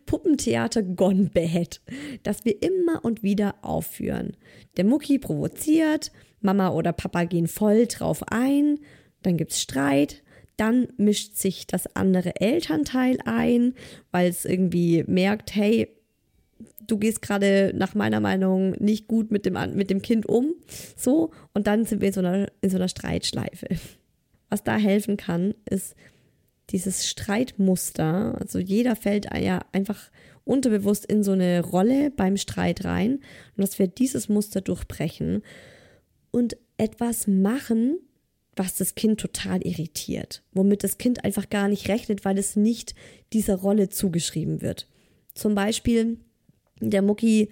Puppentheater 0.06 0.84
gone 0.84 1.30
bad, 1.34 1.82
das 2.24 2.46
wir 2.46 2.62
immer 2.62 3.04
und 3.04 3.24
wieder 3.24 3.56
aufführen. 3.62 4.38
Der 4.78 4.86
Mucki 4.86 5.20
provoziert, 5.20 6.12
Mama 6.42 6.70
oder 6.70 6.94
Papa 6.94 7.26
gehen 7.26 7.48
voll 7.48 7.88
drauf 7.88 8.24
ein, 8.28 8.80
dann 9.24 9.38
gibt's 9.38 9.62
Streit, 9.62 10.24
dann 10.58 10.88
mischt 10.98 11.36
sich 11.36 11.68
das 11.68 11.96
andere 11.96 12.40
Elternteil 12.40 13.18
ein, 13.26 13.74
weil 14.12 14.30
es 14.30 14.46
irgendwie 14.46 15.04
merkt, 15.08 15.56
hey, 15.56 15.88
du 16.86 16.98
gehst 16.98 17.22
gerade 17.22 17.72
nach 17.76 17.96
meiner 17.96 18.20
Meinung 18.20 18.72
nicht 18.74 19.08
gut 19.08 19.32
mit 19.32 19.46
dem, 19.46 19.58
mit 19.76 19.90
dem 19.90 20.02
Kind 20.02 20.28
um. 20.28 20.54
So, 20.96 21.32
und 21.54 21.68
dann 21.68 21.86
sind 21.86 22.02
wir 22.02 22.10
in 22.10 22.14
so 22.14 22.20
einer, 22.20 22.52
in 22.62 22.70
so 22.70 22.78
einer 22.78 22.90
Streitschleife. 22.90 23.68
Was 24.50 24.64
da 24.64 24.78
helfen 24.78 25.18
kann, 25.18 25.54
ist 25.70 25.96
dieses 26.72 27.08
Streitmuster. 27.08 28.38
Also 28.40 28.60
jeder 28.60 28.96
fällt 28.96 29.28
ja 29.36 29.66
einfach 29.72 30.12
unterbewusst 30.44 31.06
in 31.06 31.24
so 31.24 31.32
eine 31.32 31.62
Rolle 31.62 32.12
beim 32.12 32.38
Streit 32.38 32.86
rein. 32.86 33.20
Und 33.56 33.62
dass 33.64 33.80
wir 33.80 33.88
dieses 33.88 34.30
Muster 34.30 34.62
durchbrechen 34.62 35.44
und 36.32 36.58
etwas 36.78 37.28
machen, 37.28 38.00
was 38.56 38.76
das 38.76 38.96
Kind 38.96 39.20
total 39.20 39.66
irritiert, 39.66 40.44
womit 40.52 40.84
das 40.84 40.98
Kind 40.98 41.24
einfach 41.24 41.50
gar 41.50 41.68
nicht 41.68 41.88
rechnet, 41.88 42.26
weil 42.26 42.38
es 42.38 42.56
nicht 42.56 42.96
dieser 43.34 43.56
Rolle 43.56 43.90
zugeschrieben 43.90 44.62
wird. 44.62 44.88
Zum 45.34 45.56
Beispiel, 45.56 46.20
der 46.82 47.02
Mucki 47.02 47.50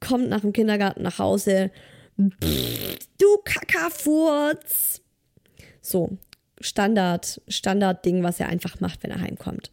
kommt 0.00 0.28
nach 0.28 0.40
dem 0.40 0.52
Kindergarten 0.52 1.02
nach 1.02 1.18
Hause, 1.18 1.70
du 2.16 3.38
Kackerfurz. 3.44 5.00
So, 5.80 6.18
Standard, 6.62 7.40
Standardding, 7.48 8.22
was 8.22 8.40
er 8.40 8.48
einfach 8.48 8.80
macht, 8.80 9.02
wenn 9.02 9.10
er 9.10 9.20
heimkommt. 9.20 9.70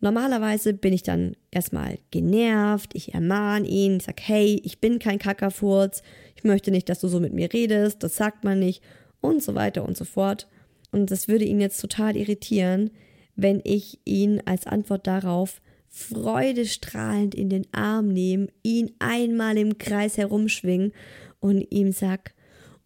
Normalerweise 0.00 0.74
bin 0.74 0.92
ich 0.92 1.04
dann 1.04 1.36
erstmal 1.52 1.98
genervt, 2.10 2.90
ich 2.94 3.14
ermahne 3.14 3.68
ihn, 3.68 3.98
ich 3.98 4.02
sage, 4.02 4.22
hey, 4.26 4.60
ich 4.64 4.80
bin 4.80 4.98
kein 4.98 5.20
Kackerfurz, 5.20 6.02
ich 6.34 6.42
möchte 6.42 6.72
nicht, 6.72 6.88
dass 6.88 7.00
du 7.00 7.06
so 7.06 7.20
mit 7.20 7.32
mir 7.32 7.52
redest, 7.52 8.02
das 8.02 8.16
sagt 8.16 8.42
man 8.42 8.58
nicht 8.58 8.82
und 9.20 9.42
so 9.44 9.54
weiter 9.54 9.84
und 9.84 9.96
so 9.96 10.04
fort. 10.04 10.48
Und 10.90 11.12
das 11.12 11.28
würde 11.28 11.44
ihn 11.44 11.60
jetzt 11.60 11.80
total 11.80 12.16
irritieren, 12.16 12.90
wenn 13.36 13.60
ich 13.62 14.00
ihn 14.04 14.42
als 14.44 14.66
Antwort 14.66 15.06
darauf 15.06 15.62
freudestrahlend 15.88 17.34
in 17.34 17.48
den 17.48 17.66
Arm 17.72 18.08
nehme, 18.08 18.48
ihn 18.62 18.90
einmal 18.98 19.56
im 19.56 19.78
Kreis 19.78 20.16
herumschwingen 20.16 20.92
und 21.38 21.70
ihm 21.70 21.92
sag, 21.92 22.34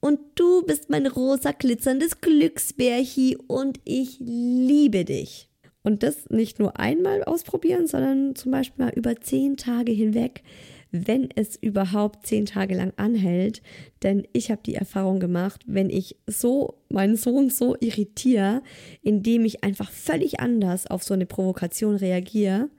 und 0.06 0.20
du 0.36 0.62
bist 0.62 0.88
mein 0.88 1.08
rosa 1.08 1.50
glitzerndes 1.50 2.20
Glücksbärchi 2.20 3.36
und 3.48 3.80
ich 3.82 4.18
liebe 4.20 5.04
dich. 5.04 5.50
Und 5.82 6.04
das 6.04 6.30
nicht 6.30 6.60
nur 6.60 6.78
einmal 6.78 7.24
ausprobieren, 7.24 7.88
sondern 7.88 8.36
zum 8.36 8.52
Beispiel 8.52 8.84
mal 8.84 8.92
über 8.94 9.20
zehn 9.20 9.56
Tage 9.56 9.90
hinweg, 9.90 10.44
wenn 10.92 11.28
es 11.34 11.56
überhaupt 11.56 12.24
zehn 12.24 12.46
Tage 12.46 12.76
lang 12.76 12.92
anhält. 12.96 13.62
Denn 14.04 14.28
ich 14.32 14.52
habe 14.52 14.62
die 14.64 14.76
Erfahrung 14.76 15.18
gemacht, 15.18 15.62
wenn 15.66 15.90
ich 15.90 16.16
so 16.28 16.74
meinen 16.88 17.16
Sohn 17.16 17.50
so 17.50 17.76
irritiere, 17.80 18.62
indem 19.02 19.44
ich 19.44 19.64
einfach 19.64 19.90
völlig 19.90 20.38
anders 20.38 20.86
auf 20.86 21.02
so 21.02 21.14
eine 21.14 21.26
Provokation 21.26 21.96
reagiere, 21.96 22.70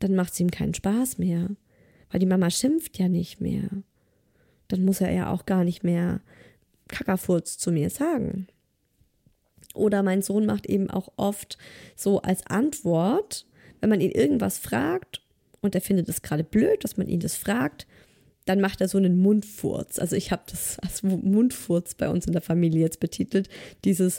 dann 0.00 0.16
macht 0.16 0.32
es 0.32 0.40
ihm 0.40 0.50
keinen 0.50 0.74
Spaß 0.74 1.18
mehr. 1.18 1.48
Weil 2.10 2.18
die 2.18 2.26
Mama 2.26 2.50
schimpft 2.50 2.98
ja 2.98 3.08
nicht 3.08 3.40
mehr 3.40 3.70
dann 4.70 4.84
muss 4.84 5.00
er 5.00 5.12
ja 5.12 5.30
auch 5.30 5.46
gar 5.46 5.64
nicht 5.64 5.82
mehr 5.84 6.20
Kackerfurz 6.90 7.58
zu 7.58 7.72
mir 7.72 7.90
sagen. 7.90 8.46
Oder 9.74 10.02
mein 10.02 10.22
Sohn 10.22 10.46
macht 10.46 10.66
eben 10.66 10.90
auch 10.90 11.12
oft 11.16 11.56
so 11.96 12.20
als 12.22 12.46
Antwort, 12.46 13.46
wenn 13.80 13.90
man 13.90 14.00
ihn 14.00 14.10
irgendwas 14.10 14.58
fragt 14.58 15.22
und 15.60 15.74
er 15.74 15.80
findet 15.80 16.08
es 16.08 16.22
gerade 16.22 16.44
blöd, 16.44 16.84
dass 16.84 16.96
man 16.96 17.08
ihn 17.08 17.20
das 17.20 17.36
fragt, 17.36 17.86
dann 18.46 18.60
macht 18.60 18.80
er 18.80 18.88
so 18.88 18.98
einen 18.98 19.18
Mundfurz. 19.20 19.98
Also 19.98 20.16
ich 20.16 20.32
habe 20.32 20.42
das 20.50 20.78
als 20.80 21.02
Mundfurz 21.02 21.94
bei 21.94 22.08
uns 22.08 22.26
in 22.26 22.32
der 22.32 22.42
Familie 22.42 22.80
jetzt 22.80 23.00
betitelt. 23.00 23.48
Dieses 23.84 24.18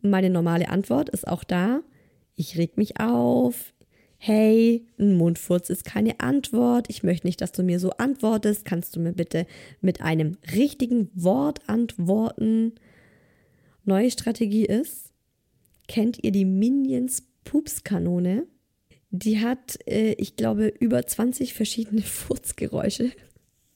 meine 0.00 0.30
normale 0.30 0.68
Antwort 0.68 1.08
ist 1.10 1.26
auch 1.26 1.44
da. 1.44 1.80
Ich 2.34 2.56
reg 2.56 2.76
mich 2.76 3.00
auf, 3.00 3.74
hey, 4.18 4.84
ein 4.98 5.16
Mundfurz 5.16 5.70
ist 5.70 5.84
keine 5.84 6.18
Antwort, 6.18 6.86
ich 6.90 7.04
möchte 7.04 7.26
nicht, 7.26 7.40
dass 7.40 7.52
du 7.52 7.62
mir 7.62 7.78
so 7.78 7.90
antwortest, 7.90 8.64
kannst 8.64 8.94
du 8.96 9.00
mir 9.00 9.12
bitte 9.12 9.46
mit 9.80 10.00
einem 10.00 10.36
richtigen 10.54 11.08
Wort 11.14 11.60
antworten? 11.68 12.74
Neue 13.84 14.10
Strategie 14.10 14.66
ist, 14.66 15.12
kennt 15.86 16.22
ihr 16.22 16.32
die 16.32 16.44
Minions 16.44 17.22
Pupskanone? 17.44 18.46
Die 19.10 19.40
hat, 19.40 19.78
äh, 19.86 20.12
ich 20.14 20.36
glaube, 20.36 20.66
über 20.66 21.06
20 21.06 21.54
verschiedene 21.54 22.02
Furzgeräusche. 22.02 23.12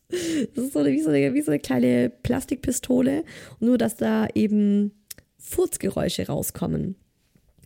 Das 0.09 0.65
ist 0.65 0.73
so 0.75 0.81
eine, 0.81 0.93
wie, 0.93 1.01
so 1.01 1.09
eine, 1.09 1.33
wie 1.33 1.41
so 1.41 1.53
eine 1.53 1.61
kleine 1.61 2.11
Plastikpistole, 2.11 3.25
nur 3.61 3.79
dass 3.79 3.97
da 3.97 4.27
eben 4.35 4.91
Furzgeräusche 5.39 6.27
rauskommen. 6.27 6.97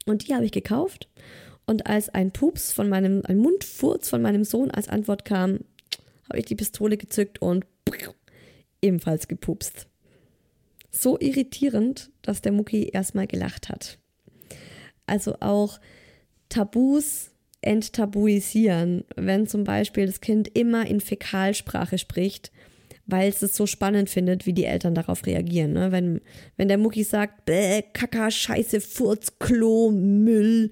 Und 0.04 0.28
die 0.28 0.34
habe 0.34 0.44
ich 0.44 0.52
gekauft 0.52 1.08
und 1.66 1.86
als 1.86 2.08
ein 2.08 2.30
Pups 2.30 2.72
von 2.72 2.88
meinem, 2.88 3.22
ein 3.26 3.38
Mundfurz 3.38 4.08
von 4.08 4.22
meinem 4.22 4.44
Sohn 4.44 4.70
als 4.70 4.88
Antwort 4.88 5.24
kam, 5.24 5.60
habe 6.28 6.38
ich 6.38 6.44
die 6.46 6.54
Pistole 6.54 6.96
gezückt 6.96 7.42
und 7.42 7.66
ebenfalls 8.80 9.28
gepupst. 9.28 9.86
So 10.90 11.18
irritierend, 11.20 12.10
dass 12.22 12.40
der 12.40 12.52
Mucki 12.52 12.88
erstmal 12.92 13.26
gelacht 13.26 13.68
hat. 13.68 13.98
Also 15.06 15.36
auch 15.40 15.80
Tabus 16.48 17.30
enttabuisieren, 17.60 19.04
wenn 19.16 19.46
zum 19.46 19.64
Beispiel 19.64 20.06
das 20.06 20.20
Kind 20.20 20.48
immer 20.56 20.86
in 20.86 21.00
Fäkalsprache 21.00 21.98
spricht, 21.98 22.52
weil 23.06 23.28
es 23.28 23.42
es 23.42 23.56
so 23.56 23.66
spannend 23.66 24.08
findet, 24.10 24.46
wie 24.46 24.52
die 24.52 24.64
Eltern 24.64 24.94
darauf 24.94 25.26
reagieren. 25.26 25.72
Ne? 25.72 25.92
Wenn, 25.92 26.20
wenn 26.56 26.68
der 26.68 26.78
Mucki 26.78 27.02
sagt, 27.04 27.44
Bäh, 27.44 27.82
Kaka, 27.92 28.30
Scheiße, 28.30 28.80
Furz, 28.80 29.38
Klo, 29.38 29.90
Müll, 29.90 30.70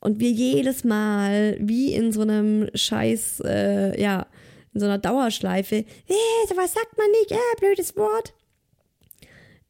und 0.00 0.20
wir 0.20 0.30
jedes 0.30 0.84
Mal 0.84 1.56
wie 1.60 1.94
in 1.94 2.12
so 2.12 2.22
einem 2.22 2.68
Scheiß, 2.74 3.40
äh, 3.44 4.00
ja, 4.00 4.26
in 4.74 4.80
so 4.80 4.86
einer 4.86 4.98
Dauerschleife, 4.98 5.76
äh, 5.76 6.56
was 6.56 6.74
sagt 6.74 6.96
man 6.96 7.10
nicht, 7.12 7.32
äh, 7.32 7.60
blödes 7.60 7.96
Wort, 7.96 8.34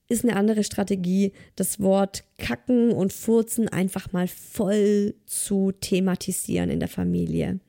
ist 0.08 0.24
eine 0.24 0.36
andere 0.36 0.62
Strategie, 0.62 1.32
das 1.56 1.80
Wort 1.80 2.24
Kacken 2.38 2.92
und 2.92 3.12
Furzen 3.12 3.68
einfach 3.68 4.12
mal 4.12 4.28
voll 4.28 5.14
zu 5.26 5.72
thematisieren 5.72 6.70
in 6.70 6.80
der 6.80 6.88
Familie. 6.88 7.60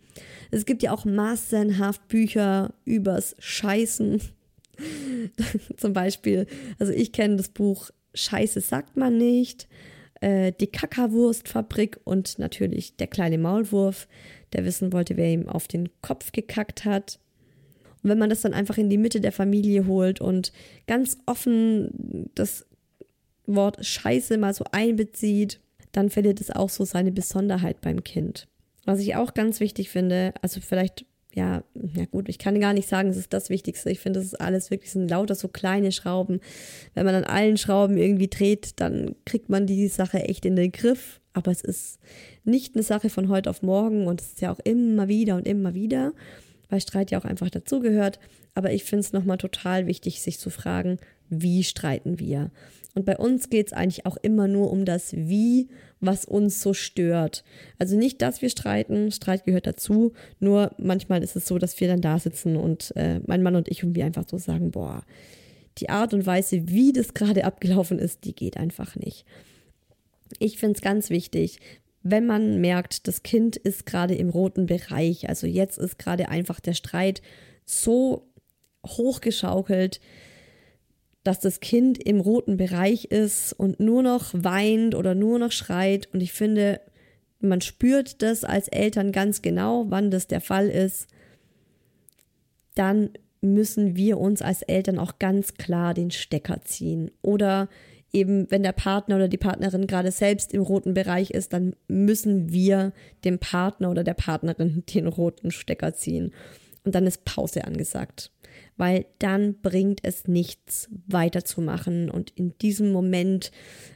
Es 0.52 0.66
gibt 0.66 0.84
ja 0.84 0.92
auch 0.92 1.06
massenhaft 1.06 2.08
Bücher 2.08 2.74
übers 2.86 3.36
Scheißen. 3.40 4.22
Zum 5.78 5.94
Beispiel, 5.94 6.48
also 6.80 6.94
ich 6.94 7.12
kenne 7.12 7.38
das 7.38 7.50
Buch 7.50 7.90
Scheiße 8.14 8.62
sagt 8.62 8.98
man 8.98 9.18
nicht 9.18 9.68
äh, 10.22 10.52
die 10.60 10.68
Kackerwurstfabrik 10.68 12.00
und 12.04 12.40
natürlich 12.40 12.96
der 12.96 13.08
kleine 13.08 13.38
Maulwurf, 13.38 14.08
der 14.54 14.66
wissen 14.66 14.94
wollte, 14.94 15.18
wer 15.18 15.30
ihm 15.32 15.50
auf 15.50 15.68
den 15.68 15.90
Kopf 16.02 16.32
gekackt 16.32 16.86
hat. 16.86 17.20
Und 18.04 18.10
wenn 18.10 18.20
man 18.20 18.30
das 18.30 18.42
dann 18.42 18.54
einfach 18.54 18.78
in 18.78 18.90
die 18.90 18.98
Mitte 18.98 19.22
der 19.22 19.32
Familie 19.32 19.88
holt 19.88 20.22
und 20.22 20.52
ganz 20.88 21.18
offen 21.26 22.30
das 22.36 22.66
Wort 23.46 23.84
Scheiße 23.86 24.38
mal 24.38 24.54
so 24.54 24.66
einbezieht, 24.72 25.60
dann 25.92 26.10
verliert 26.10 26.42
es 26.42 26.52
auch 26.52 26.70
so 26.70 26.86
seine 26.86 27.12
Besonderheit 27.12 27.82
beim 27.82 28.04
Kind. 28.04 28.48
Was 28.86 29.00
ich 29.00 29.16
auch 29.16 29.34
ganz 29.34 29.60
wichtig 29.60 29.90
finde, 29.90 30.34
also 30.42 30.62
vielleicht 30.62 31.06
ja, 31.38 31.64
ja 31.76 32.06
gut, 32.06 32.30
ich 32.30 32.40
kann 32.40 32.60
gar 32.60 32.74
nicht 32.74 32.90
sagen, 32.90 33.10
es 33.10 33.16
ist 33.18 33.32
das 33.32 33.52
Wichtigste. 33.52 33.92
Ich 33.92 34.00
finde, 34.00 34.20
das 34.20 34.26
ist 34.26 34.42
alles 34.42 34.72
wirklich 34.72 34.92
sind 34.92 35.08
lauter 35.08 35.36
so 35.36 35.48
kleine 35.48 35.92
Schrauben. 35.92 36.40
Wenn 36.96 37.06
man 37.06 37.14
an 37.14 37.26
allen 37.26 37.58
Schrauben 37.58 37.96
irgendwie 37.96 38.28
dreht, 38.28 38.80
dann 38.80 39.16
kriegt 39.24 39.48
man 39.48 39.68
die 39.68 39.88
Sache 39.88 40.24
echt 40.24 40.46
in 40.48 40.56
den 40.56 40.72
Griff. 40.72 41.22
Aber 41.34 41.52
es 41.52 41.62
ist 41.62 42.00
nicht 42.44 42.74
eine 42.74 42.82
Sache 42.82 43.12
von 43.12 43.30
heute 43.30 43.52
auf 43.52 43.62
morgen 43.62 44.08
und 44.08 44.20
es 44.20 44.30
ist 44.30 44.42
ja 44.42 44.52
auch 44.52 44.60
immer 44.64 45.08
wieder 45.10 45.36
und 45.36 45.48
immer 45.48 45.76
wieder, 45.76 46.14
weil 46.70 46.82
Streit 46.82 47.12
ja 47.12 47.20
auch 47.20 47.26
einfach 47.26 47.52
dazugehört. 47.52 48.20
Aber 48.56 48.72
ich 48.72 48.84
finde 48.84 49.02
es 49.02 49.14
nochmal 49.14 49.38
total 49.38 49.86
wichtig, 49.86 50.24
sich 50.24 50.40
zu 50.40 50.50
fragen, 50.50 50.98
wie 51.30 51.64
streiten 51.64 52.18
wir. 52.18 52.50
Und 52.96 53.06
bei 53.06 53.16
uns 53.16 53.52
geht 53.52 53.68
es 53.68 53.74
eigentlich 53.74 54.08
auch 54.08 54.18
immer 54.24 54.48
nur 54.48 54.72
um 54.72 54.86
das 54.86 55.14
Wie, 55.14 55.68
was 56.00 56.26
uns 56.26 56.62
so 56.62 56.74
stört. 56.74 57.44
Also 57.80 57.98
nicht, 57.98 58.22
dass 58.22 58.42
wir 58.42 58.50
streiten, 58.50 59.12
Streit 59.12 59.46
gehört 59.46 59.68
dazu, 59.68 60.14
nur 60.40 60.72
manchmal 60.78 61.24
ist 61.24 61.36
es 61.36 61.46
so, 61.46 61.58
dass 61.58 61.80
wir 61.80 61.88
dann 61.88 62.02
da 62.02 62.20
sitzen 62.20 62.56
und 62.56 62.96
äh, 62.96 63.20
mein 63.26 63.44
Mann 63.44 63.56
und 63.56 63.68
ich 63.70 63.84
und 63.84 63.96
wir 63.96 64.06
einfach 64.06 64.26
so 64.28 64.38
sagen, 64.38 64.72
boah, 64.72 65.04
die 65.80 65.90
Art 65.90 66.14
und 66.14 66.26
Weise, 66.26 66.68
wie 66.68 66.94
das 66.94 67.14
gerade 67.14 67.46
abgelaufen 67.46 68.00
ist, 68.00 68.24
die 68.26 68.34
geht 68.34 68.58
einfach 68.58 68.96
nicht. 68.96 69.26
Ich 70.40 70.58
finde 70.58 70.76
es 70.76 70.82
ganz 70.82 71.10
wichtig, 71.10 71.60
wenn 72.04 72.26
man 72.26 72.62
merkt, 72.62 73.08
das 73.08 73.24
Kind 73.24 73.56
ist 73.58 73.86
gerade 73.86 74.16
im 74.16 74.30
roten 74.30 74.66
Bereich, 74.66 75.30
also 75.30 75.48
jetzt 75.48 75.78
ist 75.78 76.00
gerade 76.00 76.30
einfach 76.30 76.60
der 76.60 76.74
Streit 76.74 77.22
so 77.66 78.28
hochgeschaukelt, 78.86 80.00
dass 81.28 81.42
das 81.42 81.60
Kind 81.60 82.02
im 82.02 82.22
roten 82.22 82.56
Bereich 82.56 83.06
ist 83.06 83.52
und 83.52 83.82
nur 83.82 84.02
noch 84.02 84.34
weint 84.34 84.96
oder 84.96 85.14
nur 85.14 85.40
noch 85.40 85.52
schreit. 85.52 86.08
Und 86.14 86.22
ich 86.22 86.32
finde, 86.32 86.80
man 87.42 87.60
spürt 87.60 88.22
das 88.22 88.46
als 88.46 88.70
Eltern 88.70 89.12
ganz 89.12 89.42
genau, 89.42 89.86
wann 89.90 90.10
das 90.10 90.28
der 90.28 90.40
Fall 90.40 90.70
ist. 90.70 91.08
Dann 92.76 93.10
müssen 93.42 93.98
wir 93.98 94.20
uns 94.20 94.42
als 94.42 94.62
Eltern 94.62 95.00
auch 95.00 95.20
ganz 95.20 95.56
klar 95.56 95.94
den 95.94 96.12
Stecker 96.12 96.62
ziehen. 96.64 97.12
Oder 97.22 97.68
eben, 98.14 98.50
wenn 98.50 98.64
der 98.64 98.72
Partner 98.72 99.18
oder 99.18 99.28
die 99.28 99.38
Partnerin 99.38 99.86
gerade 99.86 100.12
selbst 100.12 100.54
im 100.54 100.62
roten 100.62 100.94
Bereich 100.94 101.32
ist, 101.32 101.52
dann 101.52 101.76
müssen 101.90 102.54
wir 102.54 102.94
dem 103.26 103.38
Partner 103.38 103.92
oder 103.92 104.06
der 104.06 104.14
Partnerin 104.14 104.84
den 104.94 105.08
roten 105.08 105.52
Stecker 105.52 105.94
ziehen. 105.94 106.34
Und 106.86 106.96
dann 106.96 107.06
ist 107.06 107.26
Pause 107.26 107.66
angesagt 107.66 108.32
weil 108.78 109.06
dann 109.20 109.56
bringt 109.62 110.00
es 110.04 110.28
nichts 110.28 110.88
weiterzumachen. 111.08 112.10
Und 112.10 112.32
in 112.36 112.58
diesem 112.60 112.92
Moment, 112.92 113.52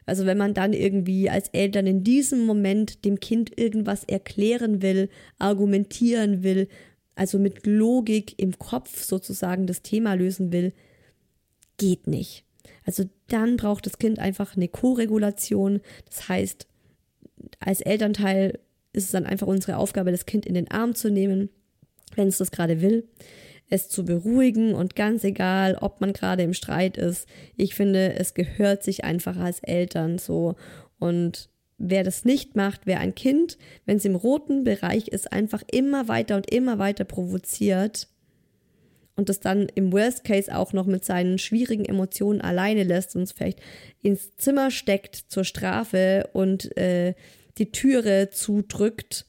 also 0.06 0.26
wenn 0.26 0.38
man 0.38 0.54
dann 0.54 0.74
irgendwie 0.74 1.30
als 1.30 1.50
Eltern 1.50 1.88
in 1.88 2.04
diesem 2.04 2.46
Moment 2.46 3.06
dem 3.06 3.20
Kind 3.20 3.58
irgendwas 3.58 4.04
erklären 4.04 4.82
will, 4.82 5.10
argumentieren 5.38 6.44
will, 6.44 6.68
also 7.16 7.38
mit 7.38 7.68
Logik 7.68 8.34
im 8.38 8.58
Kopf 8.58 9.04
sozusagen 9.04 9.68
das 9.68 9.84
Thema 9.84 10.16
lösen 10.16 10.52
will, 10.52 10.74
geht 11.78 12.08
nicht. 12.08 12.44
Also 12.84 13.04
dann 13.28 13.58
braucht 13.58 13.86
das 13.86 14.00
Kind 14.00 14.18
einfach 14.18 14.56
eine 14.56 14.68
Co-Regulation. 14.68 15.82
Das 16.06 16.28
heißt, 16.28 16.68
als 17.60 17.82
Elternteil 17.82 18.60
ist 18.94 19.06
es 19.06 19.12
dann 19.12 19.26
einfach 19.26 19.48
unsere 19.48 19.78
Aufgabe, 19.78 20.12
das 20.12 20.26
Kind 20.26 20.46
in 20.46 20.56
den 20.56 20.72
Arm 20.72 20.96
zu 20.96 21.12
nehmen, 21.12 21.50
wenn 22.16 22.28
es 22.28 22.40
das 22.40 22.52
gerade 22.52 22.82
will 22.82 23.08
es 23.72 23.88
zu 23.88 24.04
beruhigen 24.04 24.76
und 24.76 24.96
ganz 24.96 25.24
egal, 25.24 25.78
ob 25.80 26.02
man 26.02 26.12
gerade 26.14 26.44
im 26.44 26.54
Streit 26.54 26.98
ist, 26.98 27.28
ich 27.56 27.74
finde, 27.74 28.16
es 28.16 28.34
gehört 28.34 28.84
sich 28.84 29.06
einfach 29.06 29.38
als 29.38 29.60
Eltern 29.60 30.18
so. 30.18 30.56
Und 31.00 31.50
wer 31.78 32.04
das 32.04 32.26
nicht 32.26 32.56
macht, 32.58 32.82
wer 32.84 33.00
ein 33.00 33.16
Kind, 33.16 33.58
wenn 33.86 33.96
es 33.96 34.06
im 34.06 34.16
roten 34.16 34.66
Bereich 34.66 35.08
ist, 35.08 35.32
einfach 35.32 35.64
immer 35.72 36.10
weiter 36.10 36.36
und 36.36 36.52
immer 36.52 36.80
weiter 36.80 37.06
provoziert 37.06 38.10
und 39.16 39.30
das 39.30 39.40
dann 39.40 39.70
im 39.74 39.94
Worst 39.94 40.26
Case 40.26 40.54
auch 40.54 40.74
noch 40.74 40.86
mit 40.86 41.06
seinen 41.06 41.38
schwierigen 41.38 41.86
Emotionen 41.86 42.42
alleine 42.42 42.84
lässt 42.84 43.16
und 43.16 43.32
vielleicht 43.32 43.62
ins 44.02 44.36
Zimmer 44.36 44.70
steckt 44.70 45.16
zur 45.16 45.46
Strafe 45.46 46.30
und 46.34 46.76
äh, 46.78 47.14
die 47.58 47.72
Türe 47.72 48.32
zudrückt, 48.32 49.26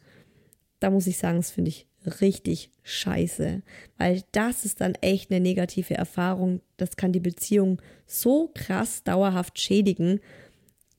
da 0.80 0.90
muss 0.90 1.06
ich 1.06 1.18
sagen, 1.18 1.36
das 1.36 1.52
finde 1.52 1.68
ich 1.68 1.86
richtig 2.20 2.71
scheiße, 2.82 3.62
weil 3.98 4.22
das 4.32 4.64
ist 4.64 4.80
dann 4.80 4.94
echt 4.96 5.30
eine 5.30 5.40
negative 5.40 5.94
Erfahrung. 5.94 6.60
Das 6.76 6.96
kann 6.96 7.12
die 7.12 7.20
Beziehung 7.20 7.80
so 8.06 8.50
krass 8.54 9.04
dauerhaft 9.04 9.58
schädigen. 9.58 10.20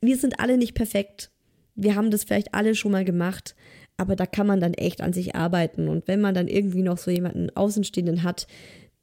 Wir 0.02 0.18
sind 0.18 0.40
alle 0.40 0.58
nicht 0.58 0.74
perfekt. 0.74 1.30
Wir 1.76 1.96
haben 1.96 2.12
das 2.12 2.24
vielleicht 2.24 2.54
alle 2.54 2.76
schon 2.76 2.92
mal 2.92 3.06
gemacht, 3.06 3.56
aber 3.98 4.16
da 4.16 4.26
kann 4.26 4.48
man 4.48 4.60
dann 4.60 4.74
echt 4.74 5.02
an 5.02 5.14
sich 5.14 5.36
arbeiten. 5.36 5.88
Und 5.88 6.08
wenn 6.08 6.22
man 6.22 6.34
dann 6.34 6.48
irgendwie 6.48 6.84
noch 6.84 6.98
so 6.98 7.12
jemanden 7.12 7.50
Außenstehenden 7.56 8.24
hat, 8.24 8.48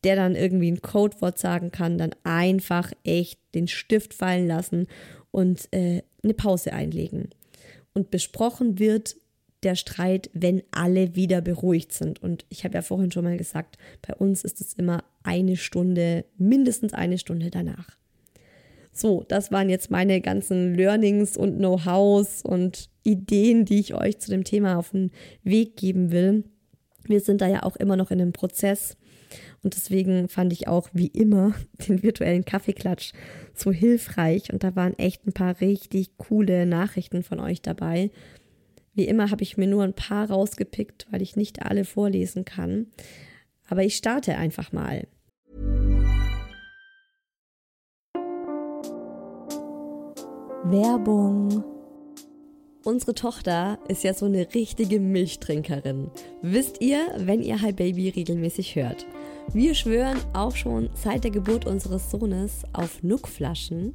der 0.04 0.16
dann 0.16 0.34
irgendwie 0.34 0.70
ein 0.70 0.80
Codewort 0.80 1.38
sagen 1.38 1.70
kann, 1.70 1.98
dann 1.98 2.14
einfach 2.24 2.92
echt 3.04 3.38
den 3.54 3.68
Stift 3.68 4.14
fallen 4.14 4.46
lassen 4.46 4.86
und 5.30 5.68
äh, 5.72 6.02
eine 6.22 6.34
Pause 6.34 6.72
einlegen. 6.72 7.30
Und 7.92 8.10
besprochen 8.10 8.78
wird, 8.78 9.16
der 9.62 9.74
Streit, 9.74 10.30
wenn 10.32 10.62
alle 10.70 11.14
wieder 11.14 11.40
beruhigt 11.40 11.92
sind. 11.92 12.22
Und 12.22 12.44
ich 12.48 12.64
habe 12.64 12.74
ja 12.74 12.82
vorhin 12.82 13.12
schon 13.12 13.24
mal 13.24 13.36
gesagt, 13.36 13.76
bei 14.06 14.14
uns 14.14 14.42
ist 14.42 14.60
es 14.60 14.74
immer 14.74 15.04
eine 15.22 15.56
Stunde, 15.56 16.24
mindestens 16.38 16.94
eine 16.94 17.18
Stunde 17.18 17.50
danach. 17.50 17.96
So, 18.92 19.24
das 19.28 19.52
waren 19.52 19.70
jetzt 19.70 19.90
meine 19.90 20.20
ganzen 20.20 20.74
Learnings 20.74 21.36
und 21.36 21.58
Know-hows 21.58 22.42
und 22.42 22.90
Ideen, 23.02 23.64
die 23.64 23.80
ich 23.80 23.94
euch 23.94 24.18
zu 24.18 24.30
dem 24.30 24.44
Thema 24.44 24.76
auf 24.76 24.90
den 24.90 25.10
Weg 25.44 25.76
geben 25.76 26.10
will. 26.10 26.44
Wir 27.04 27.20
sind 27.20 27.40
da 27.40 27.48
ja 27.48 27.62
auch 27.62 27.76
immer 27.76 27.96
noch 27.96 28.10
in 28.10 28.20
einem 28.20 28.32
Prozess 28.32 28.96
und 29.62 29.74
deswegen 29.74 30.28
fand 30.28 30.52
ich 30.52 30.68
auch 30.68 30.88
wie 30.92 31.06
immer 31.06 31.54
den 31.88 32.02
virtuellen 32.02 32.44
Kaffeeklatsch 32.44 33.12
so 33.54 33.70
hilfreich 33.72 34.52
und 34.52 34.64
da 34.64 34.74
waren 34.76 34.98
echt 34.98 35.26
ein 35.26 35.32
paar 35.32 35.60
richtig 35.60 36.16
coole 36.16 36.66
Nachrichten 36.66 37.22
von 37.22 37.40
euch 37.40 37.62
dabei. 37.62 38.10
Wie 38.92 39.06
immer 39.06 39.30
habe 39.30 39.42
ich 39.42 39.56
mir 39.56 39.66
nur 39.66 39.84
ein 39.84 39.94
paar 39.94 40.30
rausgepickt, 40.30 41.06
weil 41.10 41.22
ich 41.22 41.36
nicht 41.36 41.62
alle 41.62 41.84
vorlesen 41.84 42.44
kann. 42.44 42.86
Aber 43.68 43.84
ich 43.84 43.96
starte 43.96 44.36
einfach 44.36 44.72
mal. 44.72 45.06
Werbung. 50.64 51.64
Unsere 52.82 53.14
Tochter 53.14 53.78
ist 53.88 54.04
ja 54.04 54.14
so 54.14 54.26
eine 54.26 54.54
richtige 54.54 55.00
Milchtrinkerin. 55.00 56.10
Wisst 56.42 56.80
ihr, 56.80 57.06
wenn 57.18 57.42
ihr 57.42 57.60
Hi 57.60 57.72
Baby 57.72 58.08
regelmäßig 58.08 58.74
hört. 58.74 59.06
Wir 59.52 59.74
schwören 59.74 60.18
auch 60.32 60.56
schon 60.56 60.90
seit 60.94 61.24
der 61.24 61.30
Geburt 61.30 61.66
unseres 61.66 62.10
Sohnes 62.10 62.62
auf 62.72 63.02
Nuckflaschen. 63.02 63.94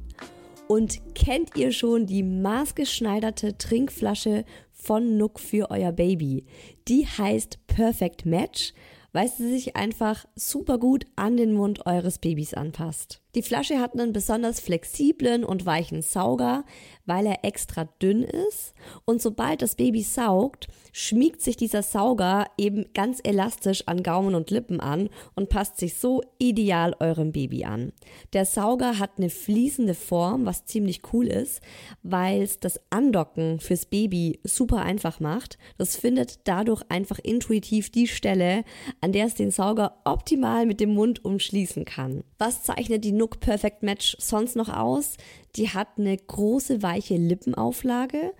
Und 0.68 1.14
kennt 1.14 1.56
ihr 1.56 1.72
schon 1.72 2.06
die 2.06 2.22
maßgeschneiderte 2.22 3.56
Trinkflasche 3.56 4.44
von 4.86 5.16
Nook 5.16 5.40
für 5.40 5.70
euer 5.72 5.90
Baby. 5.90 6.44
Die 6.86 7.06
heißt 7.06 7.66
Perfect 7.66 8.24
Match, 8.24 8.72
weil 9.12 9.28
sie 9.28 9.48
sich 9.48 9.74
einfach 9.74 10.26
super 10.36 10.78
gut 10.78 11.06
an 11.16 11.36
den 11.36 11.54
Mund 11.54 11.86
eures 11.86 12.18
Babys 12.18 12.54
anpasst. 12.54 13.20
Die 13.36 13.42
Flasche 13.42 13.80
hat 13.80 13.92
einen 13.92 14.14
besonders 14.14 14.60
flexiblen 14.60 15.44
und 15.44 15.66
weichen 15.66 16.00
Sauger, 16.00 16.64
weil 17.04 17.26
er 17.26 17.44
extra 17.44 17.84
dünn 17.84 18.22
ist. 18.22 18.72
Und 19.04 19.20
sobald 19.20 19.60
das 19.60 19.74
Baby 19.74 20.02
saugt, 20.02 20.68
schmiegt 20.90 21.42
sich 21.42 21.58
dieser 21.58 21.82
Sauger 21.82 22.46
eben 22.56 22.86
ganz 22.94 23.20
elastisch 23.22 23.86
an 23.86 24.02
Gaumen 24.02 24.34
und 24.34 24.50
Lippen 24.50 24.80
an 24.80 25.10
und 25.34 25.50
passt 25.50 25.76
sich 25.76 25.96
so 25.96 26.22
ideal 26.38 26.96
eurem 26.98 27.32
Baby 27.32 27.66
an. 27.66 27.92
Der 28.32 28.46
Sauger 28.46 28.98
hat 28.98 29.18
eine 29.18 29.28
fließende 29.28 29.92
Form, 29.92 30.46
was 30.46 30.64
ziemlich 30.64 31.02
cool 31.12 31.26
ist, 31.26 31.60
weil 32.02 32.40
es 32.40 32.58
das 32.58 32.80
Andocken 32.88 33.60
fürs 33.60 33.84
Baby 33.84 34.40
super 34.44 34.78
einfach 34.78 35.20
macht. 35.20 35.58
Das 35.76 35.96
findet 35.96 36.48
dadurch 36.48 36.82
einfach 36.88 37.18
intuitiv 37.18 37.90
die 37.90 38.08
Stelle, 38.08 38.64
an 39.02 39.12
der 39.12 39.26
es 39.26 39.34
den 39.34 39.50
Sauger 39.50 39.98
optimal 40.06 40.64
mit 40.64 40.80
dem 40.80 40.94
Mund 40.94 41.22
umschließen 41.22 41.84
kann. 41.84 42.24
Was 42.38 42.62
zeichnet 42.62 43.04
die 43.04 43.12
Nook 43.26 43.40
Perfect 43.40 43.82
Match 43.82 44.16
sonst 44.20 44.54
noch 44.54 44.68
aus? 44.68 45.16
Die 45.56 45.70
hat 45.70 45.88
eine 45.96 46.16
große 46.16 46.82
weiche 46.82 47.16
Lippenauflage 47.16 48.34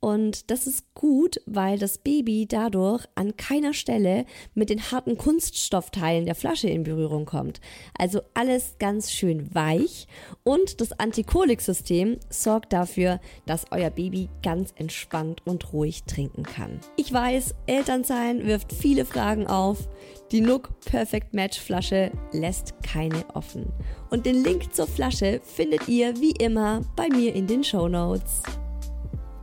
und 0.00 0.50
das 0.50 0.66
ist 0.66 0.94
gut, 0.94 1.40
weil 1.44 1.78
das 1.78 1.98
Baby 1.98 2.46
dadurch 2.48 3.04
an 3.14 3.36
keiner 3.36 3.74
Stelle 3.74 4.24
mit 4.54 4.70
den 4.70 4.90
harten 4.90 5.18
Kunststoffteilen 5.18 6.24
der 6.24 6.34
Flasche 6.34 6.68
in 6.68 6.82
Berührung 6.82 7.26
kommt. 7.26 7.60
Also 7.98 8.20
alles 8.32 8.76
ganz 8.78 9.12
schön 9.12 9.54
weich 9.54 10.06
und 10.44 10.80
das 10.80 10.98
Antikolik-System 10.98 12.18
sorgt 12.30 12.72
dafür, 12.72 13.20
dass 13.44 13.66
euer 13.70 13.90
Baby 13.90 14.30
ganz 14.42 14.72
entspannt 14.76 15.42
und 15.44 15.72
ruhig 15.74 16.04
trinken 16.04 16.44
kann. 16.44 16.80
Ich 16.96 17.12
weiß, 17.12 17.54
Elternsein 17.66 18.46
wirft 18.46 18.72
viele 18.72 19.04
Fragen 19.04 19.46
auf. 19.46 19.88
Die 20.30 20.40
Nook 20.40 20.70
Perfect 20.80 21.34
Match 21.34 21.60
Flasche 21.60 22.10
lässt 22.32 22.82
keine 22.82 23.24
offen. 23.34 23.70
Und 24.10 24.24
den 24.24 24.42
Link 24.42 24.74
zur 24.74 24.86
Flasche 24.86 25.40
findet 25.42 25.88
ihr 25.88 26.18
wie 26.20 26.32
immer 26.32 26.61
bei 26.96 27.08
mir 27.08 27.34
in 27.34 27.46
den 27.46 27.64
Show 27.64 27.88
Notes. 27.88 28.42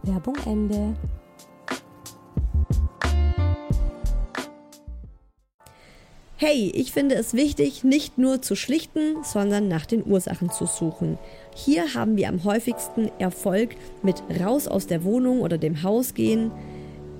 Werbung 0.04 0.38
Ende. 0.46 0.96
Hey, 6.38 6.72
ich 6.74 6.94
finde 6.94 7.16
es 7.16 7.34
wichtig, 7.34 7.84
nicht 7.84 8.18
nur 8.18 8.42
zu 8.42 8.56
schlichten, 8.56 9.24
sondern 9.24 9.68
nach 9.68 9.86
den 9.86 10.06
Ursachen 10.06 10.50
zu 10.50 10.66
suchen. 10.66 11.18
Hier 11.54 11.94
haben 11.94 12.16
wir 12.16 12.30
am 12.30 12.46
häufigsten 12.46 13.12
Erfolg 13.20 13.76
mit 14.04 14.24
raus 14.40 14.70
aus 14.70 14.88
der 14.88 15.04
Wohnung 15.04 15.42
oder 15.42 15.58
dem 15.58 15.84
Haus 15.84 16.14
gehen, 16.14 16.52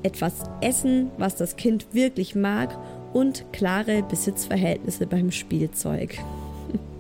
etwas 0.04 0.36
essen, 0.62 1.12
was 1.18 1.36
das 1.36 1.58
Kind 1.58 1.94
wirklich 1.94 2.34
mag 2.34 2.78
und 3.12 3.44
klare 3.52 4.04
Besitzverhältnisse 4.04 5.06
beim 5.06 5.32
Spielzeug. 5.32 6.18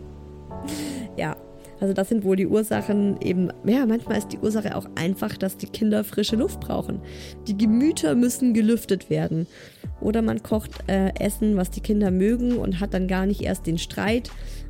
ja, 1.16 1.38
Also 1.80 1.94
das 1.94 2.10
sind 2.10 2.24
wohl 2.26 2.36
die 2.36 2.48
Ursachen 2.48 3.22
eben, 3.22 3.52
ja, 3.66 3.86
manchmal 3.86 4.18
ist 4.18 4.34
die 4.34 4.40
Ursache 4.40 4.76
auch 4.76 4.88
einfach, 4.96 5.38
dass 5.38 5.56
die 5.56 5.68
Kinder 5.68 6.04
frische 6.04 6.36
Luft 6.36 6.60
brauchen. 6.60 7.00
Die 7.48 7.58
Gemüter 7.58 8.16
müssen 8.16 8.54
gelüftet 8.54 9.10
werden. 9.10 9.48
Oder 10.02 10.22
man 10.22 10.44
kocht 10.44 10.72
äh, 10.88 11.14
Essen, 11.20 11.56
was 11.56 11.72
die 11.72 11.82
Kinder 11.82 12.12
mögen 12.12 12.58
und 12.58 12.80
hat 12.80 12.94
dann 12.94 13.08
gar 13.08 13.26
nicht 13.26 13.42
erst 13.42 13.66
den 13.66 13.78
Streit, 13.78 14.30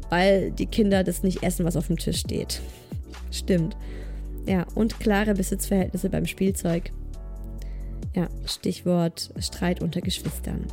weil 0.10 0.52
die 0.52 0.68
Kinder 0.68 1.04
das 1.04 1.24
nicht 1.24 1.44
essen, 1.44 1.66
was 1.66 1.78
auf 1.78 1.88
dem 1.88 1.98
Tisch 1.98 2.20
steht. 2.20 2.62
Stimmt. 3.32 3.76
Ja, 4.46 4.66
und 4.76 5.00
klare 5.00 5.34
Besitzverhältnisse 5.34 6.10
beim 6.10 6.26
Spielzeug. 6.26 6.92
Ja, 8.16 8.28
Stichwort 8.46 9.32
Streit 9.40 9.82
unter 9.82 10.02
Geschwistern. 10.02 10.66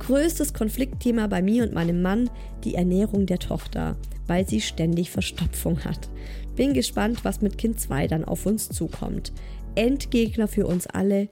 Größtes 0.00 0.54
Konfliktthema 0.54 1.26
bei 1.26 1.42
mir 1.42 1.62
und 1.62 1.74
meinem 1.74 2.02
Mann 2.02 2.30
die 2.64 2.74
Ernährung 2.74 3.26
der 3.26 3.38
Tochter, 3.38 3.96
weil 4.30 4.46
sie 4.46 4.60
ständig 4.60 5.10
Verstopfung 5.10 5.84
hat. 5.84 6.08
Bin 6.54 6.72
gespannt, 6.72 7.24
was 7.24 7.40
mit 7.40 7.58
Kind 7.58 7.80
2 7.80 8.06
dann 8.06 8.24
auf 8.24 8.46
uns 8.46 8.68
zukommt. 8.68 9.32
Endgegner 9.74 10.46
für 10.46 10.68
uns 10.68 10.86
alle, 10.86 11.28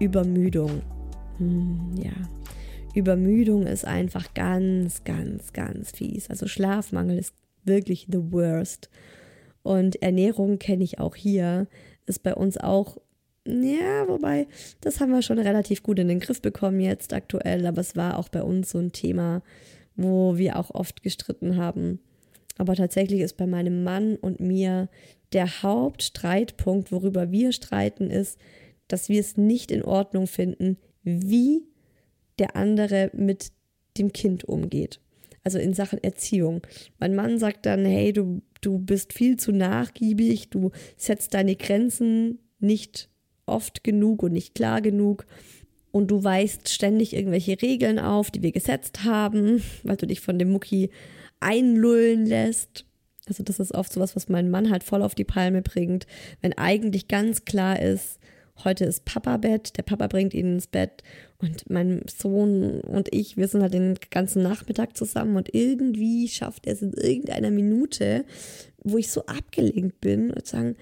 Übermüdung. 0.00 0.82
Hm, 1.38 1.94
ja, 2.02 2.10
Übermüdung 2.92 3.68
ist 3.68 3.84
einfach 3.84 4.34
ganz, 4.34 5.04
ganz, 5.04 5.52
ganz 5.52 5.92
fies. 5.92 6.28
Also 6.28 6.48
Schlafmangel 6.48 7.18
ist 7.18 7.36
wirklich 7.64 8.08
the 8.10 8.32
worst. 8.32 8.90
Und 9.62 10.02
Ernährung 10.02 10.58
kenne 10.58 10.82
ich 10.82 10.98
auch 10.98 11.14
hier, 11.14 11.68
ist 12.06 12.24
bei 12.24 12.34
uns 12.34 12.58
auch 12.58 12.98
ja, 13.46 14.06
wobei, 14.08 14.48
das 14.80 15.00
haben 15.00 15.12
wir 15.12 15.22
schon 15.22 15.38
relativ 15.38 15.82
gut 15.82 15.98
in 16.00 16.08
den 16.08 16.20
Griff 16.20 16.42
bekommen 16.42 16.80
jetzt 16.80 17.14
aktuell, 17.14 17.64
aber 17.66 17.80
es 17.80 17.96
war 17.96 18.18
auch 18.18 18.28
bei 18.28 18.42
uns 18.42 18.70
so 18.70 18.78
ein 18.78 18.92
Thema, 18.92 19.42
wo 19.96 20.36
wir 20.36 20.58
auch 20.58 20.70
oft 20.70 21.02
gestritten 21.02 21.56
haben. 21.56 22.00
Aber 22.58 22.74
tatsächlich 22.74 23.20
ist 23.20 23.36
bei 23.36 23.46
meinem 23.46 23.84
Mann 23.84 24.16
und 24.16 24.40
mir 24.40 24.88
der 25.32 25.62
Hauptstreitpunkt, 25.62 26.92
worüber 26.92 27.30
wir 27.30 27.52
streiten, 27.52 28.10
ist, 28.10 28.38
dass 28.88 29.08
wir 29.08 29.20
es 29.20 29.36
nicht 29.36 29.70
in 29.70 29.84
Ordnung 29.84 30.26
finden, 30.26 30.76
wie 31.02 31.64
der 32.38 32.56
andere 32.56 33.10
mit 33.14 33.52
dem 33.96 34.12
Kind 34.12 34.44
umgeht. 34.44 35.00
Also 35.42 35.58
in 35.58 35.72
Sachen 35.72 36.02
Erziehung. 36.02 36.62
Mein 36.98 37.14
Mann 37.14 37.38
sagt 37.38 37.66
dann, 37.66 37.84
hey, 37.84 38.12
du, 38.12 38.42
du 38.60 38.78
bist 38.78 39.12
viel 39.12 39.36
zu 39.36 39.52
nachgiebig, 39.52 40.50
du 40.50 40.70
setzt 40.96 41.34
deine 41.34 41.56
Grenzen 41.56 42.40
nicht 42.58 43.08
oft 43.46 43.82
genug 43.84 44.22
und 44.22 44.32
nicht 44.32 44.54
klar 44.54 44.80
genug. 44.80 45.26
Und 45.92 46.10
du 46.10 46.22
weist 46.22 46.68
ständig 46.68 47.14
irgendwelche 47.14 47.60
Regeln 47.60 47.98
auf, 47.98 48.30
die 48.30 48.42
wir 48.42 48.52
gesetzt 48.52 49.04
haben, 49.04 49.62
weil 49.82 49.96
du 49.96 50.06
dich 50.06 50.20
von 50.20 50.38
dem 50.38 50.52
Mucki 50.52 50.90
einlullen 51.40 52.26
lässt. 52.26 52.84
Also 53.26 53.42
das 53.42 53.60
ist 53.60 53.74
oft 53.74 53.92
sowas, 53.92 54.16
was 54.16 54.28
mein 54.28 54.50
Mann 54.50 54.70
halt 54.70 54.84
voll 54.84 55.02
auf 55.02 55.14
die 55.14 55.24
Palme 55.24 55.62
bringt, 55.62 56.06
wenn 56.40 56.56
eigentlich 56.56 57.08
ganz 57.08 57.44
klar 57.44 57.80
ist, 57.80 58.18
heute 58.64 58.84
ist 58.84 59.04
Papa 59.04 59.36
Bett, 59.36 59.76
der 59.76 59.82
Papa 59.82 60.06
bringt 60.06 60.34
ihn 60.34 60.54
ins 60.54 60.66
Bett 60.66 61.02
und 61.38 61.68
mein 61.70 62.02
Sohn 62.06 62.80
und 62.80 63.12
ich, 63.12 63.36
wir 63.36 63.48
sind 63.48 63.62
halt 63.62 63.74
den 63.74 63.96
ganzen 64.10 64.42
Nachmittag 64.42 64.96
zusammen 64.96 65.36
und 65.36 65.54
irgendwie 65.54 66.28
schafft 66.28 66.66
er 66.66 66.74
es 66.74 66.82
in 66.82 66.92
irgendeiner 66.92 67.50
Minute, 67.50 68.24
wo 68.82 68.98
ich 68.98 69.10
so 69.10 69.24
abgelenkt 69.26 70.00
bin 70.00 70.30
und 70.30 70.46
sagen, 70.46 70.76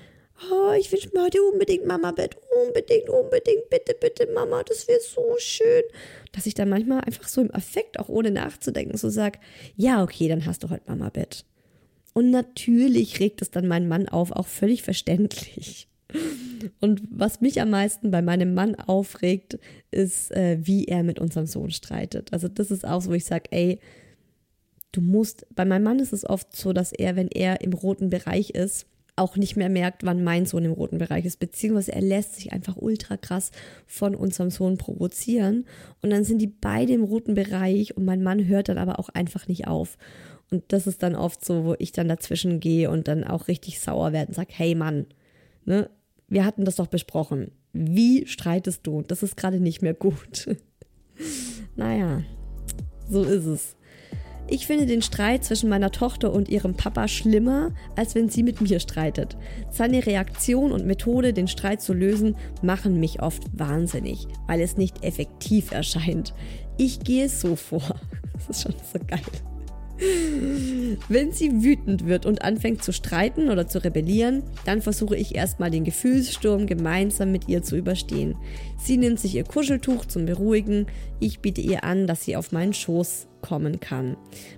oh, 0.50 0.72
ich 0.78 0.90
wünsche 0.92 1.10
mir 1.12 1.24
heute 1.24 1.42
unbedingt 1.42 1.86
Mama-Bett, 1.86 2.36
unbedingt, 2.64 3.08
unbedingt, 3.08 3.68
bitte, 3.70 3.94
bitte, 3.98 4.28
Mama, 4.32 4.62
das 4.62 4.88
wäre 4.88 5.00
so 5.00 5.36
schön. 5.38 5.82
Dass 6.32 6.46
ich 6.46 6.54
dann 6.54 6.68
manchmal 6.68 7.00
einfach 7.00 7.28
so 7.28 7.40
im 7.40 7.54
Affekt, 7.54 7.98
auch 7.98 8.08
ohne 8.08 8.30
nachzudenken, 8.30 8.96
so 8.96 9.08
sage, 9.08 9.38
ja, 9.76 10.02
okay, 10.02 10.28
dann 10.28 10.46
hast 10.46 10.62
du 10.62 10.70
heute 10.70 10.84
Mama-Bett. 10.88 11.44
Und 12.14 12.30
natürlich 12.30 13.20
regt 13.20 13.42
es 13.42 13.50
dann 13.50 13.68
meinen 13.68 13.88
Mann 13.88 14.08
auf, 14.08 14.32
auch 14.32 14.46
völlig 14.46 14.82
verständlich. 14.82 15.88
Und 16.80 17.02
was 17.10 17.40
mich 17.40 17.60
am 17.60 17.70
meisten 17.70 18.10
bei 18.10 18.22
meinem 18.22 18.54
Mann 18.54 18.74
aufregt, 18.74 19.58
ist, 19.90 20.32
äh, 20.32 20.58
wie 20.60 20.86
er 20.86 21.02
mit 21.02 21.18
unserem 21.18 21.46
Sohn 21.46 21.70
streitet. 21.70 22.32
Also 22.32 22.48
das 22.48 22.70
ist 22.70 22.86
auch 22.86 23.02
so, 23.02 23.10
wo 23.10 23.14
ich 23.14 23.24
sage, 23.24 23.44
ey, 23.50 23.78
du 24.92 25.00
musst, 25.00 25.46
bei 25.54 25.64
meinem 25.64 25.84
Mann 25.84 25.98
ist 25.98 26.12
es 26.12 26.24
oft 26.24 26.56
so, 26.56 26.72
dass 26.72 26.92
er, 26.92 27.14
wenn 27.16 27.28
er 27.28 27.60
im 27.60 27.72
roten 27.72 28.08
Bereich 28.10 28.50
ist, 28.50 28.86
auch 29.18 29.36
nicht 29.36 29.56
mehr 29.56 29.68
merkt, 29.68 30.04
wann 30.04 30.24
mein 30.24 30.46
Sohn 30.46 30.64
im 30.64 30.72
roten 30.72 30.98
Bereich 30.98 31.24
ist, 31.24 31.38
beziehungsweise 31.38 31.92
er 31.92 32.02
lässt 32.02 32.34
sich 32.34 32.52
einfach 32.52 32.76
ultra 32.76 33.16
krass 33.16 33.50
von 33.86 34.14
unserem 34.14 34.50
Sohn 34.50 34.78
provozieren 34.78 35.66
und 36.02 36.10
dann 36.10 36.24
sind 36.24 36.38
die 36.40 36.46
beide 36.46 36.92
im 36.92 37.04
roten 37.04 37.34
Bereich 37.34 37.96
und 37.96 38.04
mein 38.04 38.22
Mann 38.22 38.46
hört 38.46 38.68
dann 38.68 38.78
aber 38.78 38.98
auch 38.98 39.08
einfach 39.10 39.48
nicht 39.48 39.66
auf. 39.66 39.98
Und 40.50 40.64
das 40.68 40.86
ist 40.86 41.02
dann 41.02 41.14
oft 41.14 41.44
so, 41.44 41.64
wo 41.64 41.74
ich 41.78 41.92
dann 41.92 42.08
dazwischen 42.08 42.60
gehe 42.60 42.90
und 42.90 43.06
dann 43.06 43.24
auch 43.24 43.48
richtig 43.48 43.80
sauer 43.80 44.12
werde 44.12 44.28
und 44.28 44.34
sage, 44.34 44.52
hey 44.52 44.74
Mann, 44.74 45.06
ne, 45.64 45.90
wir 46.28 46.44
hatten 46.44 46.64
das 46.64 46.76
doch 46.76 46.86
besprochen. 46.86 47.50
Wie 47.72 48.26
streitest 48.26 48.86
du? 48.86 49.02
Das 49.02 49.22
ist 49.22 49.36
gerade 49.36 49.60
nicht 49.60 49.82
mehr 49.82 49.94
gut. 49.94 50.48
naja, 51.76 52.22
so 53.08 53.24
ist 53.24 53.44
es. 53.44 53.76
Ich 54.50 54.66
finde 54.66 54.86
den 54.86 55.02
Streit 55.02 55.44
zwischen 55.44 55.68
meiner 55.68 55.90
Tochter 55.90 56.32
und 56.32 56.48
ihrem 56.48 56.74
Papa 56.74 57.06
schlimmer, 57.06 57.70
als 57.96 58.14
wenn 58.14 58.30
sie 58.30 58.42
mit 58.42 58.62
mir 58.62 58.80
streitet. 58.80 59.36
Seine 59.70 60.06
Reaktion 60.06 60.72
und 60.72 60.86
Methode, 60.86 61.34
den 61.34 61.48
Streit 61.48 61.82
zu 61.82 61.92
lösen, 61.92 62.34
machen 62.62 62.98
mich 62.98 63.20
oft 63.20 63.42
wahnsinnig, 63.52 64.26
weil 64.46 64.62
es 64.62 64.78
nicht 64.78 65.04
effektiv 65.04 65.70
erscheint. 65.70 66.32
Ich 66.78 67.00
gehe 67.00 67.28
so 67.28 67.56
vor. 67.56 67.82
Das 68.38 68.56
ist 68.56 68.62
schon 68.62 68.74
so 68.92 69.00
geil. 69.04 69.20
Wenn 71.08 71.32
sie 71.32 71.62
wütend 71.62 72.06
wird 72.06 72.24
und 72.24 72.42
anfängt 72.42 72.82
zu 72.82 72.92
streiten 72.92 73.50
oder 73.50 73.66
zu 73.66 73.82
rebellieren, 73.82 74.42
dann 74.64 74.80
versuche 74.80 75.16
ich 75.16 75.34
erstmal 75.34 75.70
den 75.70 75.84
Gefühlssturm 75.84 76.66
gemeinsam 76.66 77.32
mit 77.32 77.48
ihr 77.48 77.62
zu 77.62 77.76
überstehen. 77.76 78.36
Sie 78.78 78.96
nimmt 78.96 79.18
sich 79.18 79.34
ihr 79.34 79.44
Kuscheltuch 79.44 80.06
zum 80.06 80.26
Beruhigen, 80.26 80.86
ich 81.18 81.40
biete 81.40 81.60
ihr 81.60 81.82
an, 81.84 82.06
dass 82.06 82.24
sie 82.24 82.36
auf 82.36 82.52
meinen 82.52 82.74
Schoß 82.74 83.26
kommen 83.40 83.80
kann. 83.80 84.16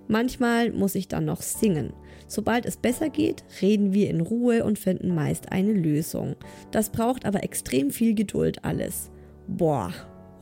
Manchmal 0.08 0.72
muss 0.72 0.94
ich 0.94 1.08
dann 1.08 1.24
noch 1.24 1.42
singen. 1.42 1.92
Sobald 2.26 2.66
es 2.66 2.76
besser 2.76 3.08
geht, 3.08 3.42
reden 3.60 3.92
wir 3.92 4.08
in 4.10 4.20
Ruhe 4.20 4.64
und 4.64 4.78
finden 4.78 5.14
meist 5.14 5.50
eine 5.50 5.72
Lösung. 5.72 6.36
Das 6.70 6.90
braucht 6.90 7.24
aber 7.24 7.42
extrem 7.42 7.90
viel 7.90 8.14
Geduld 8.14 8.64
alles. 8.64 9.10
Boah, 9.48 9.92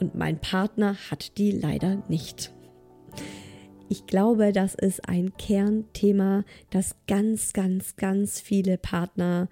und 0.00 0.14
mein 0.14 0.38
Partner 0.38 0.96
hat 1.10 1.38
die 1.38 1.52
leider 1.52 2.02
nicht. 2.08 2.52
Ich 3.90 4.06
glaube, 4.06 4.52
das 4.52 4.74
ist 4.74 5.08
ein 5.08 5.32
Kernthema, 5.38 6.44
das 6.70 6.94
ganz, 7.06 7.54
ganz, 7.54 7.96
ganz 7.96 8.40
viele 8.40 8.76
Partner, 8.76 9.48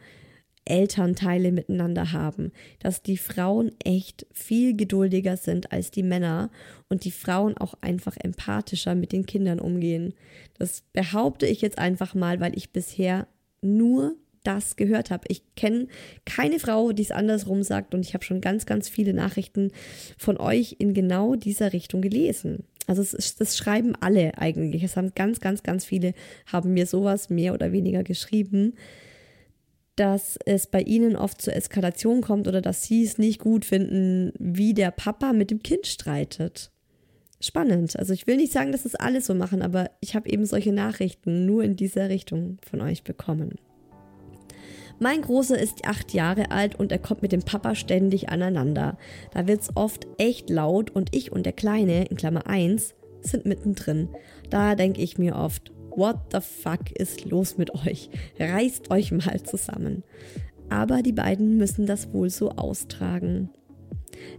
Elternteile 0.66 1.52
miteinander 1.52 2.12
haben, 2.12 2.52
dass 2.80 3.02
die 3.02 3.16
Frauen 3.16 3.70
echt 3.84 4.26
viel 4.32 4.76
geduldiger 4.76 5.36
sind 5.36 5.72
als 5.72 5.90
die 5.90 6.02
Männer 6.02 6.50
und 6.88 7.04
die 7.04 7.12
Frauen 7.12 7.56
auch 7.56 7.74
einfach 7.80 8.16
empathischer 8.16 8.94
mit 8.94 9.12
den 9.12 9.26
Kindern 9.26 9.60
umgehen. 9.60 10.12
Das 10.58 10.82
behaupte 10.92 11.46
ich 11.46 11.60
jetzt 11.60 11.78
einfach 11.78 12.14
mal, 12.14 12.40
weil 12.40 12.56
ich 12.58 12.72
bisher 12.72 13.28
nur 13.62 14.16
das 14.42 14.76
gehört 14.76 15.10
habe. 15.10 15.24
Ich 15.28 15.42
kenne 15.54 15.86
keine 16.24 16.58
Frau, 16.58 16.92
die 16.92 17.02
es 17.02 17.10
andersrum 17.10 17.62
sagt 17.62 17.94
und 17.94 18.04
ich 18.04 18.14
habe 18.14 18.24
schon 18.24 18.40
ganz, 18.40 18.66
ganz 18.66 18.88
viele 18.88 19.14
Nachrichten 19.14 19.70
von 20.18 20.36
euch 20.36 20.76
in 20.78 20.94
genau 20.94 21.36
dieser 21.36 21.72
Richtung 21.72 22.02
gelesen. 22.02 22.64
Also 22.86 23.02
es 23.02 23.36
das 23.36 23.56
schreiben 23.56 23.94
alle 24.00 24.38
eigentlich. 24.38 24.82
Es 24.82 24.96
haben 24.96 25.12
ganz, 25.14 25.40
ganz, 25.40 25.62
ganz 25.62 25.84
viele 25.84 26.14
haben 26.46 26.72
mir 26.72 26.86
sowas 26.86 27.30
mehr 27.30 27.54
oder 27.54 27.72
weniger 27.72 28.04
geschrieben, 28.04 28.74
dass 29.96 30.38
es 30.44 30.66
bei 30.66 30.82
ihnen 30.82 31.16
oft 31.16 31.40
zur 31.40 31.56
Eskalation 31.56 32.20
kommt 32.20 32.46
oder 32.46 32.60
dass 32.60 32.84
sie 32.84 33.02
es 33.02 33.18
nicht 33.18 33.40
gut 33.40 33.64
finden, 33.64 34.32
wie 34.38 34.74
der 34.74 34.90
Papa 34.90 35.32
mit 35.32 35.50
dem 35.50 35.62
Kind 35.62 35.86
streitet. 35.86 36.70
Spannend. 37.40 37.96
Also 37.98 38.12
ich 38.12 38.26
will 38.26 38.36
nicht 38.36 38.52
sagen, 38.52 38.72
dass 38.72 38.84
es 38.84 38.94
alle 38.94 39.20
so 39.20 39.34
machen, 39.34 39.62
aber 39.62 39.90
ich 40.00 40.14
habe 40.14 40.28
eben 40.28 40.46
solche 40.46 40.72
Nachrichten 40.72 41.44
nur 41.44 41.64
in 41.64 41.76
dieser 41.76 42.08
Richtung 42.08 42.58
von 42.68 42.80
euch 42.80 43.04
bekommen. 43.04 43.56
Mein 44.98 45.20
Großer 45.20 45.58
ist 45.58 45.86
acht 45.86 46.14
Jahre 46.14 46.50
alt 46.50 46.74
und 46.74 46.90
er 46.90 46.98
kommt 46.98 47.22
mit 47.22 47.32
dem 47.32 47.42
Papa 47.42 47.74
ständig 47.74 48.30
aneinander. 48.30 48.96
Da 49.32 49.46
wird's 49.46 49.70
oft 49.74 50.06
echt 50.16 50.48
laut 50.48 50.90
und 50.90 51.14
ich 51.14 51.32
und 51.32 51.44
der 51.44 51.52
Kleine, 51.52 52.06
in 52.06 52.16
Klammer 52.16 52.46
1, 52.46 52.94
sind 53.20 53.44
mittendrin. 53.44 54.08
Da 54.48 54.74
denke 54.74 55.02
ich 55.02 55.18
mir 55.18 55.36
oft, 55.36 55.72
what 55.90 56.16
the 56.32 56.40
fuck 56.40 56.90
ist 56.98 57.24
los 57.26 57.58
mit 57.58 57.74
euch? 57.74 58.08
Reißt 58.38 58.90
euch 58.90 59.12
mal 59.12 59.42
zusammen. 59.42 60.02
Aber 60.70 61.02
die 61.02 61.12
beiden 61.12 61.58
müssen 61.58 61.86
das 61.86 62.12
wohl 62.12 62.30
so 62.30 62.50
austragen. 62.52 63.50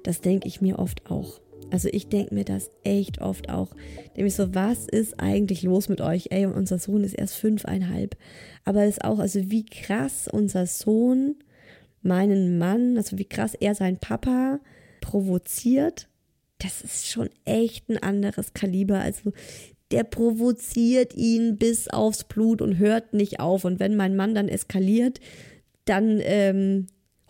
Das 0.04 0.22
denke 0.22 0.48
ich 0.48 0.60
mir 0.60 0.80
oft 0.80 1.10
auch. 1.10 1.40
Also 1.70 1.90
ich 1.92 2.08
denke 2.08 2.34
mir 2.34 2.46
das 2.46 2.72
echt 2.84 3.22
oft 3.22 3.50
auch. 3.50 3.70
Nämlich 4.16 4.36
so, 4.36 4.56
was 4.56 4.88
ist 4.88 5.20
eigentlich 5.20 5.64
los 5.64 5.90
mit 5.90 6.02
euch? 6.02 6.28
Ey, 6.30 6.46
und 6.46 6.54
unser 6.54 6.80
Sohn 6.80 7.04
ist 7.04 7.14
erst 7.14 7.36
fünfeinhalb. 7.36 8.16
Aber 8.68 8.84
es 8.84 8.98
ist 8.98 9.06
auch, 9.06 9.20
also 9.20 9.50
wie 9.50 9.66
krass 9.66 10.28
unser 10.30 10.66
Sohn 10.66 11.38
meinen 12.02 12.58
Mann, 12.58 12.98
also 12.98 13.18
wie 13.18 13.24
krass 13.24 13.54
er 13.54 13.76
seinen 13.76 13.96
Papa 13.96 14.60
provoziert, 15.00 16.10
das 16.58 16.82
ist 16.82 17.08
schon 17.08 17.30
echt 17.46 17.88
ein 17.88 17.98
anderes 17.98 18.54
Kaliber. 18.54 19.00
Also 19.00 19.32
der 19.92 20.04
provoziert 20.04 21.16
ihn 21.16 21.56
bis 21.56 21.88
aufs 21.88 22.26
Blut 22.26 22.62
und 22.62 22.78
hört 22.78 23.14
nicht 23.14 23.40
auf. 23.40 23.64
Und 23.64 23.80
wenn 23.80 23.96
mein 23.96 24.18
Mann 24.18 24.36
dann 24.36 24.50
eskaliert, 24.50 25.22
dann 25.86 26.20
ähm, 26.22 26.88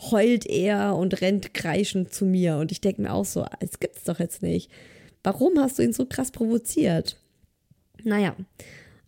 heult 0.10 0.48
er 0.48 0.96
und 0.96 1.22
rennt 1.22 1.54
kreischend 1.54 2.12
zu 2.12 2.26
mir. 2.26 2.58
Und 2.58 2.72
ich 2.72 2.82
denke 2.82 3.04
mir 3.04 3.14
auch 3.14 3.26
so, 3.26 3.46
es 3.60 3.80
gibt's 3.80 4.06
doch 4.06 4.18
jetzt 4.18 4.42
nicht. 4.42 4.72
Warum 5.22 5.60
hast 5.60 5.78
du 5.78 5.84
ihn 5.84 5.94
so 5.94 6.08
krass 6.08 6.32
provoziert? 6.32 7.22
Naja, 8.04 8.36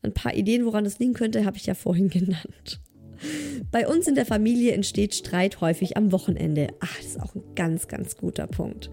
ein 0.01 0.13
paar 0.13 0.33
Ideen, 0.33 0.65
woran 0.65 0.83
das 0.83 0.99
liegen 0.99 1.13
könnte, 1.13 1.45
habe 1.45 1.57
ich 1.57 1.65
ja 1.65 1.73
vorhin 1.73 2.09
genannt. 2.09 2.81
Bei 3.71 3.87
uns 3.87 4.07
in 4.07 4.15
der 4.15 4.25
Familie 4.25 4.73
entsteht 4.73 5.15
Streit 5.15 5.61
häufig 5.61 5.97
am 5.97 6.11
Wochenende. 6.11 6.67
Ach, 6.79 6.97
das 6.97 7.05
ist 7.07 7.21
auch 7.21 7.35
ein 7.35 7.43
ganz, 7.55 7.87
ganz 7.87 8.17
guter 8.17 8.47
Punkt 8.47 8.89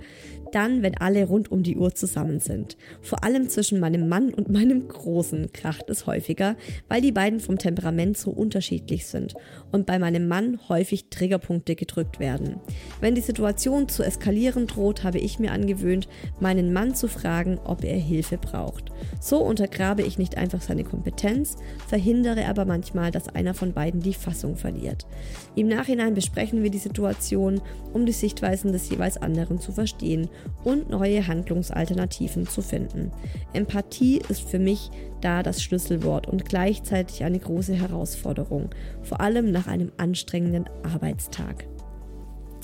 dann, 0.52 0.82
wenn 0.82 0.96
alle 0.96 1.26
rund 1.26 1.50
um 1.50 1.62
die 1.62 1.76
Uhr 1.76 1.94
zusammen 1.94 2.40
sind. 2.40 2.76
Vor 3.02 3.24
allem 3.24 3.48
zwischen 3.48 3.80
meinem 3.80 4.08
Mann 4.08 4.32
und 4.32 4.48
meinem 4.48 4.88
Großen 4.88 5.52
kracht 5.52 5.90
es 5.90 6.06
häufiger, 6.06 6.56
weil 6.88 7.00
die 7.00 7.12
beiden 7.12 7.40
vom 7.40 7.58
Temperament 7.58 8.16
so 8.16 8.30
unterschiedlich 8.30 9.06
sind 9.06 9.34
und 9.72 9.86
bei 9.86 9.98
meinem 9.98 10.28
Mann 10.28 10.58
häufig 10.68 11.10
Triggerpunkte 11.10 11.76
gedrückt 11.76 12.20
werden. 12.20 12.56
Wenn 13.00 13.14
die 13.14 13.20
Situation 13.20 13.88
zu 13.88 14.02
eskalieren 14.02 14.66
droht, 14.66 15.04
habe 15.04 15.18
ich 15.18 15.38
mir 15.38 15.52
angewöhnt, 15.52 16.08
meinen 16.40 16.72
Mann 16.72 16.94
zu 16.94 17.08
fragen, 17.08 17.58
ob 17.64 17.84
er 17.84 17.98
Hilfe 17.98 18.38
braucht. 18.38 18.92
So 19.20 19.38
untergrabe 19.38 20.02
ich 20.02 20.18
nicht 20.18 20.36
einfach 20.36 20.62
seine 20.62 20.84
Kompetenz, 20.84 21.56
verhindere 21.86 22.46
aber 22.46 22.64
manchmal, 22.64 23.10
dass 23.10 23.28
einer 23.28 23.54
von 23.54 23.72
beiden 23.72 24.00
die 24.00 24.14
Fassung 24.16 24.56
verliert. 24.56 25.06
Im 25.54 25.68
Nachhinein 25.68 26.14
besprechen 26.14 26.62
wir 26.62 26.70
die 26.70 26.78
Situation, 26.78 27.60
um 27.92 28.06
die 28.06 28.12
Sichtweisen 28.12 28.72
des 28.72 28.88
jeweils 28.90 29.16
anderen 29.16 29.60
zu 29.60 29.72
verstehen 29.72 30.28
und 30.64 30.90
neue 30.90 31.26
Handlungsalternativen 31.26 32.46
zu 32.46 32.62
finden. 32.62 33.12
Empathie 33.52 34.22
ist 34.28 34.42
für 34.42 34.58
mich 34.58 34.90
da 35.20 35.42
das 35.42 35.62
Schlüsselwort 35.62 36.26
und 36.26 36.44
gleichzeitig 36.44 37.24
eine 37.24 37.38
große 37.38 37.74
Herausforderung, 37.74 38.70
vor 39.02 39.20
allem 39.20 39.50
nach 39.50 39.66
einem 39.66 39.92
anstrengenden 39.96 40.68
Arbeitstag. 40.82 41.66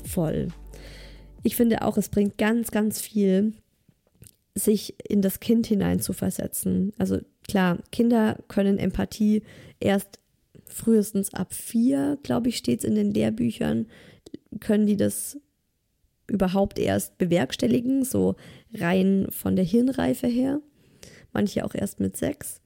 Voll. 0.05 0.49
Ich 1.43 1.55
finde 1.55 1.81
auch, 1.81 1.97
es 1.97 2.09
bringt 2.09 2.37
ganz, 2.37 2.71
ganz 2.71 3.01
viel, 3.01 3.53
sich 4.55 4.95
in 5.09 5.21
das 5.21 5.39
Kind 5.39 5.67
hineinzuversetzen. 5.67 6.93
Also 6.97 7.19
klar, 7.47 7.79
Kinder 7.91 8.37
können 8.47 8.77
Empathie 8.77 9.43
erst 9.79 10.19
frühestens 10.73 11.33
ab 11.33 11.53
vier, 11.53 12.17
glaube 12.23 12.49
ich, 12.49 12.57
steht 12.57 12.79
es 12.79 12.85
in 12.85 12.95
den 12.95 13.13
Lehrbüchern, 13.13 13.87
können 14.59 14.85
die 14.85 14.97
das 14.97 15.37
überhaupt 16.27 16.79
erst 16.79 17.17
bewerkstelligen, 17.17 18.03
so 18.03 18.35
rein 18.73 19.27
von 19.29 19.55
der 19.55 19.65
Hirnreife 19.65 20.27
her. 20.27 20.61
Manche 21.31 21.65
auch 21.65 21.75
erst 21.75 21.99
mit 21.99 22.17
sechs. 22.17 22.61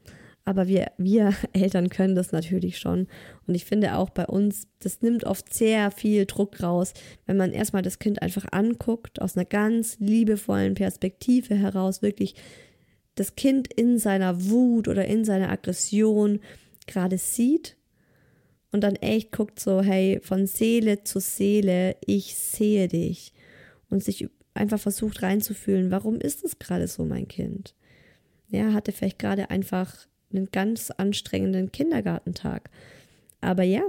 Aber 0.45 0.67
wir, 0.67 0.91
wir 0.97 1.33
Eltern 1.53 1.89
können 1.89 2.15
das 2.15 2.31
natürlich 2.31 2.77
schon. 2.79 3.07
Und 3.47 3.55
ich 3.55 3.65
finde 3.65 3.95
auch 3.95 4.09
bei 4.09 4.25
uns, 4.25 4.67
das 4.79 5.01
nimmt 5.01 5.25
oft 5.25 5.53
sehr 5.53 5.91
viel 5.91 6.25
Druck 6.25 6.61
raus, 6.61 6.93
wenn 7.25 7.37
man 7.37 7.51
erstmal 7.51 7.81
das 7.81 7.99
Kind 7.99 8.21
einfach 8.21 8.45
anguckt, 8.51 9.21
aus 9.21 9.35
einer 9.35 9.45
ganz 9.45 9.97
liebevollen 9.99 10.75
Perspektive 10.75 11.55
heraus, 11.55 12.01
wirklich 12.01 12.35
das 13.15 13.35
Kind 13.35 13.73
in 13.73 13.97
seiner 13.97 14.45
Wut 14.45 14.87
oder 14.87 15.05
in 15.05 15.25
seiner 15.25 15.49
Aggression 15.49 16.39
gerade 16.85 17.17
sieht 17.17 17.76
und 18.71 18.81
dann 18.81 18.95
echt 18.95 19.31
guckt 19.31 19.59
so, 19.59 19.81
hey, 19.81 20.19
von 20.21 20.47
Seele 20.47 21.03
zu 21.03 21.19
Seele, 21.19 21.95
ich 22.05 22.35
sehe 22.35 22.87
dich 22.87 23.33
und 23.89 24.03
sich 24.03 24.29
einfach 24.53 24.79
versucht 24.79 25.21
reinzufühlen, 25.21 25.91
warum 25.91 26.19
ist 26.19 26.43
es 26.43 26.59
gerade 26.59 26.87
so, 26.87 27.05
mein 27.05 27.27
Kind? 27.27 27.75
Ja, 28.49 28.73
hatte 28.73 28.91
vielleicht 28.91 29.19
gerade 29.19 29.49
einfach 29.49 30.07
einen 30.31 30.49
ganz 30.51 30.91
anstrengenden 30.91 31.71
Kindergartentag. 31.71 32.69
Aber 33.41 33.63
ja, 33.63 33.83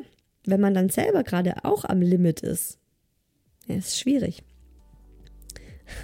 wenn 0.47 0.61
man 0.61 0.75
dann 0.75 0.89
selber 0.89 1.25
gerade 1.25 1.65
auch 1.65 1.85
am 1.85 2.01
Limit 2.01 2.41
ist, 2.41 2.79
ja, 3.67 3.77
ist 3.77 3.99
schwierig. 3.99 4.43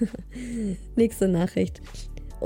Nächste 0.97 1.29
Nachricht. 1.29 1.81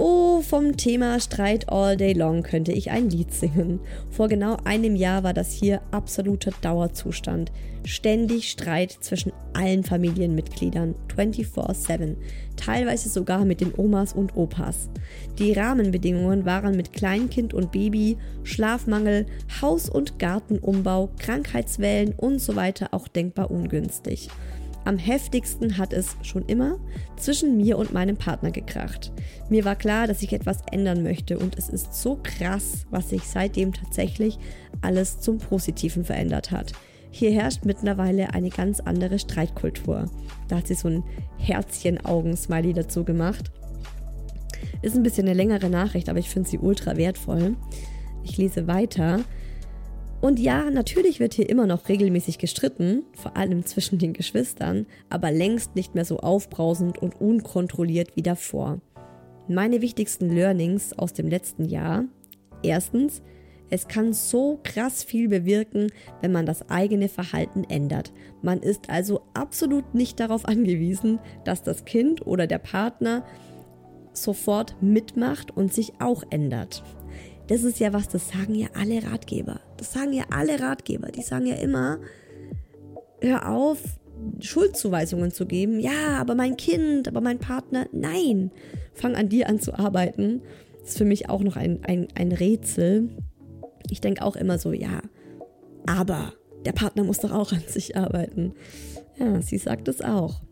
Oh, 0.00 0.42
vom 0.42 0.76
Thema 0.76 1.18
Streit 1.18 1.68
all 1.70 1.96
day 1.96 2.12
long 2.12 2.44
könnte 2.44 2.70
ich 2.70 2.92
ein 2.92 3.10
Lied 3.10 3.34
singen. 3.34 3.80
Vor 4.12 4.28
genau 4.28 4.56
einem 4.62 4.94
Jahr 4.94 5.24
war 5.24 5.34
das 5.34 5.50
hier 5.50 5.82
absoluter 5.90 6.52
Dauerzustand. 6.60 7.50
Ständig 7.84 8.48
Streit 8.48 8.92
zwischen 8.92 9.32
allen 9.54 9.82
Familienmitgliedern, 9.82 10.94
24-7, 11.16 12.14
teilweise 12.54 13.08
sogar 13.08 13.44
mit 13.44 13.60
den 13.60 13.74
Omas 13.76 14.12
und 14.12 14.36
Opas. 14.36 14.88
Die 15.40 15.52
Rahmenbedingungen 15.52 16.44
waren 16.44 16.76
mit 16.76 16.92
Kleinkind 16.92 17.52
und 17.52 17.72
Baby, 17.72 18.18
Schlafmangel, 18.44 19.26
Haus- 19.60 19.90
und 19.90 20.20
Gartenumbau, 20.20 21.10
Krankheitswellen 21.18 22.14
und 22.16 22.40
so 22.40 22.54
weiter 22.54 22.90
auch 22.92 23.08
denkbar 23.08 23.50
ungünstig. 23.50 24.28
Am 24.88 24.96
heftigsten 24.96 25.76
hat 25.76 25.92
es 25.92 26.16
schon 26.22 26.46
immer 26.46 26.78
zwischen 27.18 27.58
mir 27.58 27.76
und 27.76 27.92
meinem 27.92 28.16
Partner 28.16 28.50
gekracht. 28.50 29.12
Mir 29.50 29.66
war 29.66 29.76
klar, 29.76 30.06
dass 30.06 30.22
ich 30.22 30.32
etwas 30.32 30.62
ändern 30.72 31.02
möchte 31.02 31.38
und 31.38 31.58
es 31.58 31.68
ist 31.68 31.92
so 31.92 32.18
krass, 32.22 32.86
was 32.88 33.10
sich 33.10 33.24
seitdem 33.24 33.74
tatsächlich 33.74 34.38
alles 34.80 35.20
zum 35.20 35.36
Positiven 35.36 36.06
verändert 36.06 36.52
hat. 36.52 36.72
Hier 37.10 37.30
herrscht 37.32 37.66
mittlerweile 37.66 38.32
eine 38.32 38.48
ganz 38.48 38.80
andere 38.80 39.18
Streitkultur. 39.18 40.06
Da 40.48 40.56
hat 40.56 40.68
sie 40.68 40.74
so 40.74 40.88
ein 40.88 41.04
Herzchen-Augen-Smiley 41.36 42.72
dazu 42.72 43.04
gemacht. 43.04 43.50
Ist 44.80 44.96
ein 44.96 45.02
bisschen 45.02 45.26
eine 45.26 45.36
längere 45.36 45.68
Nachricht, 45.68 46.08
aber 46.08 46.18
ich 46.18 46.30
finde 46.30 46.48
sie 46.48 46.58
ultra 46.58 46.96
wertvoll. 46.96 47.56
Ich 48.24 48.38
lese 48.38 48.66
weiter. 48.66 49.20
Und 50.20 50.40
ja, 50.40 50.68
natürlich 50.70 51.20
wird 51.20 51.34
hier 51.34 51.48
immer 51.48 51.66
noch 51.66 51.88
regelmäßig 51.88 52.38
gestritten, 52.38 53.04
vor 53.14 53.36
allem 53.36 53.64
zwischen 53.64 53.98
den 53.98 54.12
Geschwistern, 54.12 54.86
aber 55.10 55.30
längst 55.30 55.76
nicht 55.76 55.94
mehr 55.94 56.04
so 56.04 56.18
aufbrausend 56.18 56.98
und 56.98 57.20
unkontrolliert 57.20 58.16
wie 58.16 58.22
davor. 58.22 58.80
Meine 59.46 59.80
wichtigsten 59.80 60.28
Learnings 60.28 60.92
aus 60.92 61.12
dem 61.12 61.28
letzten 61.28 61.64
Jahr. 61.64 62.04
Erstens, 62.64 63.22
es 63.70 63.86
kann 63.86 64.12
so 64.12 64.58
krass 64.64 65.04
viel 65.04 65.28
bewirken, 65.28 65.92
wenn 66.20 66.32
man 66.32 66.46
das 66.46 66.68
eigene 66.68 67.08
Verhalten 67.08 67.64
ändert. 67.64 68.12
Man 68.42 68.60
ist 68.60 68.90
also 68.90 69.20
absolut 69.34 69.94
nicht 69.94 70.18
darauf 70.18 70.46
angewiesen, 70.46 71.20
dass 71.44 71.62
das 71.62 71.84
Kind 71.84 72.26
oder 72.26 72.46
der 72.46 72.58
Partner 72.58 73.24
sofort 74.12 74.82
mitmacht 74.82 75.56
und 75.56 75.72
sich 75.72 75.92
auch 76.00 76.24
ändert. 76.30 76.82
Das 77.48 77.62
ist 77.64 77.80
ja 77.80 77.92
was, 77.92 78.08
das 78.08 78.28
sagen 78.28 78.54
ja 78.54 78.68
alle 78.74 79.02
Ratgeber. 79.02 79.60
Das 79.76 79.92
sagen 79.92 80.12
ja 80.12 80.24
alle 80.30 80.60
Ratgeber. 80.60 81.08
Die 81.08 81.22
sagen 81.22 81.46
ja 81.46 81.56
immer, 81.56 81.98
hör 83.20 83.50
auf, 83.50 83.78
Schuldzuweisungen 84.40 85.30
zu 85.30 85.46
geben. 85.46 85.80
Ja, 85.80 86.18
aber 86.18 86.34
mein 86.34 86.56
Kind, 86.56 87.08
aber 87.08 87.20
mein 87.20 87.38
Partner. 87.38 87.86
Nein, 87.92 88.50
fang 88.92 89.14
an 89.14 89.28
dir 89.28 89.48
an 89.48 89.60
zu 89.60 89.78
arbeiten. 89.78 90.42
Das 90.80 90.90
ist 90.90 90.98
für 90.98 91.04
mich 91.04 91.28
auch 91.28 91.42
noch 91.42 91.56
ein, 91.56 91.80
ein, 91.84 92.08
ein 92.14 92.32
Rätsel. 92.32 93.08
Ich 93.90 94.00
denke 94.00 94.22
auch 94.22 94.36
immer 94.36 94.58
so, 94.58 94.72
ja, 94.72 95.00
aber 95.86 96.34
der 96.66 96.72
Partner 96.72 97.04
muss 97.04 97.18
doch 97.18 97.32
auch 97.32 97.52
an 97.52 97.62
sich 97.66 97.96
arbeiten. 97.96 98.52
Ja, 99.18 99.40
sie 99.40 99.58
sagt 99.58 99.88
es 99.88 100.00
auch. 100.00 100.42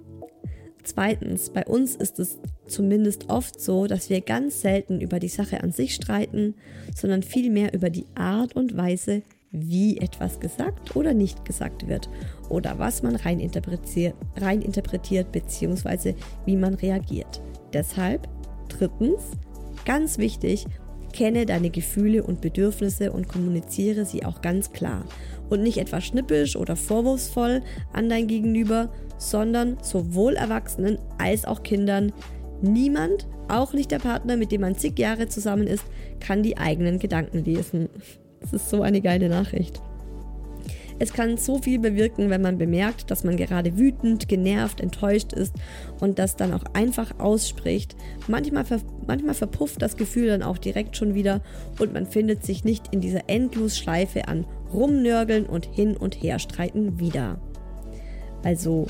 Zweitens, 0.87 1.51
bei 1.51 1.65
uns 1.65 1.97
ist 1.97 2.21
es 2.21 2.39
zumindest 2.69 3.29
oft 3.29 3.61
so, 3.61 3.89
dass 3.89 4.09
wir 4.09 4.21
ganz 4.21 4.61
selten 4.61 5.01
über 5.01 5.19
die 5.19 5.27
Sache 5.27 5.61
an 5.61 5.73
sich 5.73 5.97
streiten, 5.97 6.55
sondern 6.95 7.25
vielmehr 7.25 7.75
über 7.75 7.91
die 7.91 8.07
Art 8.15 8.55
und 8.55 8.77
Weise, 8.77 9.23
wie 9.51 9.99
etwas 9.99 10.39
gesagt 10.39 10.95
oder 10.95 11.13
nicht 11.13 11.45
gesagt 11.45 11.89
wird 11.89 12.09
oder 12.51 12.79
was 12.79 13.03
man 13.03 13.17
reininterpretiert, 13.17 14.15
reininterpretiert 14.37 15.33
bzw. 15.33 16.15
wie 16.45 16.57
man 16.57 16.75
reagiert. 16.75 17.43
Deshalb, 17.73 18.29
drittens, 18.69 19.23
ganz 19.85 20.19
wichtig, 20.19 20.67
kenne 21.13 21.47
deine 21.47 21.71
Gefühle 21.71 22.23
und 22.23 22.41
Bedürfnisse 22.41 23.11
und 23.11 23.27
kommuniziere 23.27 24.05
sie 24.05 24.25
auch 24.25 24.41
ganz 24.41 24.73
klar 24.73 25.05
und 25.49 25.63
nicht 25.63 25.79
etwa 25.79 26.01
schnippisch 26.01 26.57
oder 26.57 26.77
vorwurfsvoll 26.77 27.63
an 27.93 28.09
dein 28.09 28.27
Gegenüber, 28.27 28.91
sondern 29.19 29.79
sowohl 29.83 30.35
Erwachsenen 30.35 30.99
als 31.19 31.45
auch 31.45 31.63
Kindern. 31.63 32.13
Niemand, 32.63 33.27
auch 33.49 33.73
nicht 33.73 33.91
der 33.91 33.99
Partner, 33.99 34.37
mit 34.37 34.53
dem 34.53 34.63
man 34.63 34.77
zig 34.77 34.99
Jahre 34.99 35.29
zusammen 35.29 35.67
ist, 35.67 35.85
kann 36.21 36.43
die 36.43 36.59
eigenen 36.59 36.99
Gedanken 36.99 37.45
lesen. 37.45 37.89
Das 38.41 38.53
ist 38.53 38.71
so 38.71 38.83
eine 38.83 39.01
geile 39.01 39.29
Nachricht. 39.29 39.81
Es 40.99 41.13
kann 41.13 41.37
so 41.37 41.59
viel 41.59 41.79
bewirken, 41.79 42.31
wenn 42.31 42.41
man 42.41 42.57
bemerkt, 42.57 43.11
dass 43.11 43.23
man 43.23 43.37
gerade 43.37 43.77
wütend, 43.77 44.29
genervt, 44.29 44.81
enttäuscht 44.81 45.33
ist 45.33 45.55
und 46.01 46.19
das 46.19 46.37
dann 46.37 46.55
auch 46.55 46.65
einfach 46.73 47.19
ausspricht. 47.19 47.97
Manchmal, 48.29 48.65
ver 48.65 48.81
manchmal 49.07 49.35
verpufft 49.35 49.83
das 49.83 49.97
Gefühl 49.97 50.29
dann 50.29 50.43
auch 50.43 50.59
direkt 50.59 50.97
schon 50.97 51.15
wieder 51.15 51.43
und 51.79 51.93
man 51.93 52.07
findet 52.07 52.45
sich 52.45 52.65
nicht 52.65 52.93
in 52.93 53.01
dieser 53.01 53.29
Endlosschleife 53.29 54.27
an 54.27 54.47
Rumnörgeln 54.77 55.47
und 55.47 55.67
hin 55.67 55.97
und 55.97 56.23
her 56.23 56.39
streiten 56.39 57.01
wieder. 57.01 57.41
Also 58.45 58.87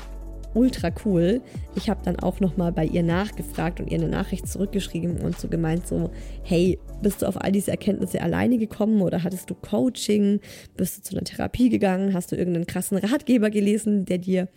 ultra 0.53 0.91
cool. 1.05 1.41
Ich 1.75 1.89
habe 1.89 2.01
dann 2.03 2.19
auch 2.19 2.39
nochmal 2.39 2.71
bei 2.71 2.85
ihr 2.85 3.03
nachgefragt 3.03 3.79
und 3.79 3.91
ihr 3.91 3.97
eine 3.97 4.09
Nachricht 4.09 4.47
zurückgeschrieben 4.47 5.19
und 5.21 5.39
so 5.39 5.47
gemeint 5.47 5.87
so, 5.87 6.11
hey, 6.43 6.79
bist 7.01 7.21
du 7.21 7.27
auf 7.27 7.41
all 7.41 7.51
diese 7.51 7.71
Erkenntnisse 7.71 8.21
alleine 8.21 8.57
gekommen 8.57 9.01
oder 9.01 9.23
hattest 9.23 9.49
du 9.49 9.55
Coaching? 9.55 10.39
Bist 10.75 10.97
du 10.97 11.01
zu 11.03 11.15
einer 11.15 11.25
Therapie 11.25 11.69
gegangen? 11.69 12.13
Hast 12.13 12.31
du 12.31 12.35
irgendeinen 12.35 12.67
krassen 12.67 12.97
Ratgeber 12.97 13.49
gelesen, 13.49 14.05
der 14.05 14.17
dir 14.17 14.47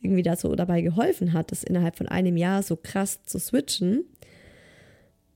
irgendwie 0.00 0.22
da 0.22 0.36
so 0.36 0.54
dabei 0.54 0.80
geholfen 0.80 1.32
hat, 1.32 1.50
das 1.50 1.62
innerhalb 1.62 1.96
von 1.96 2.08
einem 2.08 2.36
Jahr 2.36 2.62
so 2.62 2.76
krass 2.76 3.24
zu 3.24 3.38
switchen? 3.38 4.04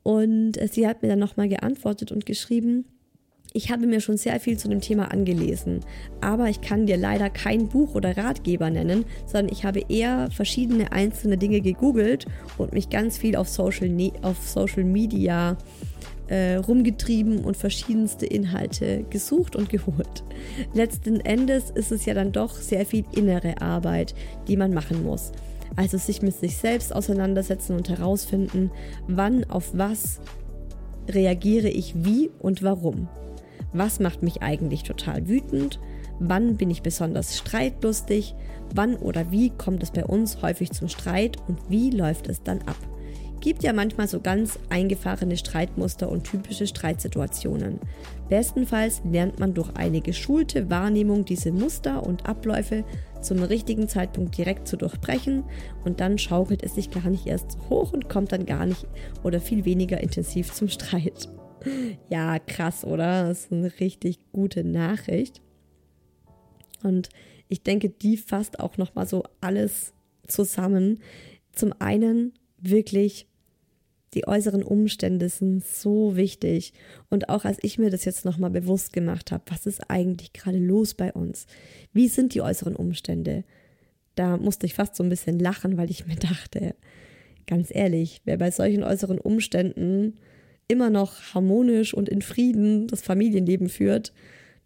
Und 0.03 0.59
sie 0.70 0.86
hat 0.86 1.03
mir 1.03 1.09
dann 1.09 1.18
nochmal 1.18 1.49
geantwortet 1.49 2.12
und 2.12 2.26
geschrieben, 2.26 2.84
ich 3.57 3.70
habe 3.70 3.86
mir 3.86 4.00
schon 4.00 4.16
sehr 4.16 4.40
viel 4.40 4.59
zu 4.59 4.68
dem 4.68 4.80
Thema 4.80 5.12
angelesen, 5.12 5.78
aber 6.20 6.48
ich 6.48 6.61
kann 6.61 6.86
dir 6.86 6.96
leider 6.96 7.30
kein 7.30 7.68
Buch 7.68 7.94
oder 7.94 8.16
Ratgeber 8.16 8.68
nennen, 8.68 9.05
sondern 9.26 9.52
ich 9.52 9.64
habe 9.64 9.82
eher 9.88 10.28
verschiedene 10.32 10.90
einzelne 10.90 11.38
Dinge 11.38 11.61
gegoogelt 11.61 12.26
und 12.59 12.72
mich 12.72 12.90
ganz 12.90 13.16
viel 13.16 13.36
auf 13.36 13.48
Social, 13.48 13.88
ne 13.88 14.12
auf 14.22 14.44
Social 14.44 14.82
Media 14.82 15.57
äh, 16.26 16.57
rumgetrieben 16.57 17.44
und 17.44 17.57
verschiedenste 17.57 18.26
Inhalte 18.26 19.05
gesucht 19.09 19.55
und 19.55 19.68
geholt. 19.68 20.24
Letzten 20.74 21.20
Endes 21.20 21.70
ist 21.70 21.92
es 21.92 22.07
ja 22.07 22.14
dann 22.14 22.32
doch 22.32 22.57
sehr 22.57 22.84
viel 22.84 23.05
innere 23.14 23.62
Arbeit, 23.62 24.16
die 24.48 24.57
man 24.57 24.74
machen 24.74 25.05
muss. 25.05 25.30
Also 25.76 25.96
sich 25.96 26.22
mit 26.22 26.34
sich 26.34 26.57
selbst 26.57 26.92
auseinandersetzen 26.92 27.76
und 27.76 27.88
herausfinden, 27.88 28.72
wann 29.07 29.48
auf 29.48 29.70
was 29.74 30.18
reagiere 31.09 31.68
ich 31.68 31.94
wie 32.05 32.30
und 32.40 32.64
warum. 32.64 33.09
Was 33.74 33.98
macht 33.98 34.22
mich 34.22 34.40
eigentlich 34.40 34.84
total 34.84 35.28
wütend? 35.28 35.80
Wann 36.20 36.56
bin 36.56 36.70
ich 36.70 36.82
besonders 36.82 37.36
streitlustig? 37.36 38.36
Wann 38.72 38.94
oder 38.94 39.32
wie 39.32 39.50
kommt 39.50 39.82
es 39.82 39.90
bei 39.90 40.04
uns 40.04 40.40
häufig 40.42 40.70
zum 40.70 40.88
Streit 40.88 41.36
und 41.48 41.58
wie 41.68 41.90
läuft 41.90 42.28
es 42.28 42.42
dann 42.44 42.62
ab? 42.62 42.76
Gibt 43.40 43.64
ja 43.64 43.72
manchmal 43.72 44.06
so 44.06 44.20
ganz 44.20 44.60
eingefahrene 44.70 45.36
Streitmuster 45.36 46.08
und 46.08 46.24
typische 46.24 46.68
Streitsituationen. 46.68 47.80
Bestenfalls 48.28 49.02
lernt 49.04 49.40
man 49.40 49.54
durch 49.54 49.74
eine 49.74 50.00
geschulte 50.00 50.70
Wahrnehmung 50.70 51.24
diese 51.24 51.50
Muster 51.50 52.06
und 52.06 52.26
Abläufe 52.26 52.84
zum 53.20 53.42
richtigen 53.42 53.88
Zeitpunkt 53.88 54.38
direkt 54.38 54.68
zu 54.68 54.76
durchbrechen 54.76 55.42
und 55.84 56.00
dann 56.00 56.16
schaukelt 56.16 56.62
es 56.62 56.76
sich 56.76 56.90
gar 56.90 57.10
nicht 57.10 57.26
erst 57.26 57.58
hoch 57.68 57.92
und 57.92 58.08
kommt 58.08 58.30
dann 58.30 58.46
gar 58.46 58.66
nicht 58.66 58.86
oder 59.24 59.40
viel 59.40 59.64
weniger 59.64 60.00
intensiv 60.00 60.52
zum 60.52 60.68
Streit. 60.68 61.28
Ja, 62.08 62.38
krass, 62.38 62.84
oder? 62.84 63.28
Das 63.28 63.44
ist 63.44 63.52
eine 63.52 63.80
richtig 63.80 64.18
gute 64.32 64.64
Nachricht. 64.64 65.40
Und 66.82 67.08
ich 67.48 67.62
denke, 67.62 67.88
die 67.88 68.16
fasst 68.16 68.60
auch 68.60 68.76
noch 68.76 68.94
mal 68.94 69.06
so 69.06 69.24
alles 69.40 69.92
zusammen. 70.26 71.00
Zum 71.52 71.72
einen 71.78 72.32
wirklich 72.58 73.26
die 74.14 74.28
äußeren 74.28 74.62
Umstände 74.62 75.28
sind 75.28 75.64
so 75.64 76.16
wichtig. 76.16 76.72
Und 77.10 77.28
auch 77.28 77.44
als 77.44 77.58
ich 77.62 77.78
mir 77.78 77.90
das 77.90 78.04
jetzt 78.04 78.24
nochmal 78.24 78.50
bewusst 78.50 78.92
gemacht 78.92 79.32
habe, 79.32 79.42
was 79.48 79.66
ist 79.66 79.90
eigentlich 79.90 80.32
gerade 80.32 80.58
los 80.58 80.94
bei 80.94 81.12
uns? 81.12 81.46
Wie 81.92 82.08
sind 82.08 82.34
die 82.34 82.42
äußeren 82.42 82.76
Umstände? 82.76 83.44
Da 84.14 84.36
musste 84.36 84.66
ich 84.66 84.74
fast 84.74 84.94
so 84.94 85.02
ein 85.02 85.08
bisschen 85.08 85.40
lachen, 85.40 85.76
weil 85.76 85.90
ich 85.90 86.06
mir 86.06 86.16
dachte, 86.16 86.76
ganz 87.46 87.74
ehrlich, 87.74 88.22
wer 88.24 88.38
bei 88.38 88.50
solchen 88.50 88.84
äußeren 88.84 89.18
Umständen 89.18 90.14
immer 90.68 90.90
noch 90.90 91.34
harmonisch 91.34 91.94
und 91.94 92.08
in 92.08 92.22
Frieden 92.22 92.86
das 92.86 93.02
Familienleben 93.02 93.68
führt, 93.68 94.12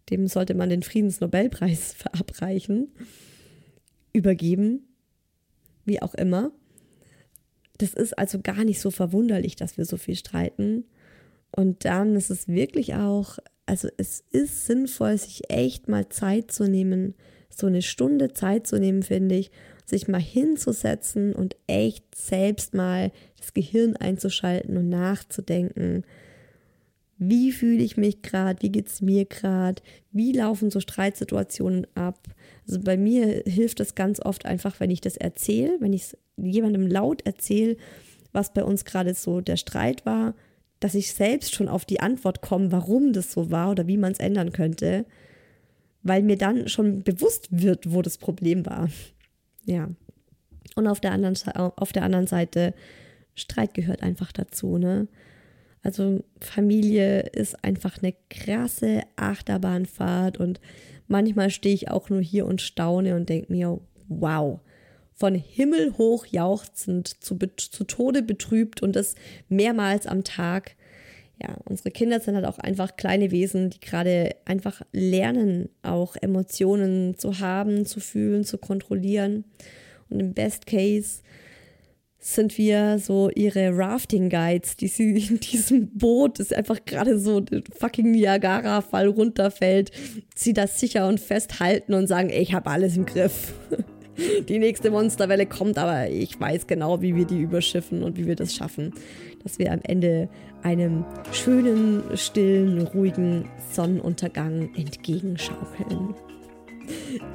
dem 0.09 0.27
sollte 0.27 0.53
man 0.55 0.69
den 0.69 0.83
Friedensnobelpreis 0.83 1.93
verabreichen, 1.97 2.91
übergeben, 4.13 4.87
wie 5.85 6.01
auch 6.01 6.15
immer. 6.15 6.51
Das 7.77 7.93
ist 7.93 8.17
also 8.17 8.39
gar 8.41 8.63
nicht 8.63 8.81
so 8.81 8.91
verwunderlich, 8.91 9.55
dass 9.55 9.77
wir 9.77 9.85
so 9.85 9.97
viel 9.97 10.15
streiten. 10.15 10.85
Und 11.55 11.85
dann 11.85 12.15
ist 12.15 12.29
es 12.29 12.47
wirklich 12.47 12.95
auch, 12.95 13.39
also 13.65 13.87
es 13.97 14.23
ist 14.31 14.65
sinnvoll, 14.65 15.17
sich 15.17 15.49
echt 15.49 15.87
mal 15.87 16.09
Zeit 16.09 16.51
zu 16.51 16.65
nehmen, 16.65 17.15
so 17.49 17.67
eine 17.67 17.81
Stunde 17.81 18.33
Zeit 18.33 18.67
zu 18.67 18.79
nehmen, 18.79 19.03
finde 19.03 19.35
ich, 19.35 19.51
sich 19.89 20.07
mal 20.07 20.21
hinzusetzen 20.21 21.33
und 21.33 21.55
echt 21.67 22.15
selbst 22.15 22.73
mal 22.73 23.11
das 23.37 23.53
Gehirn 23.53 23.95
einzuschalten 23.95 24.77
und 24.77 24.89
nachzudenken. 24.89 26.03
Wie 27.17 27.51
fühle 27.51 27.83
ich 27.83 27.97
mich 27.97 28.21
gerade? 28.21 28.61
Wie 28.61 28.71
geht 28.71 28.87
es 28.87 29.01
mir 29.01 29.25
gerade? 29.25 29.81
Wie 30.11 30.31
laufen 30.31 30.71
so 30.71 30.79
Streitsituationen 30.79 31.85
ab? 31.95 32.17
Also 32.65 32.79
bei 32.79 32.95
mir 32.95 33.43
hilft 33.45 33.81
es 33.81 33.95
ganz 33.95 34.21
oft 34.21 34.45
einfach, 34.45 34.79
wenn 34.79 34.89
ich 34.89 35.01
das 35.01 35.17
erzähle, 35.17 35.75
wenn 35.79 35.91
ich 35.91 36.03
es 36.03 36.17
jemandem 36.37 36.87
laut 36.87 37.25
erzähle, 37.25 37.75
was 38.31 38.53
bei 38.53 38.63
uns 38.63 38.85
gerade 38.85 39.13
so 39.13 39.41
der 39.41 39.57
Streit 39.57 40.05
war, 40.05 40.33
dass 40.79 40.95
ich 40.95 41.13
selbst 41.13 41.53
schon 41.53 41.67
auf 41.67 41.83
die 41.83 41.99
Antwort 41.99 42.41
komme, 42.41 42.71
warum 42.71 43.11
das 43.11 43.31
so 43.31 43.51
war 43.51 43.71
oder 43.71 43.87
wie 43.87 43.97
man 43.97 44.13
es 44.13 44.19
ändern 44.19 44.53
könnte, 44.53 45.05
weil 46.03 46.23
mir 46.23 46.37
dann 46.37 46.69
schon 46.69 47.03
bewusst 47.03 47.47
wird, 47.51 47.91
wo 47.91 48.01
das 48.01 48.17
Problem 48.17 48.65
war. 48.65 48.89
Ja. 49.65 49.89
Und 50.75 50.87
auf 50.87 50.99
der 50.99 51.11
anderen, 51.11 51.35
auf 51.55 51.91
der 51.91 52.03
anderen 52.03 52.27
Seite, 52.27 52.73
Streit 53.35 53.73
gehört 53.73 54.03
einfach 54.03 54.31
dazu, 54.31 54.77
ne? 54.77 55.07
Also 55.81 56.23
Familie 56.41 57.21
ist 57.21 57.63
einfach 57.63 58.03
eine 58.03 58.13
krasse 58.29 59.03
Achterbahnfahrt 59.15 60.37
und 60.37 60.59
manchmal 61.07 61.49
stehe 61.49 61.73
ich 61.73 61.89
auch 61.89 62.09
nur 62.09 62.21
hier 62.21 62.45
und 62.45 62.61
staune 62.61 63.15
und 63.15 63.29
denke 63.29 63.51
mir, 63.51 63.79
wow, 64.09 64.59
von 65.13 65.35
Himmel 65.35 65.97
hoch 65.97 66.25
jauchzend, 66.25 67.23
zu, 67.23 67.37
zu 67.55 67.83
Tode 67.85 68.23
betrübt 68.23 68.81
und 68.81 68.95
das 68.95 69.15
mehrmals 69.47 70.05
am 70.05 70.23
Tag. 70.23 70.75
Ja, 71.41 71.55
unsere 71.65 71.91
Kinder 71.91 72.19
sind 72.19 72.35
halt 72.35 72.45
auch 72.45 72.59
einfach 72.59 72.97
kleine 72.97 73.31
Wesen, 73.31 73.69
die 73.69 73.79
gerade 73.79 74.35
einfach 74.43 74.81
lernen, 74.91 75.69
auch 75.83 76.17
Emotionen 76.21 77.17
zu 77.17 77.39
haben, 77.39 77.85
zu 77.85 78.01
fühlen, 78.01 78.43
zu 78.43 78.57
kontrollieren. 78.57 79.45
Und 80.09 80.19
im 80.19 80.33
Best 80.33 80.65
Case 80.65 81.21
sind 82.21 82.57
wir 82.57 82.99
so 82.99 83.29
ihre 83.33 83.75
Rafting-Guides, 83.75 84.75
die 84.75 84.89
sie 84.89 85.17
in 85.17 85.39
diesem 85.51 85.87
Boot, 85.97 86.39
das 86.39 86.51
einfach 86.51 86.83
gerade 86.85 87.17
so 87.17 87.39
der 87.39 87.63
fucking 87.77 88.11
Niagara-Fall 88.11 89.07
runterfällt, 89.07 89.91
sie 90.35 90.53
das 90.53 90.79
sicher 90.79 91.07
und 91.07 91.19
festhalten 91.19 91.93
und 91.93 92.07
sagen, 92.07 92.29
ich 92.29 92.53
habe 92.53 92.69
alles 92.69 92.97
im 92.97 93.05
Griff. 93.05 93.53
Die 94.49 94.59
nächste 94.59 94.91
Monsterwelle 94.91 95.45
kommt, 95.45 95.77
aber 95.77 96.09
ich 96.09 96.37
weiß 96.37 96.67
genau, 96.67 97.01
wie 97.01 97.15
wir 97.15 97.23
die 97.23 97.39
überschiffen 97.39 98.03
und 98.03 98.17
wie 98.17 98.27
wir 98.27 98.35
das 98.35 98.53
schaffen, 98.53 98.93
dass 99.43 99.59
wir 99.59 99.71
am 99.71 99.79
Ende 99.81 100.27
einem 100.63 101.05
schönen, 101.31 102.03
stillen, 102.15 102.87
ruhigen 102.87 103.49
Sonnenuntergang 103.71 104.69
entgegenschaukeln. 104.75 106.15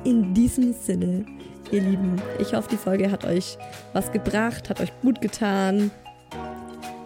In 0.04 0.34
diesem 0.34 0.72
Sinne 0.72 1.24
ihr 1.70 1.82
Lieben. 1.82 2.20
Ich 2.38 2.54
hoffe, 2.54 2.68
die 2.70 2.76
Folge 2.76 3.10
hat 3.10 3.24
euch 3.24 3.58
was 3.92 4.12
gebracht, 4.12 4.70
hat 4.70 4.80
euch 4.80 4.92
gut 5.02 5.20
getan. 5.20 5.90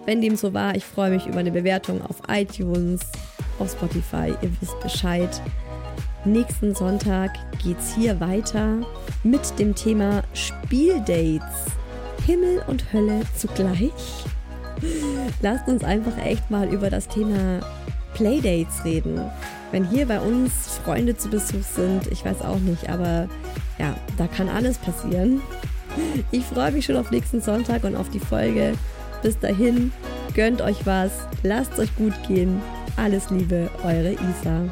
Wenn 0.04 0.20
dem 0.20 0.36
so 0.36 0.54
war, 0.54 0.74
ich 0.74 0.84
freue 0.84 1.10
mich 1.10 1.26
über 1.26 1.38
eine 1.38 1.50
Bewertung 1.50 2.00
auf 2.02 2.22
iTunes, 2.28 3.00
auf 3.58 3.70
Spotify. 3.72 4.34
Ihr 4.42 4.50
wisst 4.60 4.78
Bescheid. 4.80 5.42
Nächsten 6.24 6.74
Sonntag 6.74 7.30
geht's 7.62 7.94
hier 7.94 8.18
weiter 8.20 8.78
mit 9.22 9.58
dem 9.58 9.74
Thema 9.74 10.22
Spieldates. 10.32 11.66
Himmel 12.26 12.62
und 12.66 12.92
Hölle 12.92 13.22
zugleich. 13.36 14.24
Lasst 15.42 15.68
uns 15.68 15.84
einfach 15.84 16.16
echt 16.18 16.50
mal 16.50 16.68
über 16.68 16.90
das 16.90 17.08
Thema 17.08 17.60
Playdates 18.14 18.84
reden. 18.84 19.20
Wenn 19.70 19.84
hier 19.84 20.06
bei 20.06 20.20
uns 20.20 20.78
Freunde 20.84 21.16
zu 21.16 21.28
Besuch 21.28 21.62
sind, 21.62 22.06
ich 22.10 22.24
weiß 22.24 22.42
auch 22.42 22.58
nicht, 22.58 22.88
aber 22.88 23.28
ja, 23.78 23.94
da 24.16 24.26
kann 24.26 24.48
alles 24.48 24.78
passieren. 24.78 25.40
Ich 26.30 26.44
freue 26.44 26.70
mich 26.70 26.84
schon 26.84 26.96
auf 26.96 27.10
nächsten 27.10 27.40
Sonntag 27.40 27.82
und 27.82 27.96
auf 27.96 28.08
die 28.10 28.20
Folge. 28.20 28.74
Bis 29.22 29.36
dahin, 29.40 29.90
gönnt 30.34 30.62
euch 30.62 30.86
was, 30.86 31.10
lasst 31.42 31.72
es 31.72 31.80
euch 31.80 31.96
gut 31.96 32.12
gehen. 32.28 32.60
Alles 32.96 33.30
Liebe, 33.30 33.68
eure 33.82 34.12
Isa. 34.12 34.68